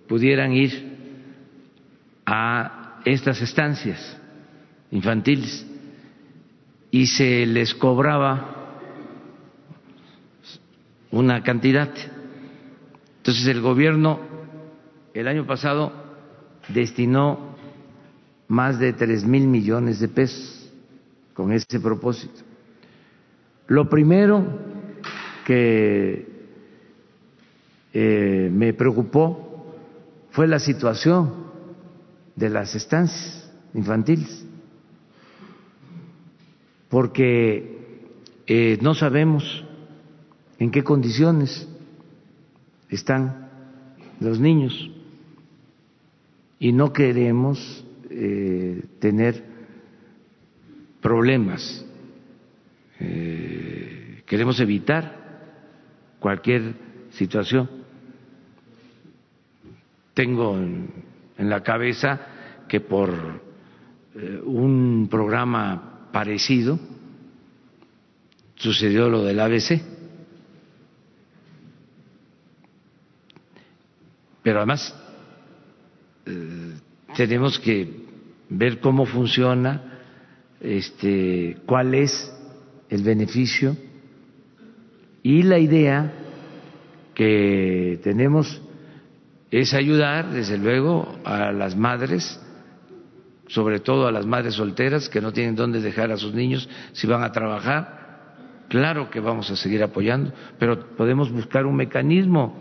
pudieran 0.07 0.53
ir 0.53 0.97
a 2.25 3.01
estas 3.05 3.41
estancias 3.41 4.17
infantiles 4.91 5.65
y 6.91 7.07
se 7.07 7.45
les 7.45 7.73
cobraba 7.73 8.77
una 11.11 11.43
cantidad. 11.43 11.89
Entonces 13.17 13.47
el 13.47 13.61
gobierno 13.61 14.19
el 15.13 15.27
año 15.27 15.45
pasado 15.45 15.91
destinó 16.69 17.55
más 18.47 18.79
de 18.79 18.93
tres 18.93 19.25
mil 19.25 19.47
millones 19.47 19.99
de 19.99 20.07
pesos 20.07 20.58
con 21.39 21.53
ese 21.53 21.79
propósito. 21.79 22.41
Lo 23.67 23.89
primero 23.89 24.45
que 25.45 26.27
eh, 27.93 28.49
me 28.51 28.73
preocupó 28.73 29.73
fue 30.31 30.49
la 30.49 30.59
situación 30.59 31.45
de 32.35 32.49
las 32.49 32.75
estancias 32.75 33.49
infantiles, 33.73 34.45
porque 36.89 38.09
eh, 38.45 38.77
no 38.81 38.93
sabemos 38.93 39.63
en 40.57 40.71
qué 40.71 40.83
condiciones 40.83 41.69
están 42.89 43.49
los 44.19 44.41
niños 44.41 44.91
y 46.59 46.73
no 46.73 46.91
queremos 46.91 47.85
eh, 48.09 48.83
tener 48.99 49.48
problemas, 51.01 51.85
queremos 54.25 54.59
evitar 54.59 55.17
cualquier 56.19 56.73
situación 57.11 57.79
tengo 60.19 60.57
en, 60.57 60.91
la 61.37 61.63
cabeza 61.63 62.19
que 62.67 62.81
por 62.81 63.09
eh, 64.15 64.41
un 64.43 65.07
programa 65.09 66.09
parecido 66.11 66.77
sucedió 68.55 69.07
lo 69.07 69.23
del 69.23 69.39
ABC. 69.39 69.81
Pero 74.43 74.57
además 74.57 74.93
eh, 76.25 76.73
tenemos 77.15 77.57
que 77.57 77.89
ver 78.49 78.81
cómo 78.81 79.05
funciona, 79.05 79.98
este, 80.61 81.57
cuál 81.65 81.95
es 81.95 82.33
el 82.89 83.03
beneficio 83.03 83.75
y 85.23 85.43
la 85.43 85.59
idea 85.59 86.11
que 87.13 87.99
tenemos 88.03 88.61
es 89.51 89.73
ayudar, 89.73 90.29
desde 90.31 90.57
luego, 90.57 91.17
a 91.25 91.51
las 91.51 91.75
madres, 91.75 92.39
sobre 93.47 93.79
todo 93.79 94.07
a 94.07 94.11
las 94.11 94.25
madres 94.25 94.55
solteras 94.55 95.09
que 95.09 95.21
no 95.21 95.33
tienen 95.33 95.55
dónde 95.55 95.81
dejar 95.81 96.11
a 96.11 96.17
sus 96.17 96.33
niños 96.33 96.69
si 96.93 97.07
van 97.07 97.23
a 97.23 97.31
trabajar. 97.31 97.99
Claro 98.69 99.09
que 99.09 99.19
vamos 99.19 99.49
a 99.49 99.55
seguir 99.55 99.81
apoyando, 99.81 100.31
pero 100.59 100.95
podemos 100.95 101.31
buscar 101.31 101.65
un 101.65 101.75
mecanismo 101.75 102.55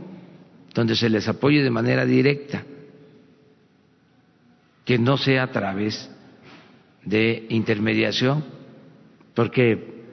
donde 0.74 0.96
se 0.96 1.10
les 1.10 1.28
apoye 1.28 1.62
de 1.62 1.70
manera 1.70 2.06
directa, 2.06 2.64
que 4.84 4.98
no 4.98 5.18
sea 5.18 5.42
a 5.42 5.52
través 5.52 6.10
de 7.08 7.46
intermediación, 7.48 8.44
porque 9.34 10.04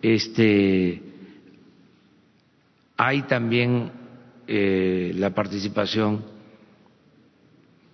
este 0.00 1.02
hay 2.96 3.22
también 3.22 3.90
eh, 4.46 5.12
la 5.16 5.34
participación 5.34 6.24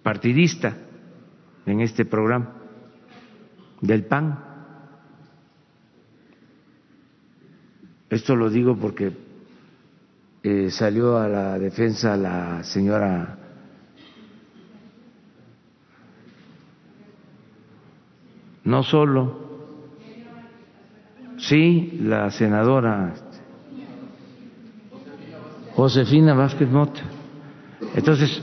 partidista 0.03 0.77
en 1.67 1.81
este 1.81 2.05
programa 2.05 2.55
del 3.81 4.05
PAN. 4.05 4.39
Esto 8.11 8.37
lo 8.37 8.51
digo 8.51 8.77
porque 8.77 9.13
eh, 10.43 10.71
salió 10.71 11.17
a 11.17 11.27
la 11.27 11.59
defensa 11.59 12.17
la 12.17 12.63
señora 12.63 13.39
no 18.65 18.83
solo, 18.83 19.39
sí, 21.39 21.99
la 22.03 22.31
senadora 22.31 23.15
Josefina 25.75 26.35
Vázquez 26.35 26.71
Mota. 26.71 27.01
Entonces, 27.95 28.43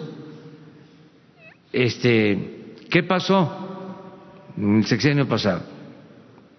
este, 1.71 2.75
¿qué 2.89 3.03
pasó 3.03 3.49
en 4.57 4.77
el 4.77 4.85
sexenio 4.85 5.27
pasado? 5.27 5.61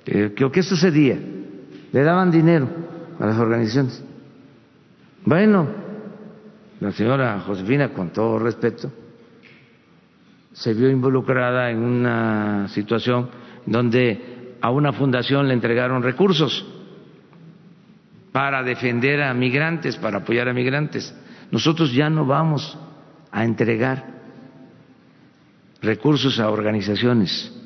Eh, 0.06 0.34
¿Qué, 0.34 0.62
sucedía? 0.62 1.18
Le 1.92 2.02
daban 2.02 2.30
dinero 2.30 2.68
a 3.18 3.26
las 3.26 3.38
organizaciones. 3.38 4.02
Bueno, 5.24 5.66
la 6.80 6.92
señora 6.92 7.40
Josefina, 7.40 7.90
con 7.90 8.10
todo 8.10 8.38
respeto, 8.38 8.90
se 10.52 10.72
vio 10.74 10.88
involucrada 10.88 11.70
en 11.70 11.78
una 11.78 12.68
situación 12.68 13.28
donde 13.70 14.56
a 14.60 14.70
una 14.70 14.92
fundación 14.92 15.46
le 15.46 15.54
entregaron 15.54 16.02
recursos 16.02 16.66
para 18.32 18.64
defender 18.64 19.22
a 19.22 19.32
migrantes, 19.32 19.96
para 19.96 20.18
apoyar 20.18 20.48
a 20.48 20.52
migrantes. 20.52 21.14
Nosotros 21.52 21.92
ya 21.92 22.10
no 22.10 22.26
vamos 22.26 22.76
a 23.30 23.44
entregar 23.44 24.06
recursos 25.80 26.40
a 26.40 26.50
organizaciones, 26.50 27.56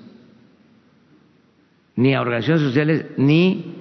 ni 1.96 2.14
a 2.14 2.20
organizaciones 2.20 2.62
sociales, 2.64 3.07
ni 3.16 3.74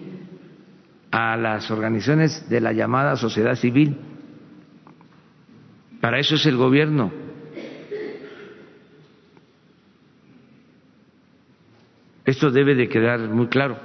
a 1.12 1.36
las 1.36 1.70
organizaciones 1.70 2.50
de 2.50 2.62
la 2.62 2.72
llamada 2.72 3.18
sociedad 3.18 3.56
civil. 3.56 3.98
Para 6.00 6.20
eso 6.20 6.36
es 6.36 6.46
el 6.46 6.56
gobierno. 6.56 7.23
Esto 12.26 12.52
debe 12.52 12.76
de 12.76 12.88
quedar 12.88 13.20
muy 13.20 13.48
claro. 13.48 13.78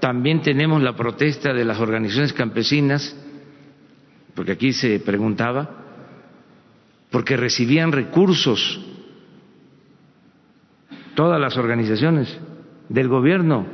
También 0.00 0.42
tenemos 0.42 0.82
la 0.82 0.96
protesta 0.96 1.52
de 1.52 1.64
las 1.64 1.78
organizaciones 1.80 2.32
campesinas, 2.32 3.16
porque 4.34 4.52
aquí 4.52 4.72
se 4.72 5.00
preguntaba, 5.00 5.70
porque 7.10 7.36
recibían 7.36 7.92
recursos 7.92 8.80
todas 11.14 11.40
las 11.40 11.56
organizaciones 11.56 12.38
del 12.88 13.08
gobierno. 13.08 13.66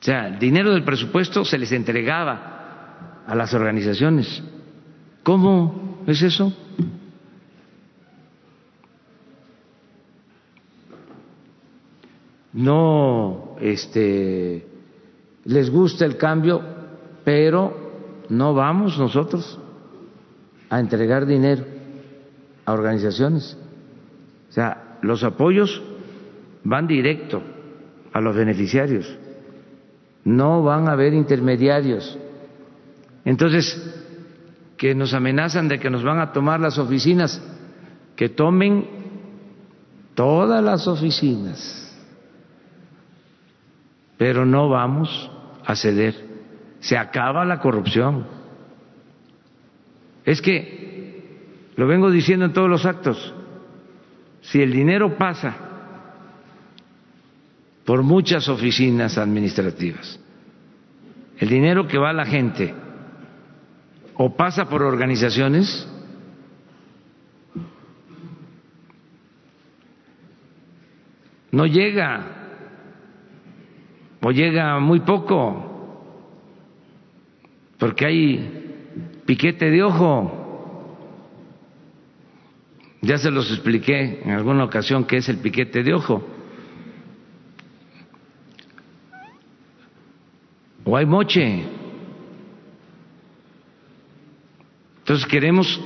O 0.00 0.02
sea, 0.02 0.28
el 0.28 0.38
dinero 0.38 0.72
del 0.72 0.82
presupuesto 0.82 1.44
se 1.44 1.58
les 1.58 1.72
entregaba 1.72 3.22
a 3.26 3.34
las 3.34 3.52
organizaciones. 3.52 4.42
¿Cómo 5.22 6.02
es 6.06 6.22
eso? 6.22 6.52
No 12.52 13.56
este, 13.60 14.66
les 15.44 15.70
gusta 15.70 16.04
el 16.04 16.16
cambio, 16.16 16.62
pero 17.24 18.24
no 18.28 18.54
vamos 18.54 18.98
nosotros 18.98 19.58
a 20.68 20.80
entregar 20.80 21.26
dinero 21.26 21.64
a 22.64 22.72
organizaciones. 22.72 23.56
O 24.48 24.52
sea, 24.52 24.98
los 25.02 25.22
apoyos 25.24 25.82
van 26.64 26.86
directo 26.86 27.42
a 28.12 28.20
los 28.20 28.34
beneficiarios, 28.34 29.16
no 30.24 30.62
van 30.62 30.88
a 30.88 30.92
haber 30.92 31.14
intermediarios. 31.14 32.18
Entonces, 33.24 33.80
que 34.76 34.94
nos 34.94 35.12
amenazan 35.12 35.68
de 35.68 35.78
que 35.78 35.90
nos 35.90 36.02
van 36.02 36.20
a 36.20 36.32
tomar 36.32 36.58
las 36.58 36.78
oficinas, 36.78 37.40
que 38.16 38.28
tomen 38.28 38.86
todas 40.14 40.64
las 40.64 40.88
oficinas, 40.88 41.89
pero 44.20 44.44
no 44.44 44.68
vamos 44.68 45.30
a 45.64 45.74
ceder. 45.74 46.14
Se 46.80 46.98
acaba 46.98 47.42
la 47.46 47.58
corrupción. 47.58 48.26
Es 50.26 50.42
que, 50.42 51.70
lo 51.74 51.86
vengo 51.86 52.10
diciendo 52.10 52.44
en 52.44 52.52
todos 52.52 52.68
los 52.68 52.84
actos, 52.84 53.34
si 54.42 54.60
el 54.60 54.72
dinero 54.72 55.16
pasa 55.16 55.56
por 57.86 58.02
muchas 58.02 58.46
oficinas 58.50 59.16
administrativas, 59.16 60.20
el 61.38 61.48
dinero 61.48 61.88
que 61.88 61.96
va 61.96 62.10
a 62.10 62.12
la 62.12 62.26
gente 62.26 62.74
o 64.16 64.36
pasa 64.36 64.66
por 64.66 64.82
organizaciones, 64.82 65.88
no 71.52 71.64
llega 71.64 72.39
o 74.22 74.30
llega 74.30 74.78
muy 74.78 75.00
poco, 75.00 75.66
porque 77.78 78.06
hay 78.06 79.22
piquete 79.24 79.70
de 79.70 79.82
ojo. 79.82 80.36
Ya 83.02 83.16
se 83.16 83.30
los 83.30 83.50
expliqué 83.50 84.20
en 84.22 84.32
alguna 84.32 84.64
ocasión 84.64 85.04
qué 85.04 85.16
es 85.18 85.28
el 85.30 85.38
piquete 85.38 85.82
de 85.82 85.94
ojo. 85.94 86.22
O 90.84 90.96
hay 90.96 91.06
moche. 91.06 91.64
Entonces 94.98 95.26
queremos 95.26 95.80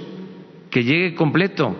que 0.70 0.82
llegue 0.82 1.14
completo 1.14 1.76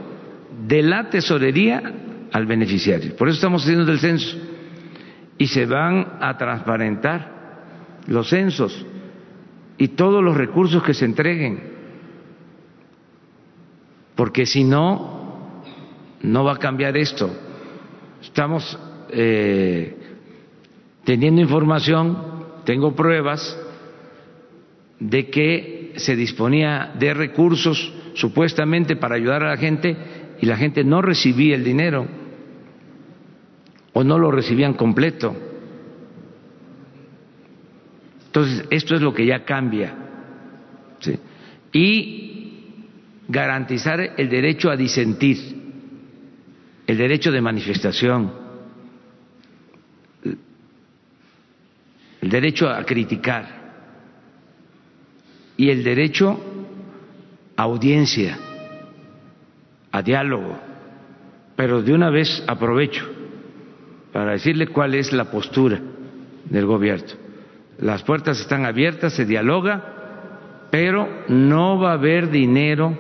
de 0.67 0.83
la 0.83 1.11
tesorería 1.11 1.83
al 2.31 2.47
beneficiario. 2.47 3.17
Por 3.17 3.29
eso 3.29 3.37
estamos 3.37 3.63
haciendo 3.65 3.91
el 3.91 3.99
censo. 3.99 4.54
Y 5.39 5.47
se 5.49 5.67
van 5.67 6.19
a 6.21 6.37
transparentar 6.39 7.35
los 8.07 8.29
censos 8.29 8.87
y 9.77 9.89
todos 9.89 10.23
los 10.23 10.37
recursos 10.37 10.83
que 10.83 10.95
se 10.95 11.05
entreguen. 11.05 11.75
Porque 14.15 14.47
si 14.47 14.63
no, 14.63 15.63
no 16.23 16.45
va 16.45 16.53
a 16.53 16.59
cambiar 16.59 16.97
esto. 16.97 17.31
Estamos 18.23 18.79
eh, 19.11 19.97
teniendo 21.05 21.41
información, 21.41 22.17
tengo 22.65 22.95
pruebas 22.95 23.59
de 25.01 25.29
que 25.29 25.93
se 25.97 26.17
disponía 26.17 26.95
de 26.99 27.13
recursos 27.13 27.93
supuestamente 28.15 28.97
para 28.97 29.17
ayudar 29.17 29.43
a 29.43 29.51
la 29.51 29.57
gente 29.57 29.97
y 30.41 30.47
la 30.47 30.57
gente 30.57 30.85
no 30.85 31.03
recibía 31.03 31.57
el 31.57 31.65
dinero 31.65 32.07
o 33.95 34.05
no 34.05 34.19
lo 34.19 34.31
recibían 34.31 34.75
completo. 34.75 35.35
Entonces, 38.27 38.67
esto 38.71 38.97
es 38.97 39.01
lo 39.01 39.15
que 39.15 39.25
ya 39.25 39.45
cambia. 39.45 39.95
Y 41.73 42.75
garantizar 43.29 44.01
el 44.17 44.29
derecho 44.29 44.71
a 44.71 44.77
disentir, 44.77 45.39
el 46.87 46.99
derecho 46.99 47.31
de 47.31 47.41
manifestación, 47.41 48.33
el 52.21 52.31
derecho 52.31 52.69
a 52.69 52.85
criticar 52.85 53.63
y 55.57 55.71
el 55.71 55.85
derecho 55.85 56.41
a 57.57 57.63
audiencia, 57.63 58.39
a 59.93 60.03
diálogo. 60.03 60.59
Pero 61.55 61.83
de 61.83 61.93
una 61.93 62.11
vez 62.11 62.43
aprovecho 62.49 63.24
para 64.15 64.31
decirle 64.31 64.69
cuál 64.69 64.95
es 64.95 65.13
la 65.13 65.25
postura 65.25 65.81
del 66.45 66.67
gobierno. 66.67 67.15
Las 67.79 68.05
puertas 68.05 68.39
están 68.39 68.65
abiertas, 68.65 69.13
se 69.13 69.25
dialoga, 69.25 70.69
pero 70.71 71.25
no 71.27 71.81
va 71.81 71.91
a 71.91 71.95
haber 71.95 72.31
dinero 72.31 72.97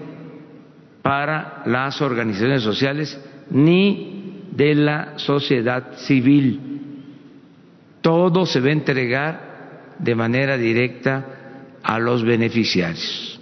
para 1.02 1.62
las 1.66 2.02
organizaciones 2.02 2.64
sociales 2.64 3.16
ni 3.48 4.48
de 4.50 4.74
la 4.74 5.16
sociedad 5.16 5.98
civil. 5.98 6.60
Todo 8.00 8.44
se 8.44 8.58
va 8.58 8.70
a 8.70 8.72
entregar 8.72 9.94
de 10.00 10.16
manera 10.16 10.56
directa 10.56 11.26
a 11.80 12.00
los 12.00 12.24
beneficiarios. 12.24 13.33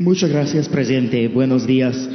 Muchas 0.00 0.30
gracias, 0.30 0.66
presidente. 0.66 1.28
Buenos 1.28 1.66
días. 1.66 2.08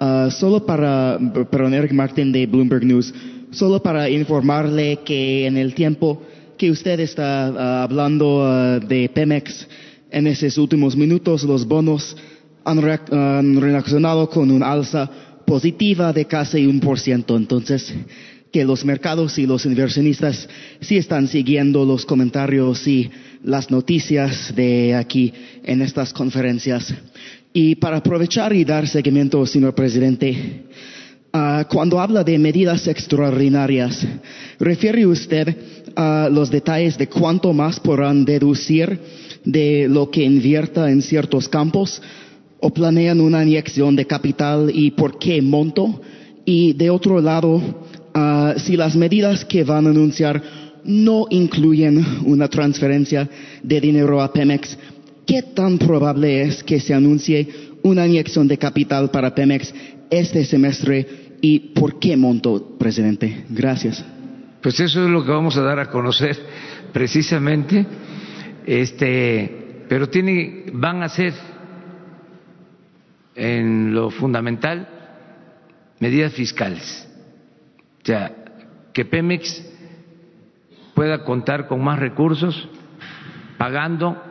Uh, 0.00 0.32
solo 0.32 0.66
para, 0.66 1.16
perdón, 1.48 1.74
Eric 1.74 1.92
Martin 1.92 2.32
de 2.32 2.44
Bloomberg 2.44 2.84
News, 2.84 3.14
solo 3.52 3.80
para 3.80 4.10
informarle 4.10 4.98
que 5.04 5.46
en 5.46 5.56
el 5.56 5.72
tiempo 5.72 6.20
que 6.58 6.72
usted 6.72 6.98
está 6.98 7.52
uh, 7.52 7.84
hablando 7.84 8.38
uh, 8.38 8.84
de 8.84 9.08
Pemex, 9.14 9.68
en 10.10 10.26
esos 10.26 10.58
últimos 10.58 10.96
minutos 10.96 11.44
los 11.44 11.64
bonos 11.68 12.16
han, 12.64 12.80
han 13.12 13.60
reaccionado 13.60 14.28
con 14.28 14.50
un 14.50 14.64
alza 14.64 15.08
positiva 15.46 16.12
de 16.12 16.24
casi 16.24 16.66
un 16.66 16.80
por 16.80 16.98
ciento. 16.98 17.36
Entonces, 17.36 17.94
que 18.52 18.64
los 18.64 18.84
mercados 18.84 19.38
y 19.38 19.46
los 19.46 19.66
inversionistas 19.66 20.48
sí 20.80 20.96
están 20.96 21.28
siguiendo 21.28 21.84
los 21.84 22.04
comentarios 22.04 22.88
y 22.88 23.08
las 23.42 23.70
noticias 23.70 24.54
de 24.54 24.94
aquí 24.94 25.32
en 25.64 25.82
estas 25.82 26.12
conferencias. 26.12 26.94
Y 27.52 27.74
para 27.76 27.98
aprovechar 27.98 28.52
y 28.52 28.64
dar 28.64 28.86
seguimiento, 28.86 29.44
señor 29.46 29.74
presidente, 29.74 30.64
uh, 31.32 31.64
cuando 31.68 32.00
habla 32.00 32.22
de 32.22 32.38
medidas 32.38 32.86
extraordinarias, 32.86 34.06
¿refiere 34.58 35.06
usted 35.06 35.56
a 35.96 36.28
los 36.30 36.50
detalles 36.50 36.96
de 36.96 37.08
cuánto 37.08 37.52
más 37.52 37.80
podrán 37.80 38.24
deducir 38.24 39.00
de 39.44 39.88
lo 39.88 40.10
que 40.10 40.22
invierta 40.22 40.90
en 40.90 41.02
ciertos 41.02 41.48
campos? 41.48 42.00
o 42.60 42.70
planean 42.70 43.20
una 43.20 43.42
inyección 43.42 43.96
de 43.96 44.06
capital 44.06 44.70
y 44.72 44.90
por 44.92 45.18
qué 45.18 45.40
monto? 45.40 46.00
Y 46.44 46.72
de 46.74 46.90
otro 46.90 47.20
lado, 47.20 47.56
uh, 47.56 48.58
si 48.58 48.76
las 48.76 48.96
medidas 48.96 49.44
que 49.44 49.64
van 49.64 49.86
a 49.86 49.90
anunciar 49.90 50.42
no 50.84 51.26
incluyen 51.30 52.04
una 52.24 52.48
transferencia 52.48 53.28
de 53.62 53.80
dinero 53.80 54.20
a 54.20 54.32
Pemex, 54.32 54.78
¿qué 55.26 55.42
tan 55.42 55.78
probable 55.78 56.42
es 56.42 56.62
que 56.62 56.80
se 56.80 56.94
anuncie 56.94 57.48
una 57.82 58.06
inyección 58.06 58.48
de 58.48 58.58
capital 58.58 59.10
para 59.10 59.34
Pemex 59.34 59.72
este 60.10 60.44
semestre 60.44 61.36
y 61.40 61.58
por 61.74 61.98
qué 61.98 62.16
monto, 62.16 62.76
presidente? 62.78 63.44
Gracias. 63.48 64.04
Pues 64.62 64.78
eso 64.80 65.04
es 65.04 65.10
lo 65.10 65.24
que 65.24 65.30
vamos 65.30 65.56
a 65.56 65.62
dar 65.62 65.78
a 65.78 65.90
conocer 65.90 66.36
precisamente, 66.92 67.86
este, 68.66 69.84
pero 69.88 70.08
tiene, 70.08 70.64
van 70.72 71.02
a 71.02 71.08
ser 71.08 71.32
en 73.34 73.94
lo 73.94 74.10
fundamental 74.10 74.86
medidas 75.98 76.32
fiscales. 76.34 77.08
O 78.02 78.06
sea, 78.06 78.34
que 78.92 79.04
Pemex 79.04 79.64
pueda 81.00 81.24
contar 81.24 81.66
con 81.66 81.82
más 81.82 81.98
recursos 81.98 82.68
pagando 83.56 84.22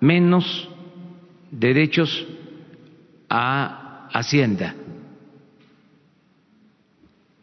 menos 0.00 0.68
derechos 1.50 2.26
a 3.30 4.06
Hacienda, 4.12 4.74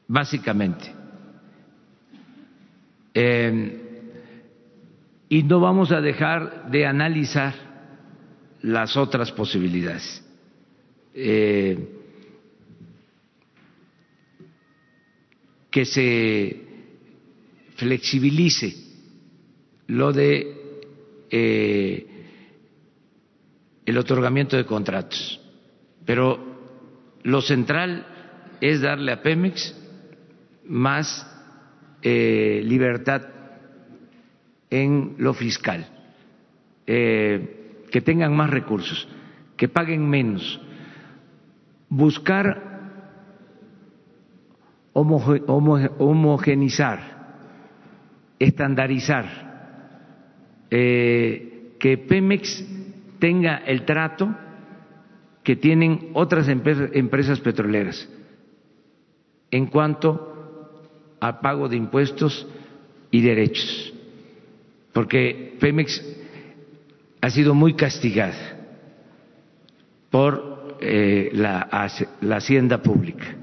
básicamente. 0.07 0.93
Eh, 3.15 4.11
y 5.27 5.41
no 5.41 5.59
vamos 5.59 5.91
a 5.91 5.99
dejar 5.99 6.69
de 6.69 6.85
analizar 6.85 7.55
las 8.61 8.95
otras 8.95 9.31
posibilidades. 9.31 10.23
Eh, 11.15 11.79
que 15.71 15.83
se 15.83 16.64
flexibilice 17.75 18.75
lo 19.87 20.11
de 20.11 20.55
eh, 21.29 22.07
el 23.85 23.97
otorgamiento 23.97 24.57
de 24.57 24.65
contratos. 24.65 25.39
Pero 26.05 26.39
lo 27.23 27.41
central 27.41 28.05
es 28.61 28.81
darle 28.81 29.11
a 29.11 29.21
Pemex 29.21 29.75
más 30.65 31.27
eh, 32.01 32.61
libertad 32.65 33.21
en 34.69 35.15
lo 35.19 35.33
fiscal, 35.33 35.87
que 36.85 38.01
tengan 38.03 38.35
más 38.35 38.49
recursos, 38.49 39.07
que 39.55 39.67
paguen 39.67 40.09
menos 40.09 40.59
buscar 41.89 42.75
homogenizar, 44.93 47.14
estandarizar, 48.39 49.25
eh, 50.69 51.75
que 51.79 51.97
Pemex 51.97 52.65
tenga 53.19 53.57
el 53.57 53.85
trato 53.85 54.35
que 55.43 55.55
tienen 55.55 56.09
otras 56.13 56.47
empresas 56.47 57.39
petroleras 57.39 58.09
en 59.51 59.67
cuanto 59.67 61.15
a 61.19 61.39
pago 61.39 61.69
de 61.69 61.77
impuestos 61.77 62.47
y 63.11 63.21
derechos, 63.21 63.93
porque 64.91 65.55
Pemex 65.59 66.03
ha 67.21 67.29
sido 67.29 67.53
muy 67.53 67.75
castigada 67.75 68.57
por 70.09 70.77
eh, 70.81 71.29
la, 71.33 71.89
la 72.21 72.35
hacienda 72.37 72.81
pública. 72.81 73.35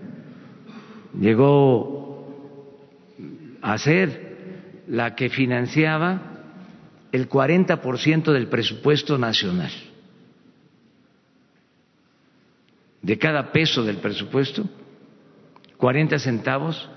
Llegó 1.19 2.27
a 3.61 3.79
ser 3.79 4.22
la 4.93 5.15
que 5.15 5.31
financiaba 5.31 6.21
el 7.13 7.27
40% 7.27 8.31
del 8.31 8.49
presupuesto 8.49 9.17
nacional. 9.17 9.71
De 13.01 13.17
cada 13.17 13.53
peso 13.53 13.83
del 13.85 13.97
presupuesto, 13.97 14.69
40 15.79 16.19
centavos 16.19 16.91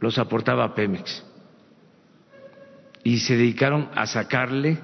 los 0.00 0.16
aportaba 0.16 0.74
Pemex. 0.74 1.22
Y 3.02 3.18
se 3.18 3.36
dedicaron 3.36 3.90
a 3.94 4.06
sacarle 4.06 4.78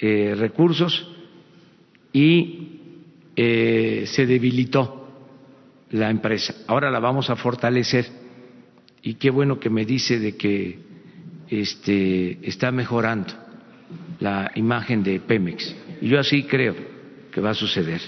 eh, 0.00 0.34
recursos 0.36 1.08
y 2.12 2.80
eh, 3.36 4.02
se 4.08 4.26
debilitó 4.26 5.06
la 5.90 6.10
empresa. 6.10 6.56
Ahora 6.66 6.90
la 6.90 6.98
vamos 6.98 7.30
a 7.30 7.36
fortalecer 7.36 8.21
y 9.02 9.14
qué 9.14 9.30
bueno 9.30 9.58
que 9.58 9.68
me 9.68 9.84
dice 9.84 10.18
de 10.18 10.36
que 10.36 10.78
este, 11.48 12.38
está 12.48 12.70
mejorando 12.70 13.34
la 14.20 14.50
imagen 14.54 15.02
de 15.02 15.20
Pemex. 15.20 15.74
Y 16.00 16.08
yo 16.08 16.20
así 16.20 16.44
creo 16.44 16.74
que 17.32 17.40
va 17.40 17.50
a 17.50 17.54
suceder. 17.54 18.00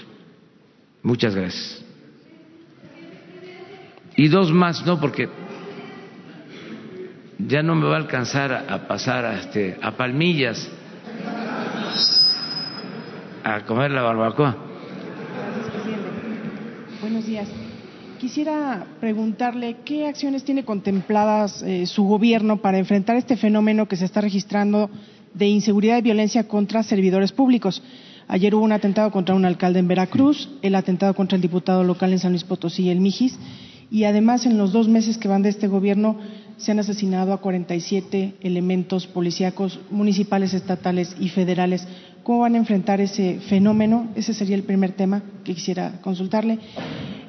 Muchas 1.03 1.35
gracias. 1.35 1.85
Y 4.15 4.29
dos 4.29 4.51
más, 4.51 4.85
no, 4.85 4.99
porque 4.99 5.27
ya 7.37 7.61
no 7.61 7.75
me 7.75 7.85
va 7.85 7.95
a 7.95 7.99
alcanzar 7.99 8.53
a, 8.53 8.87
pasar 8.87 9.25
a, 9.25 9.39
este, 9.39 9.77
a 9.81 9.91
Palmillas 9.97 10.71
a 13.43 13.63
comer 13.65 13.91
la 13.91 14.01
barbacoa. 14.01 14.55
Buenos 17.01 17.25
días. 17.27 17.74
Quisiera 18.19 18.85
preguntarle 19.01 19.77
qué 19.83 20.07
acciones 20.07 20.43
tiene 20.43 20.63
contempladas 20.63 21.61
eh, 21.61 21.85
su 21.85 22.05
gobierno 22.05 22.57
para 22.57 22.77
enfrentar 22.77 23.17
este 23.17 23.35
fenómeno 23.35 23.87
que 23.87 23.97
se 23.97 24.05
está 24.05 24.21
registrando 24.21 24.89
de 25.33 25.47
inseguridad 25.47 25.97
y 25.97 26.01
violencia 26.01 26.47
contra 26.47 26.83
servidores 26.83 27.31
públicos. 27.33 27.83
Ayer 28.27 28.55
hubo 28.55 28.63
un 28.63 28.71
atentado 28.71 29.11
contra 29.11 29.35
un 29.35 29.43
alcalde 29.43 29.79
en 29.79 29.87
Veracruz, 29.87 30.49
el 30.61 30.75
atentado 30.75 31.13
contra 31.13 31.35
el 31.35 31.41
diputado 31.41 31.83
local 31.83 32.13
en 32.13 32.19
San 32.19 32.31
Luis 32.31 32.43
Potosí, 32.43 32.89
el 32.89 33.01
Mijis, 33.01 33.37
y 33.91 34.05
además 34.05 34.45
en 34.45 34.57
los 34.57 34.71
dos 34.71 34.87
meses 34.87 35.17
que 35.17 35.27
van 35.27 35.43
de 35.43 35.49
este 35.49 35.67
gobierno 35.67 36.17
se 36.57 36.71
han 36.71 36.79
asesinado 36.79 37.33
a 37.33 37.41
47 37.41 38.35
elementos 38.41 39.07
policíacos 39.07 39.79
municipales, 39.91 40.53
estatales 40.53 41.15
y 41.19 41.29
federales. 41.29 41.87
¿Cómo 42.25 42.39
van 42.39 42.55
a 42.55 42.57
enfrentar 42.57 43.01
ese 43.01 43.39
fenómeno? 43.39 44.07
Ese 44.15 44.33
sería 44.33 44.55
el 44.55 44.63
primer 44.63 44.93
tema 44.93 45.21
que 45.43 45.53
quisiera 45.53 46.01
consultarle. 46.01 46.57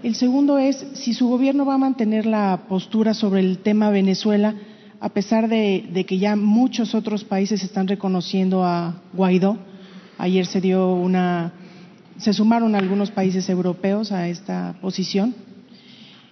El 0.03 0.15
segundo 0.15 0.57
es 0.57 0.87
si 0.95 1.13
su 1.13 1.29
gobierno 1.29 1.67
va 1.67 1.75
a 1.75 1.79
mantener 1.79 2.25
la 2.25 2.63
postura 2.67 3.13
sobre 3.13 3.41
el 3.41 3.59
tema 3.59 3.91
Venezuela, 3.91 4.55
a 4.99 5.11
pesar 5.11 5.51
de, 5.51 6.07
que 6.09 6.17
ya 6.17 6.35
muchos 6.35 6.95
otros 6.95 7.25
países 7.25 7.63
están 7.63 7.89
reconociendo 7.89 8.65
a 8.65 9.03
Guaidó. 9.13 9.59
Ayer 10.17 10.47
se 10.47 10.63
dio 10.63 10.95
una, 10.95 11.53
se 12.17 12.33
sumaron 12.33 12.75
algunos 12.75 13.11
países 13.11 13.51
europeos 13.51 14.13
a 14.13 14.29
esta 14.29 14.77
posición. 14.81 15.35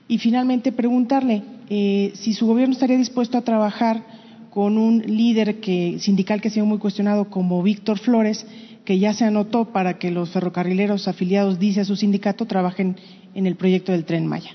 Y 0.08 0.16
finalmente 0.16 0.72
preguntarle, 0.72 1.42
eh, 1.68 2.12
si 2.14 2.32
su 2.32 2.46
gobierno 2.46 2.72
estaría 2.72 2.96
dispuesto 2.96 3.36
a 3.36 3.42
trabajar 3.42 4.23
con 4.54 4.78
un 4.78 5.00
líder 5.00 5.58
que, 5.58 5.98
sindical 5.98 6.40
que 6.40 6.46
ha 6.46 6.50
sido 6.52 6.64
muy 6.64 6.78
cuestionado 6.78 7.24
como 7.24 7.60
Víctor 7.60 7.98
Flores, 7.98 8.46
que 8.84 9.00
ya 9.00 9.12
se 9.12 9.24
anotó 9.24 9.72
para 9.72 9.98
que 9.98 10.12
los 10.12 10.30
ferrocarrileros 10.30 11.08
afiliados, 11.08 11.58
dice 11.58 11.80
a 11.80 11.84
su 11.84 11.96
sindicato, 11.96 12.46
trabajen 12.46 12.94
en 13.34 13.48
el 13.48 13.56
proyecto 13.56 13.90
del 13.90 14.04
tren 14.04 14.28
Maya. 14.28 14.52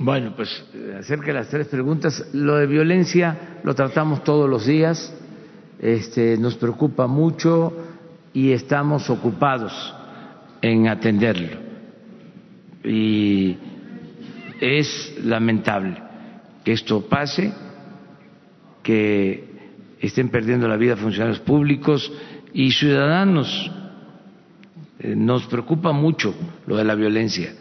Bueno, 0.00 0.34
pues 0.34 0.64
acerca 0.98 1.26
de 1.26 1.34
las 1.34 1.48
tres 1.48 1.68
preguntas, 1.68 2.26
lo 2.32 2.56
de 2.56 2.66
violencia 2.66 3.60
lo 3.62 3.72
tratamos 3.76 4.24
todos 4.24 4.50
los 4.50 4.66
días, 4.66 5.14
este, 5.78 6.36
nos 6.36 6.56
preocupa 6.56 7.06
mucho 7.06 7.72
y 8.34 8.50
estamos 8.50 9.08
ocupados 9.10 9.94
en 10.60 10.88
atenderlo. 10.88 11.56
Y 12.82 13.56
es 14.60 15.14
lamentable 15.22 16.02
que 16.64 16.72
esto 16.72 17.02
pase, 17.08 17.52
que 18.86 19.42
estén 20.00 20.28
perdiendo 20.28 20.68
la 20.68 20.76
vida 20.76 20.96
funcionarios 20.96 21.40
públicos 21.40 22.12
y 22.54 22.70
ciudadanos. 22.70 23.48
Eh, 25.00 25.16
nos 25.16 25.44
preocupa 25.46 25.90
mucho 25.90 26.32
lo 26.68 26.76
de 26.76 26.84
la 26.84 26.94
violencia. 26.94 27.52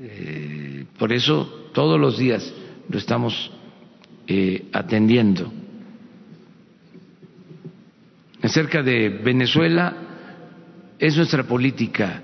Eh, 0.00 0.86
por 0.98 1.12
eso 1.12 1.68
todos 1.74 2.00
los 2.00 2.16
días 2.16 2.50
lo 2.88 2.96
estamos 2.96 3.50
eh, 4.26 4.64
atendiendo. 4.72 5.52
Acerca 8.40 8.82
de 8.82 9.10
Venezuela, 9.10 9.94
es 10.98 11.18
nuestra 11.18 11.42
política 11.42 12.22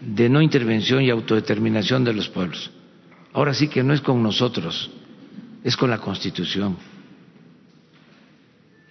de 0.00 0.28
no 0.28 0.40
intervención 0.40 1.02
y 1.02 1.10
autodeterminación 1.10 2.04
de 2.04 2.14
los 2.14 2.28
pueblos. 2.28 2.70
Ahora 3.32 3.52
sí 3.52 3.66
que 3.66 3.82
no 3.82 3.94
es 3.94 4.00
con 4.00 4.22
nosotros, 4.22 4.92
es 5.64 5.76
con 5.76 5.90
la 5.90 5.98
Constitución. 5.98 6.91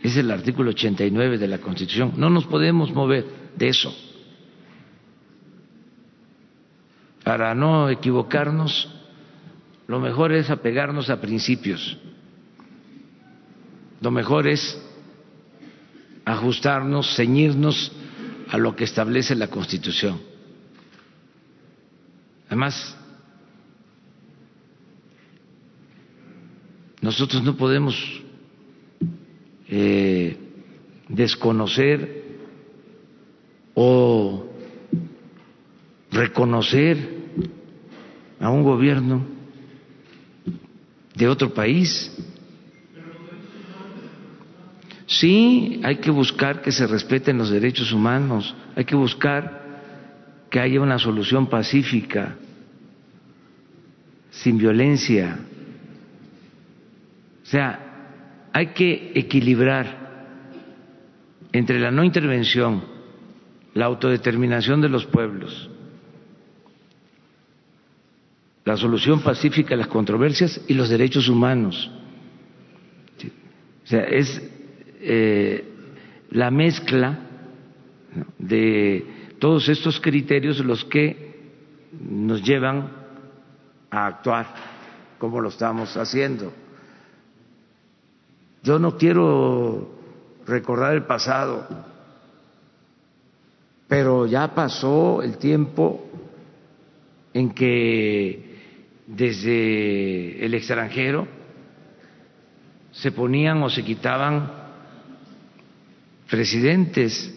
Es 0.01 0.17
el 0.17 0.31
artículo 0.31 0.71
89 0.71 1.37
de 1.37 1.47
la 1.47 1.59
Constitución. 1.59 2.13
No 2.17 2.29
nos 2.29 2.45
podemos 2.45 2.91
mover 2.91 3.25
de 3.55 3.69
eso. 3.69 3.95
Para 7.23 7.53
no 7.53 7.89
equivocarnos, 7.89 8.89
lo 9.87 9.99
mejor 9.99 10.31
es 10.31 10.49
apegarnos 10.49 11.09
a 11.09 11.21
principios. 11.21 11.97
Lo 14.01 14.09
mejor 14.09 14.47
es 14.47 14.81
ajustarnos, 16.25 17.15
ceñirnos 17.15 17.91
a 18.49 18.57
lo 18.57 18.75
que 18.75 18.85
establece 18.85 19.35
la 19.35 19.47
Constitución. 19.47 20.19
Además, 22.47 22.97
Nosotros 27.01 27.41
no 27.41 27.57
podemos 27.57 28.20
eh, 29.71 30.37
desconocer 31.07 32.23
o 33.73 34.45
reconocer 36.11 36.97
a 38.39 38.49
un 38.49 38.63
gobierno 38.63 39.25
de 41.15 41.27
otro 41.27 41.53
país. 41.53 42.11
Sí, 45.07 45.79
hay 45.83 45.97
que 45.97 46.11
buscar 46.11 46.61
que 46.61 46.71
se 46.71 46.85
respeten 46.85 47.37
los 47.37 47.49
derechos 47.49 47.93
humanos, 47.93 48.53
hay 48.75 48.83
que 48.83 48.95
buscar 48.95 49.61
que 50.49 50.59
haya 50.59 50.81
una 50.81 50.99
solución 50.99 51.47
pacífica, 51.47 52.35
sin 54.31 54.57
violencia. 54.57 55.39
O 57.43 57.45
sea, 57.45 57.80
hay 58.53 58.67
que 58.67 59.11
equilibrar 59.15 60.01
entre 61.53 61.79
la 61.79 61.91
no 61.91 62.03
intervención, 62.03 62.83
la 63.73 63.85
autodeterminación 63.85 64.81
de 64.81 64.89
los 64.89 65.05
pueblos, 65.05 65.69
la 68.65 68.77
solución 68.77 69.21
pacífica 69.21 69.71
de 69.71 69.77
las 69.77 69.87
controversias 69.87 70.61
y 70.67 70.73
los 70.73 70.89
derechos 70.89 71.27
humanos. 71.27 71.91
O 73.83 73.87
sea, 73.87 74.03
es 74.03 74.41
eh, 75.01 75.65
la 76.29 76.51
mezcla 76.51 77.19
de 78.37 79.05
todos 79.39 79.67
estos 79.69 79.99
criterios 79.99 80.59
los 80.59 80.85
que 80.85 81.31
nos 81.99 82.43
llevan 82.43 82.91
a 83.89 84.07
actuar 84.07 84.47
como 85.17 85.41
lo 85.41 85.49
estamos 85.49 85.97
haciendo. 85.97 86.53
Yo 88.63 88.77
no 88.77 88.97
quiero 88.97 89.89
recordar 90.45 90.93
el 90.93 91.03
pasado, 91.03 91.67
pero 93.87 94.27
ya 94.27 94.53
pasó 94.53 95.21
el 95.23 95.37
tiempo 95.37 96.05
en 97.33 97.51
que 97.51 98.59
desde 99.07 100.45
el 100.45 100.53
extranjero 100.53 101.27
se 102.91 103.11
ponían 103.11 103.63
o 103.63 103.69
se 103.69 103.83
quitaban 103.83 104.51
presidentes 106.29 107.33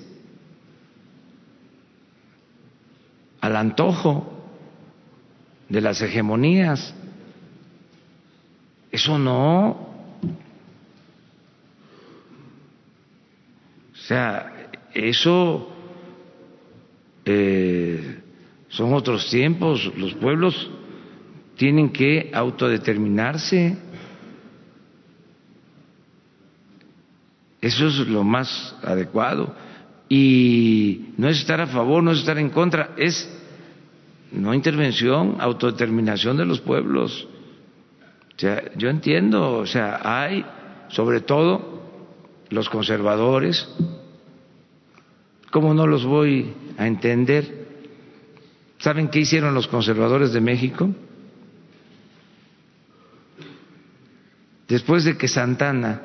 al 3.40 3.56
antojo 3.56 4.30
de 5.68 5.80
las 5.80 6.00
hegemonías. 6.02 6.94
Eso 8.90 9.18
no. 9.18 9.93
O 14.04 14.06
sea, 14.06 14.68
eso 14.92 15.66
eh, 17.24 18.20
son 18.68 18.92
otros 18.92 19.30
tiempos. 19.30 19.90
Los 19.96 20.12
pueblos 20.12 20.70
tienen 21.56 21.88
que 21.90 22.30
autodeterminarse. 22.34 23.78
Eso 27.62 27.86
es 27.86 27.96
lo 28.00 28.24
más 28.24 28.76
adecuado. 28.82 29.54
Y 30.10 31.14
no 31.16 31.30
es 31.30 31.38
estar 31.38 31.62
a 31.62 31.66
favor, 31.66 32.02
no 32.02 32.12
es 32.12 32.18
estar 32.18 32.36
en 32.36 32.50
contra, 32.50 32.90
es 32.98 33.26
no 34.32 34.52
intervención, 34.52 35.36
autodeterminación 35.40 36.36
de 36.36 36.44
los 36.44 36.60
pueblos. 36.60 37.26
O 38.36 38.38
sea, 38.38 38.70
yo 38.76 38.90
entiendo, 38.90 39.60
o 39.60 39.66
sea, 39.66 40.00
hay 40.04 40.44
sobre 40.88 41.22
todo 41.22 41.74
los 42.54 42.68
conservadores, 42.68 43.68
¿cómo 45.50 45.74
no 45.74 45.86
los 45.86 46.04
voy 46.04 46.54
a 46.78 46.86
entender? 46.86 47.66
¿Saben 48.78 49.08
qué 49.08 49.20
hicieron 49.20 49.54
los 49.54 49.66
conservadores 49.66 50.32
de 50.32 50.40
México? 50.40 50.88
Después 54.68 55.04
de 55.04 55.18
que 55.18 55.28
Santana 55.28 56.00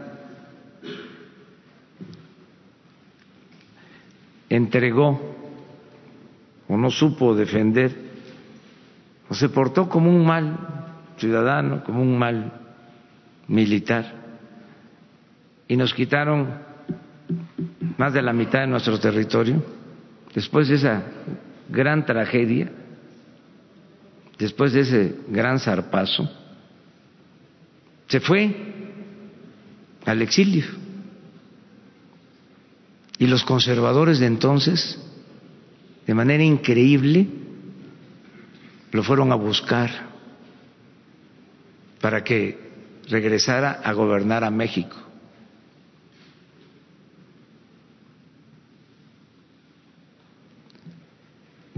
entregó 4.49 5.35
o 6.67 6.75
no 6.75 6.89
supo 6.89 7.35
defender 7.35 8.09
o 9.29 9.35
se 9.35 9.49
portó 9.49 9.87
como 9.87 10.09
un 10.09 10.25
mal 10.25 10.57
ciudadano, 11.17 11.83
como 11.83 12.01
un 12.01 12.17
mal 12.17 12.53
militar, 13.47 14.28
y 15.69 15.77
nos 15.77 15.93
quitaron 15.93 16.49
más 17.97 18.11
de 18.11 18.23
la 18.23 18.33
mitad 18.33 18.61
de 18.61 18.67
nuestro 18.67 18.99
territorio, 18.99 19.63
después 20.33 20.67
de 20.67 20.75
esa 20.75 21.03
gran 21.69 22.07
tragedia, 22.07 22.71
después 24.39 24.73
de 24.73 24.79
ese 24.81 25.15
gran 25.27 25.59
zarpazo, 25.59 26.27
se 28.07 28.19
fue 28.19 28.55
al 30.05 30.21
exilio. 30.23 30.65
Y 33.19 33.27
los 33.27 33.43
conservadores 33.43 34.17
de 34.19 34.25
entonces, 34.25 34.99
de 36.07 36.13
manera 36.15 36.43
increíble, 36.43 37.27
lo 38.91 39.03
fueron 39.03 39.31
a 39.31 39.35
buscar 39.35 39.91
para 42.01 42.23
que 42.23 42.57
regresara 43.07 43.81
a 43.83 43.93
gobernar 43.93 44.43
a 44.43 44.49
México. 44.49 45.08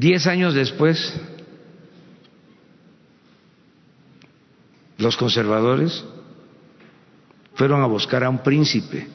Diez 0.01 0.25
años 0.25 0.55
después, 0.55 1.13
los 4.97 5.15
conservadores 5.15 6.03
fueron 7.53 7.83
a 7.83 7.85
buscar 7.85 8.23
a 8.23 8.29
un 8.31 8.41
príncipe 8.41 9.07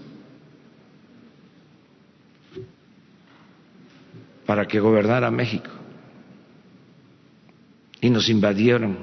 para 4.46 4.68
que 4.68 4.78
gobernara 4.78 5.28
México 5.28 5.72
y 8.00 8.08
nos 8.08 8.28
invadieron 8.28 8.96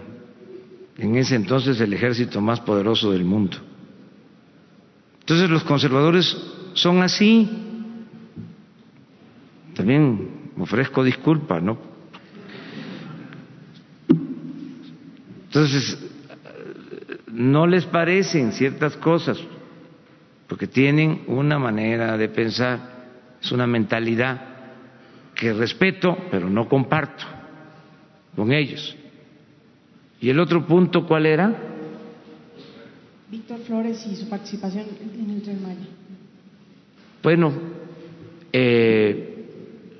en 0.98 1.18
ese 1.18 1.36
entonces 1.36 1.82
el 1.82 1.94
ejército 1.94 2.40
más 2.40 2.62
poderoso 2.62 3.12
del 3.12 3.26
mundo. 3.26 3.58
Entonces 5.20 5.50
los 5.50 5.66
conservadores 5.66 6.34
son 6.76 7.02
así. 7.02 7.50
También 9.76 10.33
ofrezco 10.58 11.04
disculpas, 11.04 11.62
¿no? 11.62 11.78
Entonces, 15.46 15.98
no 17.28 17.68
les 17.68 17.86
parecen 17.86 18.52
ciertas 18.54 18.96
cosas, 18.98 19.38
porque 20.48 20.68
tienen 20.68 21.24
una 21.28 21.60
manera 21.60 22.18
de 22.18 22.30
pensar, 22.30 22.80
es 23.42 23.52
una 23.52 23.68
mentalidad 23.68 24.42
que 25.36 25.54
respeto, 25.54 26.18
pero 26.32 26.50
no 26.50 26.68
comparto 26.68 27.24
con 28.36 28.52
ellos. 28.52 28.96
¿Y 30.22 30.30
el 30.30 30.40
otro 30.40 30.66
punto 30.66 31.06
cuál 31.06 31.26
era? 31.26 31.54
Víctor 33.30 33.60
Flores 33.60 34.06
y 34.06 34.16
su 34.16 34.30
participación 34.30 34.86
en 35.02 35.30
el 35.32 35.42
Tren. 35.42 35.60
Bueno, 37.22 37.52
eh, 38.52 39.33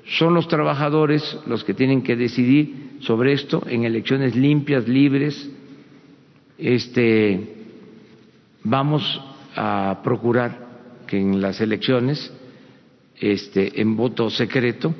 son 0.06 0.34
los 0.34 0.48
trabajadores 0.48 1.38
los 1.46 1.64
que 1.64 1.74
tienen 1.74 2.02
que 2.02 2.16
decidir 2.16 2.98
sobre 3.00 3.32
esto 3.32 3.62
en 3.66 3.84
elecciones 3.84 4.36
limpias, 4.36 4.86
libres. 4.86 5.48
Este, 6.58 7.54
vamos 8.62 9.20
a 9.56 10.00
procurar 10.02 10.64
que 11.06 11.18
en 11.18 11.40
las 11.40 11.60
elecciones, 11.60 12.32
este, 13.18 13.80
en 13.80 13.96
voto 13.96 14.30
secreto, 14.30 14.94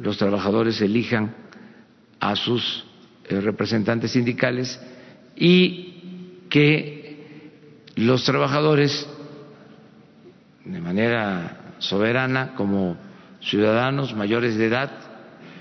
los 0.00 0.16
trabajadores 0.16 0.80
elijan 0.80 1.34
a 2.20 2.36
sus 2.36 2.84
eh, 3.28 3.40
representantes 3.40 4.12
sindicales 4.12 4.80
y 5.36 6.44
que 6.48 7.02
los 7.96 8.24
trabajadores, 8.24 9.06
de 10.64 10.80
manera 10.80 11.74
soberana, 11.78 12.54
como 12.54 12.96
ciudadanos 13.42 14.14
mayores 14.14 14.56
de 14.56 14.66
edad, 14.66 14.90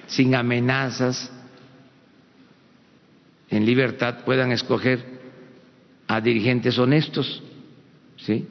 sin 0.08 0.36
amenazas, 0.36 1.32
en 3.50 3.66
libertad, 3.66 4.24
puedan 4.24 4.52
escoger 4.52 5.04
a 6.08 6.22
dirigentes 6.22 6.78
honestos, 6.80 7.44
¿sí? 8.18 8.48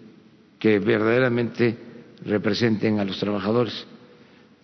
que 0.59 0.79
verdaderamente 0.79 1.77
representen 2.25 2.99
a 2.99 3.05
los 3.05 3.19
trabajadores. 3.19 3.87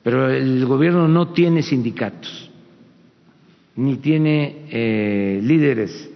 Pero 0.03 0.31
el 0.31 0.65
gobierno 0.67 1.09
no 1.09 1.33
tiene 1.33 1.63
sindicatos 1.63 2.51
ni 3.77 3.97
tiene 3.99 4.67
eh, 4.71 5.41
líderes 5.43 6.11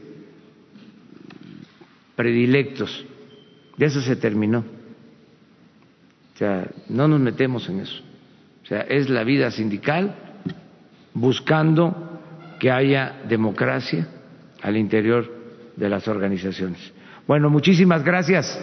predilectos. 2.17 3.05
De 3.77 3.87
eso 3.87 4.01
se 4.01 4.17
terminó. 4.17 4.65
O 6.35 6.39
sea, 6.39 6.71
no 6.89 7.07
nos 7.07 7.21
metemos 7.21 7.69
en 7.69 7.81
eso. 7.81 8.03
Sea, 8.71 8.83
es 8.83 9.11
la 9.11 9.25
vida 9.25 9.51
sindical 9.51 10.15
buscando 11.13 12.21
que 12.61 12.71
haya 12.71 13.17
democracia 13.29 14.07
al 14.63 14.77
interior 14.77 15.29
de 15.75 15.89
las 15.89 16.07
organizaciones. 16.07 16.79
Bueno, 17.27 17.51
muchísimas 17.51 18.05
gracias. 18.05 18.57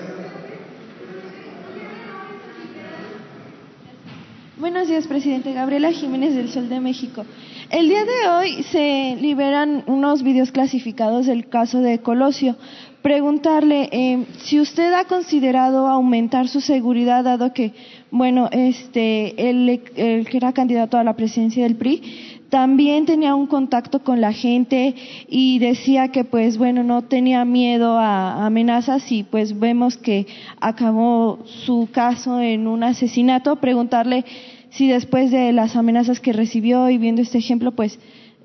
Buenos 4.57 4.87
días, 4.87 5.05
presidente. 5.07 5.51
Gabriela 5.51 5.91
Jiménez 5.91 6.35
del 6.35 6.47
Sol 6.51 6.69
de 6.69 6.79
México. 6.79 7.25
El 7.69 7.89
día 7.89 8.05
de 8.05 8.29
hoy 8.29 8.63
se 8.63 9.17
liberan 9.19 9.83
unos 9.87 10.23
videos 10.23 10.53
clasificados 10.53 11.25
del 11.25 11.49
caso 11.49 11.81
de 11.81 11.99
Colosio. 11.99 12.55
Preguntarle 13.01 13.89
eh, 13.91 14.25
si 14.37 14.61
usted 14.61 14.93
ha 14.93 15.03
considerado 15.03 15.87
aumentar 15.87 16.47
su 16.47 16.61
seguridad, 16.61 17.25
dado 17.25 17.51
que, 17.51 17.73
bueno, 18.09 18.47
este, 18.53 19.49
el, 19.49 19.81
que 19.83 20.37
era 20.37 20.53
candidato 20.53 20.97
a 20.97 21.03
la 21.03 21.17
presidencia 21.17 21.63
del 21.63 21.75
PRI 21.75 22.37
también 22.49 23.05
tenía 23.05 23.35
un 23.35 23.47
contacto 23.47 23.99
con 23.99 24.21
la 24.21 24.31
gente 24.31 24.95
y 25.27 25.59
decía 25.59 26.07
que 26.13 26.23
pues 26.23 26.57
bueno 26.57 26.81
no 26.81 27.01
tenía 27.01 27.43
miedo 27.43 27.97
a 27.97 28.45
amenazas 28.45 29.11
y 29.11 29.23
pues 29.23 29.59
vemos 29.59 29.97
que 29.97 30.27
acabó 30.61 31.39
su 31.45 31.89
caso 31.91 32.39
en 32.39 32.67
un 32.67 32.85
asesinato 32.85 33.57
preguntarle 33.57 34.23
si 34.69 34.87
después 34.87 35.31
de 35.31 35.51
las 35.51 35.75
amenazas 35.75 36.19
que 36.19 36.33
recibió 36.33 36.89
y 36.89 36.97
viendo 36.97 37.21
este 37.21 37.37
ejemplo, 37.37 37.71
pues 37.71 37.99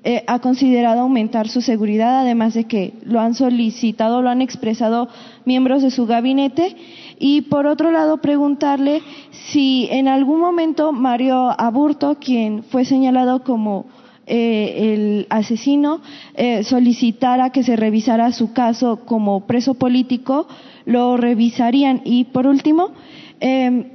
eh, 0.05 0.23
ha 0.27 0.39
considerado 0.39 1.01
aumentar 1.01 1.47
su 1.47 1.61
seguridad, 1.61 2.19
además 2.19 2.53
de 2.53 2.65
que 2.65 2.93
lo 3.03 3.21
han 3.21 3.35
solicitado, 3.35 4.21
lo 4.21 4.29
han 4.29 4.41
expresado 4.41 5.07
miembros 5.45 5.81
de 5.81 5.91
su 5.91 6.05
gabinete. 6.05 6.75
Y 7.19 7.43
por 7.43 7.67
otro 7.67 7.91
lado, 7.91 8.17
preguntarle 8.17 9.01
si 9.31 9.87
en 9.91 10.09
algún 10.09 10.41
momento 10.41 10.91
Mario 10.91 11.55
Aburto, 11.57 12.17
quien 12.19 12.63
fue 12.63 12.83
señalado 12.83 13.43
como 13.43 13.85
eh, 14.25 14.93
el 14.93 15.27
asesino 15.29 16.01
eh, 16.35 16.63
solicitara 16.63 17.51
que 17.51 17.63
se 17.63 17.75
revisara 17.75 18.31
su 18.31 18.51
caso 18.51 19.05
como 19.05 19.47
preso 19.47 19.73
político, 19.73 20.47
lo 20.85 21.15
revisarían. 21.15 22.01
Y 22.03 22.25
por 22.25 22.47
último, 22.47 22.91
eh, 23.39 23.92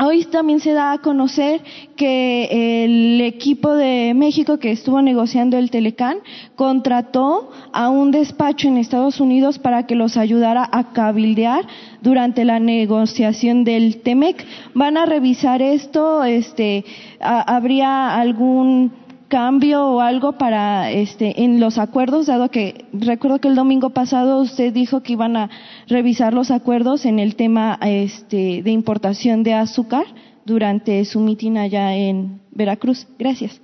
Hoy 0.00 0.24
también 0.26 0.60
se 0.60 0.74
da 0.74 0.92
a 0.92 0.98
conocer 0.98 1.60
que 1.96 2.84
el 2.84 3.20
equipo 3.20 3.74
de 3.74 4.14
México 4.14 4.58
que 4.58 4.70
estuvo 4.70 5.02
negociando 5.02 5.58
el 5.58 5.72
Telecán 5.72 6.18
contrató 6.54 7.50
a 7.72 7.88
un 7.88 8.12
despacho 8.12 8.68
en 8.68 8.76
Estados 8.76 9.18
Unidos 9.18 9.58
para 9.58 9.86
que 9.86 9.96
los 9.96 10.16
ayudara 10.16 10.68
a 10.70 10.92
cabildear 10.92 11.66
durante 12.00 12.44
la 12.44 12.60
negociación 12.60 13.64
del 13.64 14.00
TEMEC. 14.00 14.46
Van 14.72 14.96
a 14.96 15.04
revisar 15.04 15.62
esto, 15.62 16.22
este, 16.22 16.84
habría 17.18 18.14
algún 18.14 18.92
cambio 19.28 19.86
o 19.86 20.00
algo 20.00 20.32
para 20.32 20.90
este 20.90 21.44
en 21.44 21.60
los 21.60 21.78
acuerdos 21.78 22.26
dado 22.26 22.50
que 22.50 22.86
recuerdo 22.92 23.40
que 23.40 23.48
el 23.48 23.54
domingo 23.54 23.90
pasado 23.90 24.40
usted 24.40 24.72
dijo 24.72 25.02
que 25.02 25.12
iban 25.12 25.36
a 25.36 25.50
revisar 25.86 26.32
los 26.34 26.50
acuerdos 26.50 27.04
en 27.04 27.18
el 27.18 27.36
tema 27.36 27.78
este 27.82 28.62
de 28.62 28.70
importación 28.70 29.42
de 29.42 29.54
azúcar 29.54 30.04
durante 30.44 31.04
su 31.04 31.20
mitin 31.20 31.58
allá 31.58 31.94
en 31.94 32.40
Veracruz. 32.50 33.06
Gracias. 33.18 33.60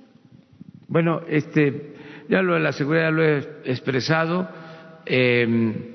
Bueno, 0.87 1.21
este 1.27 1.95
ya 2.29 2.41
lo 2.41 2.53
de 2.53 2.59
la 2.59 2.71
seguridad 2.71 3.11
lo 3.11 3.23
he 3.23 3.39
expresado. 3.65 4.47
Eh, 5.05 5.91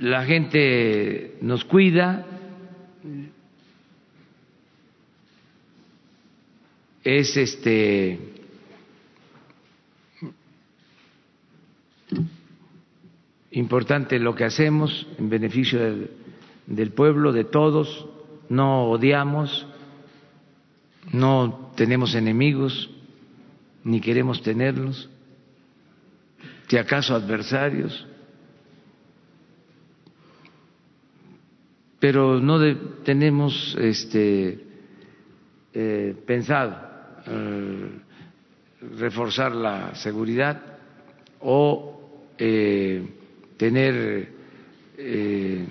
la 0.00 0.24
gente 0.24 1.34
nos 1.40 1.64
cuida, 1.64 2.26
es 7.04 7.36
este 7.36 8.18
importante 13.50 14.18
lo 14.18 14.34
que 14.34 14.44
hacemos 14.44 15.06
en 15.18 15.28
beneficio 15.28 15.78
del, 16.66 16.90
pueblo, 16.92 17.32
de 17.32 17.44
todos, 17.44 18.08
no 18.48 18.88
odiamos, 18.88 19.66
no 21.12 21.72
tenemos 21.76 22.14
enemigos, 22.14 22.90
ni 23.84 24.00
queremos 24.00 24.42
tenerlos, 24.42 25.08
si 26.68 26.78
acaso 26.78 27.14
adversarios, 27.14 28.06
pero 32.00 32.40
no 32.40 32.58
tenemos 33.04 33.76
este 33.78 34.66
eh, 35.74 36.16
pensado 36.26 36.93
eh, 37.26 37.88
reforzar 38.98 39.52
la 39.54 39.94
seguridad 39.94 40.60
o 41.40 42.20
eh, 42.38 43.02
tener 43.56 44.28
eh, 44.98 45.66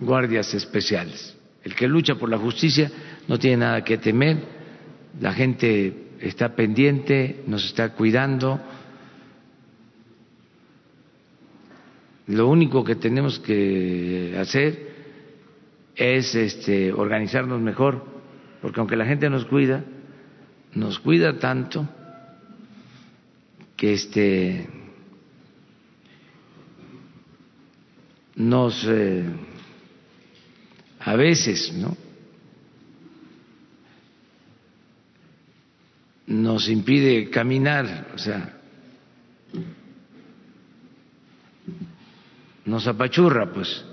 guardias 0.00 0.54
especiales. 0.54 1.36
El 1.62 1.74
que 1.74 1.88
lucha 1.88 2.14
por 2.14 2.30
la 2.30 2.38
justicia 2.38 2.90
no 3.26 3.38
tiene 3.38 3.58
nada 3.58 3.84
que 3.84 3.98
temer, 3.98 4.38
la 5.20 5.32
gente 5.32 6.08
está 6.20 6.54
pendiente, 6.54 7.42
nos 7.46 7.64
está 7.64 7.90
cuidando. 7.90 8.60
Lo 12.28 12.48
único 12.48 12.84
que 12.84 12.94
tenemos 12.94 13.38
que 13.38 14.36
hacer 14.38 14.88
es 15.96 16.34
este, 16.34 16.92
organizarnos 16.92 17.60
mejor, 17.60 18.04
porque 18.62 18.80
aunque 18.80 18.96
la 18.96 19.06
gente 19.06 19.28
nos 19.28 19.44
cuida, 19.46 19.84
nos 20.74 20.98
cuida 20.98 21.38
tanto 21.38 21.88
que 23.76 23.92
este 23.92 24.68
nos 28.36 28.84
eh, 28.86 29.24
a 31.00 31.16
veces 31.16 31.72
no 31.72 31.96
nos 36.26 36.68
impide 36.68 37.30
caminar 37.30 38.08
o 38.14 38.18
sea 38.18 38.54
nos 42.64 42.86
apachurra 42.86 43.50
pues. 43.50 43.84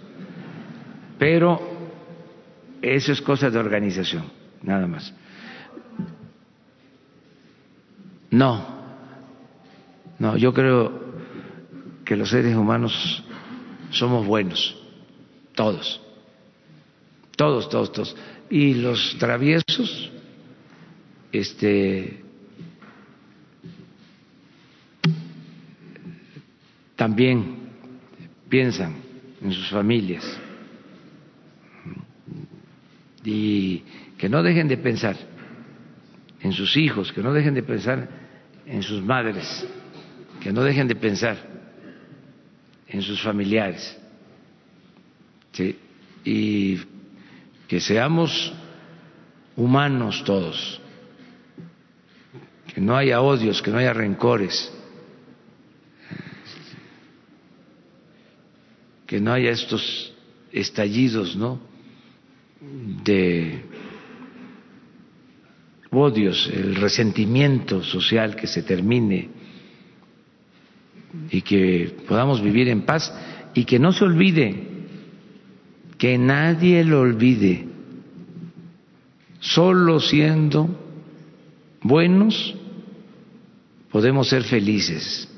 Pero 1.18 1.62
eso 2.82 3.14
es 3.14 3.22
cosa 3.22 3.50
de 3.50 3.58
organización 3.58 4.30
nada 4.62 4.86
más 4.86 5.14
No, 8.36 8.66
no, 10.20 10.36
yo 10.36 10.54
creo 10.54 10.92
que 12.04 12.18
los 12.18 12.32
seres 12.32 12.54
humanos 12.54 13.24
somos 13.92 14.28
buenos, 14.28 14.76
todos, 15.54 16.02
todos, 17.38 17.70
todos, 17.70 17.94
todos. 17.94 18.18
Y 18.50 18.74
los 18.74 19.18
traviesos, 19.20 20.12
este, 21.32 22.26
también 26.98 27.70
piensan 28.50 28.96
en 29.42 29.54
sus 29.54 29.70
familias. 29.70 30.26
Y 33.24 33.82
que 34.18 34.28
no 34.28 34.44
dejen 34.44 34.68
de 34.68 34.76
pensar 34.76 35.16
en 36.42 36.52
sus 36.52 36.76
hijos, 36.76 37.14
que 37.14 37.24
no 37.24 37.32
dejen 37.32 37.54
de 37.54 37.64
pensar 37.64 38.25
en 38.66 38.84
sus 38.84 39.02
madres, 39.02 39.66
que 40.42 40.52
no 40.52 40.64
dejen 40.64 40.88
de 40.88 40.96
pensar 40.96 41.38
en 42.88 43.02
sus 43.02 43.22
familiares 43.22 43.98
y 46.24 46.78
que 47.68 47.80
seamos 47.80 48.54
humanos 49.56 50.24
todos, 50.26 50.82
que 52.74 52.82
no 52.82 52.96
haya 52.96 53.22
odios, 53.22 53.62
que 53.62 53.72
no 53.72 53.78
haya 53.78 53.94
rencores, 53.94 54.72
que 59.08 59.22
no 59.22 59.32
haya 59.32 59.52
estos 59.52 60.14
estallidos, 60.52 61.36
¿no? 61.36 61.60
de 63.04 63.62
odios, 66.04 66.50
el 66.54 66.76
resentimiento 66.76 67.84
social 67.84 68.36
que 68.36 68.48
se 68.48 68.64
termine 68.64 69.30
y 71.32 71.42
que 71.42 71.96
podamos 72.08 72.42
vivir 72.42 72.68
en 72.70 72.82
paz 72.82 73.14
y 73.54 73.66
que 73.66 73.80
no 73.80 73.94
se 73.94 74.04
olvide, 74.04 74.68
que 75.98 76.18
nadie 76.18 76.84
lo 76.84 77.02
olvide, 77.02 77.66
solo 79.40 80.00
siendo 80.00 80.70
buenos 81.82 82.56
podemos 83.92 84.28
ser 84.28 84.44
felices. 84.44 85.30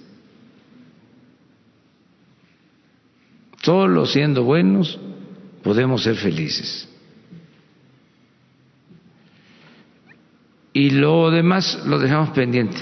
Solo 3.62 4.06
siendo 4.06 4.44
buenos 4.44 4.98
podemos 5.62 6.04
ser 6.04 6.16
felices. 6.16 6.88
Y 10.78 10.92
lo 10.92 11.32
demás 11.32 11.82
lo 11.88 11.98
dejamos 11.98 12.30
pendiente. 12.30 12.78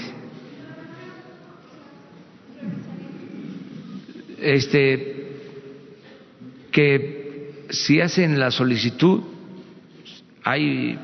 Este 4.38 5.30
que 6.70 7.64
si 7.70 8.02
hacen 8.02 8.38
la 8.38 8.50
solicitud 8.50 9.22
hay 10.44 10.98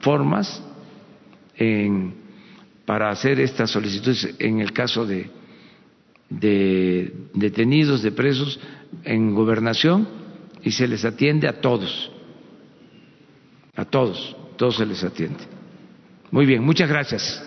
formas 0.00 0.62
en, 1.56 2.12
para 2.84 3.08
hacer 3.08 3.40
estas 3.40 3.70
solicitudes 3.70 4.34
en 4.38 4.60
el 4.60 4.74
caso 4.74 5.06
de, 5.06 5.30
de 6.28 7.10
detenidos, 7.32 8.02
de 8.02 8.12
presos 8.12 8.60
en 9.02 9.34
gobernación 9.34 10.06
y 10.62 10.72
se 10.72 10.86
les 10.88 11.06
atiende 11.06 11.48
a 11.48 11.62
todos, 11.62 12.12
a 13.74 13.86
todos, 13.86 14.36
todos 14.58 14.76
se 14.76 14.84
les 14.84 15.02
atiende. 15.02 15.57
Muy 16.30 16.46
bien, 16.46 16.62
muchas 16.62 16.88
gracias. 16.88 17.42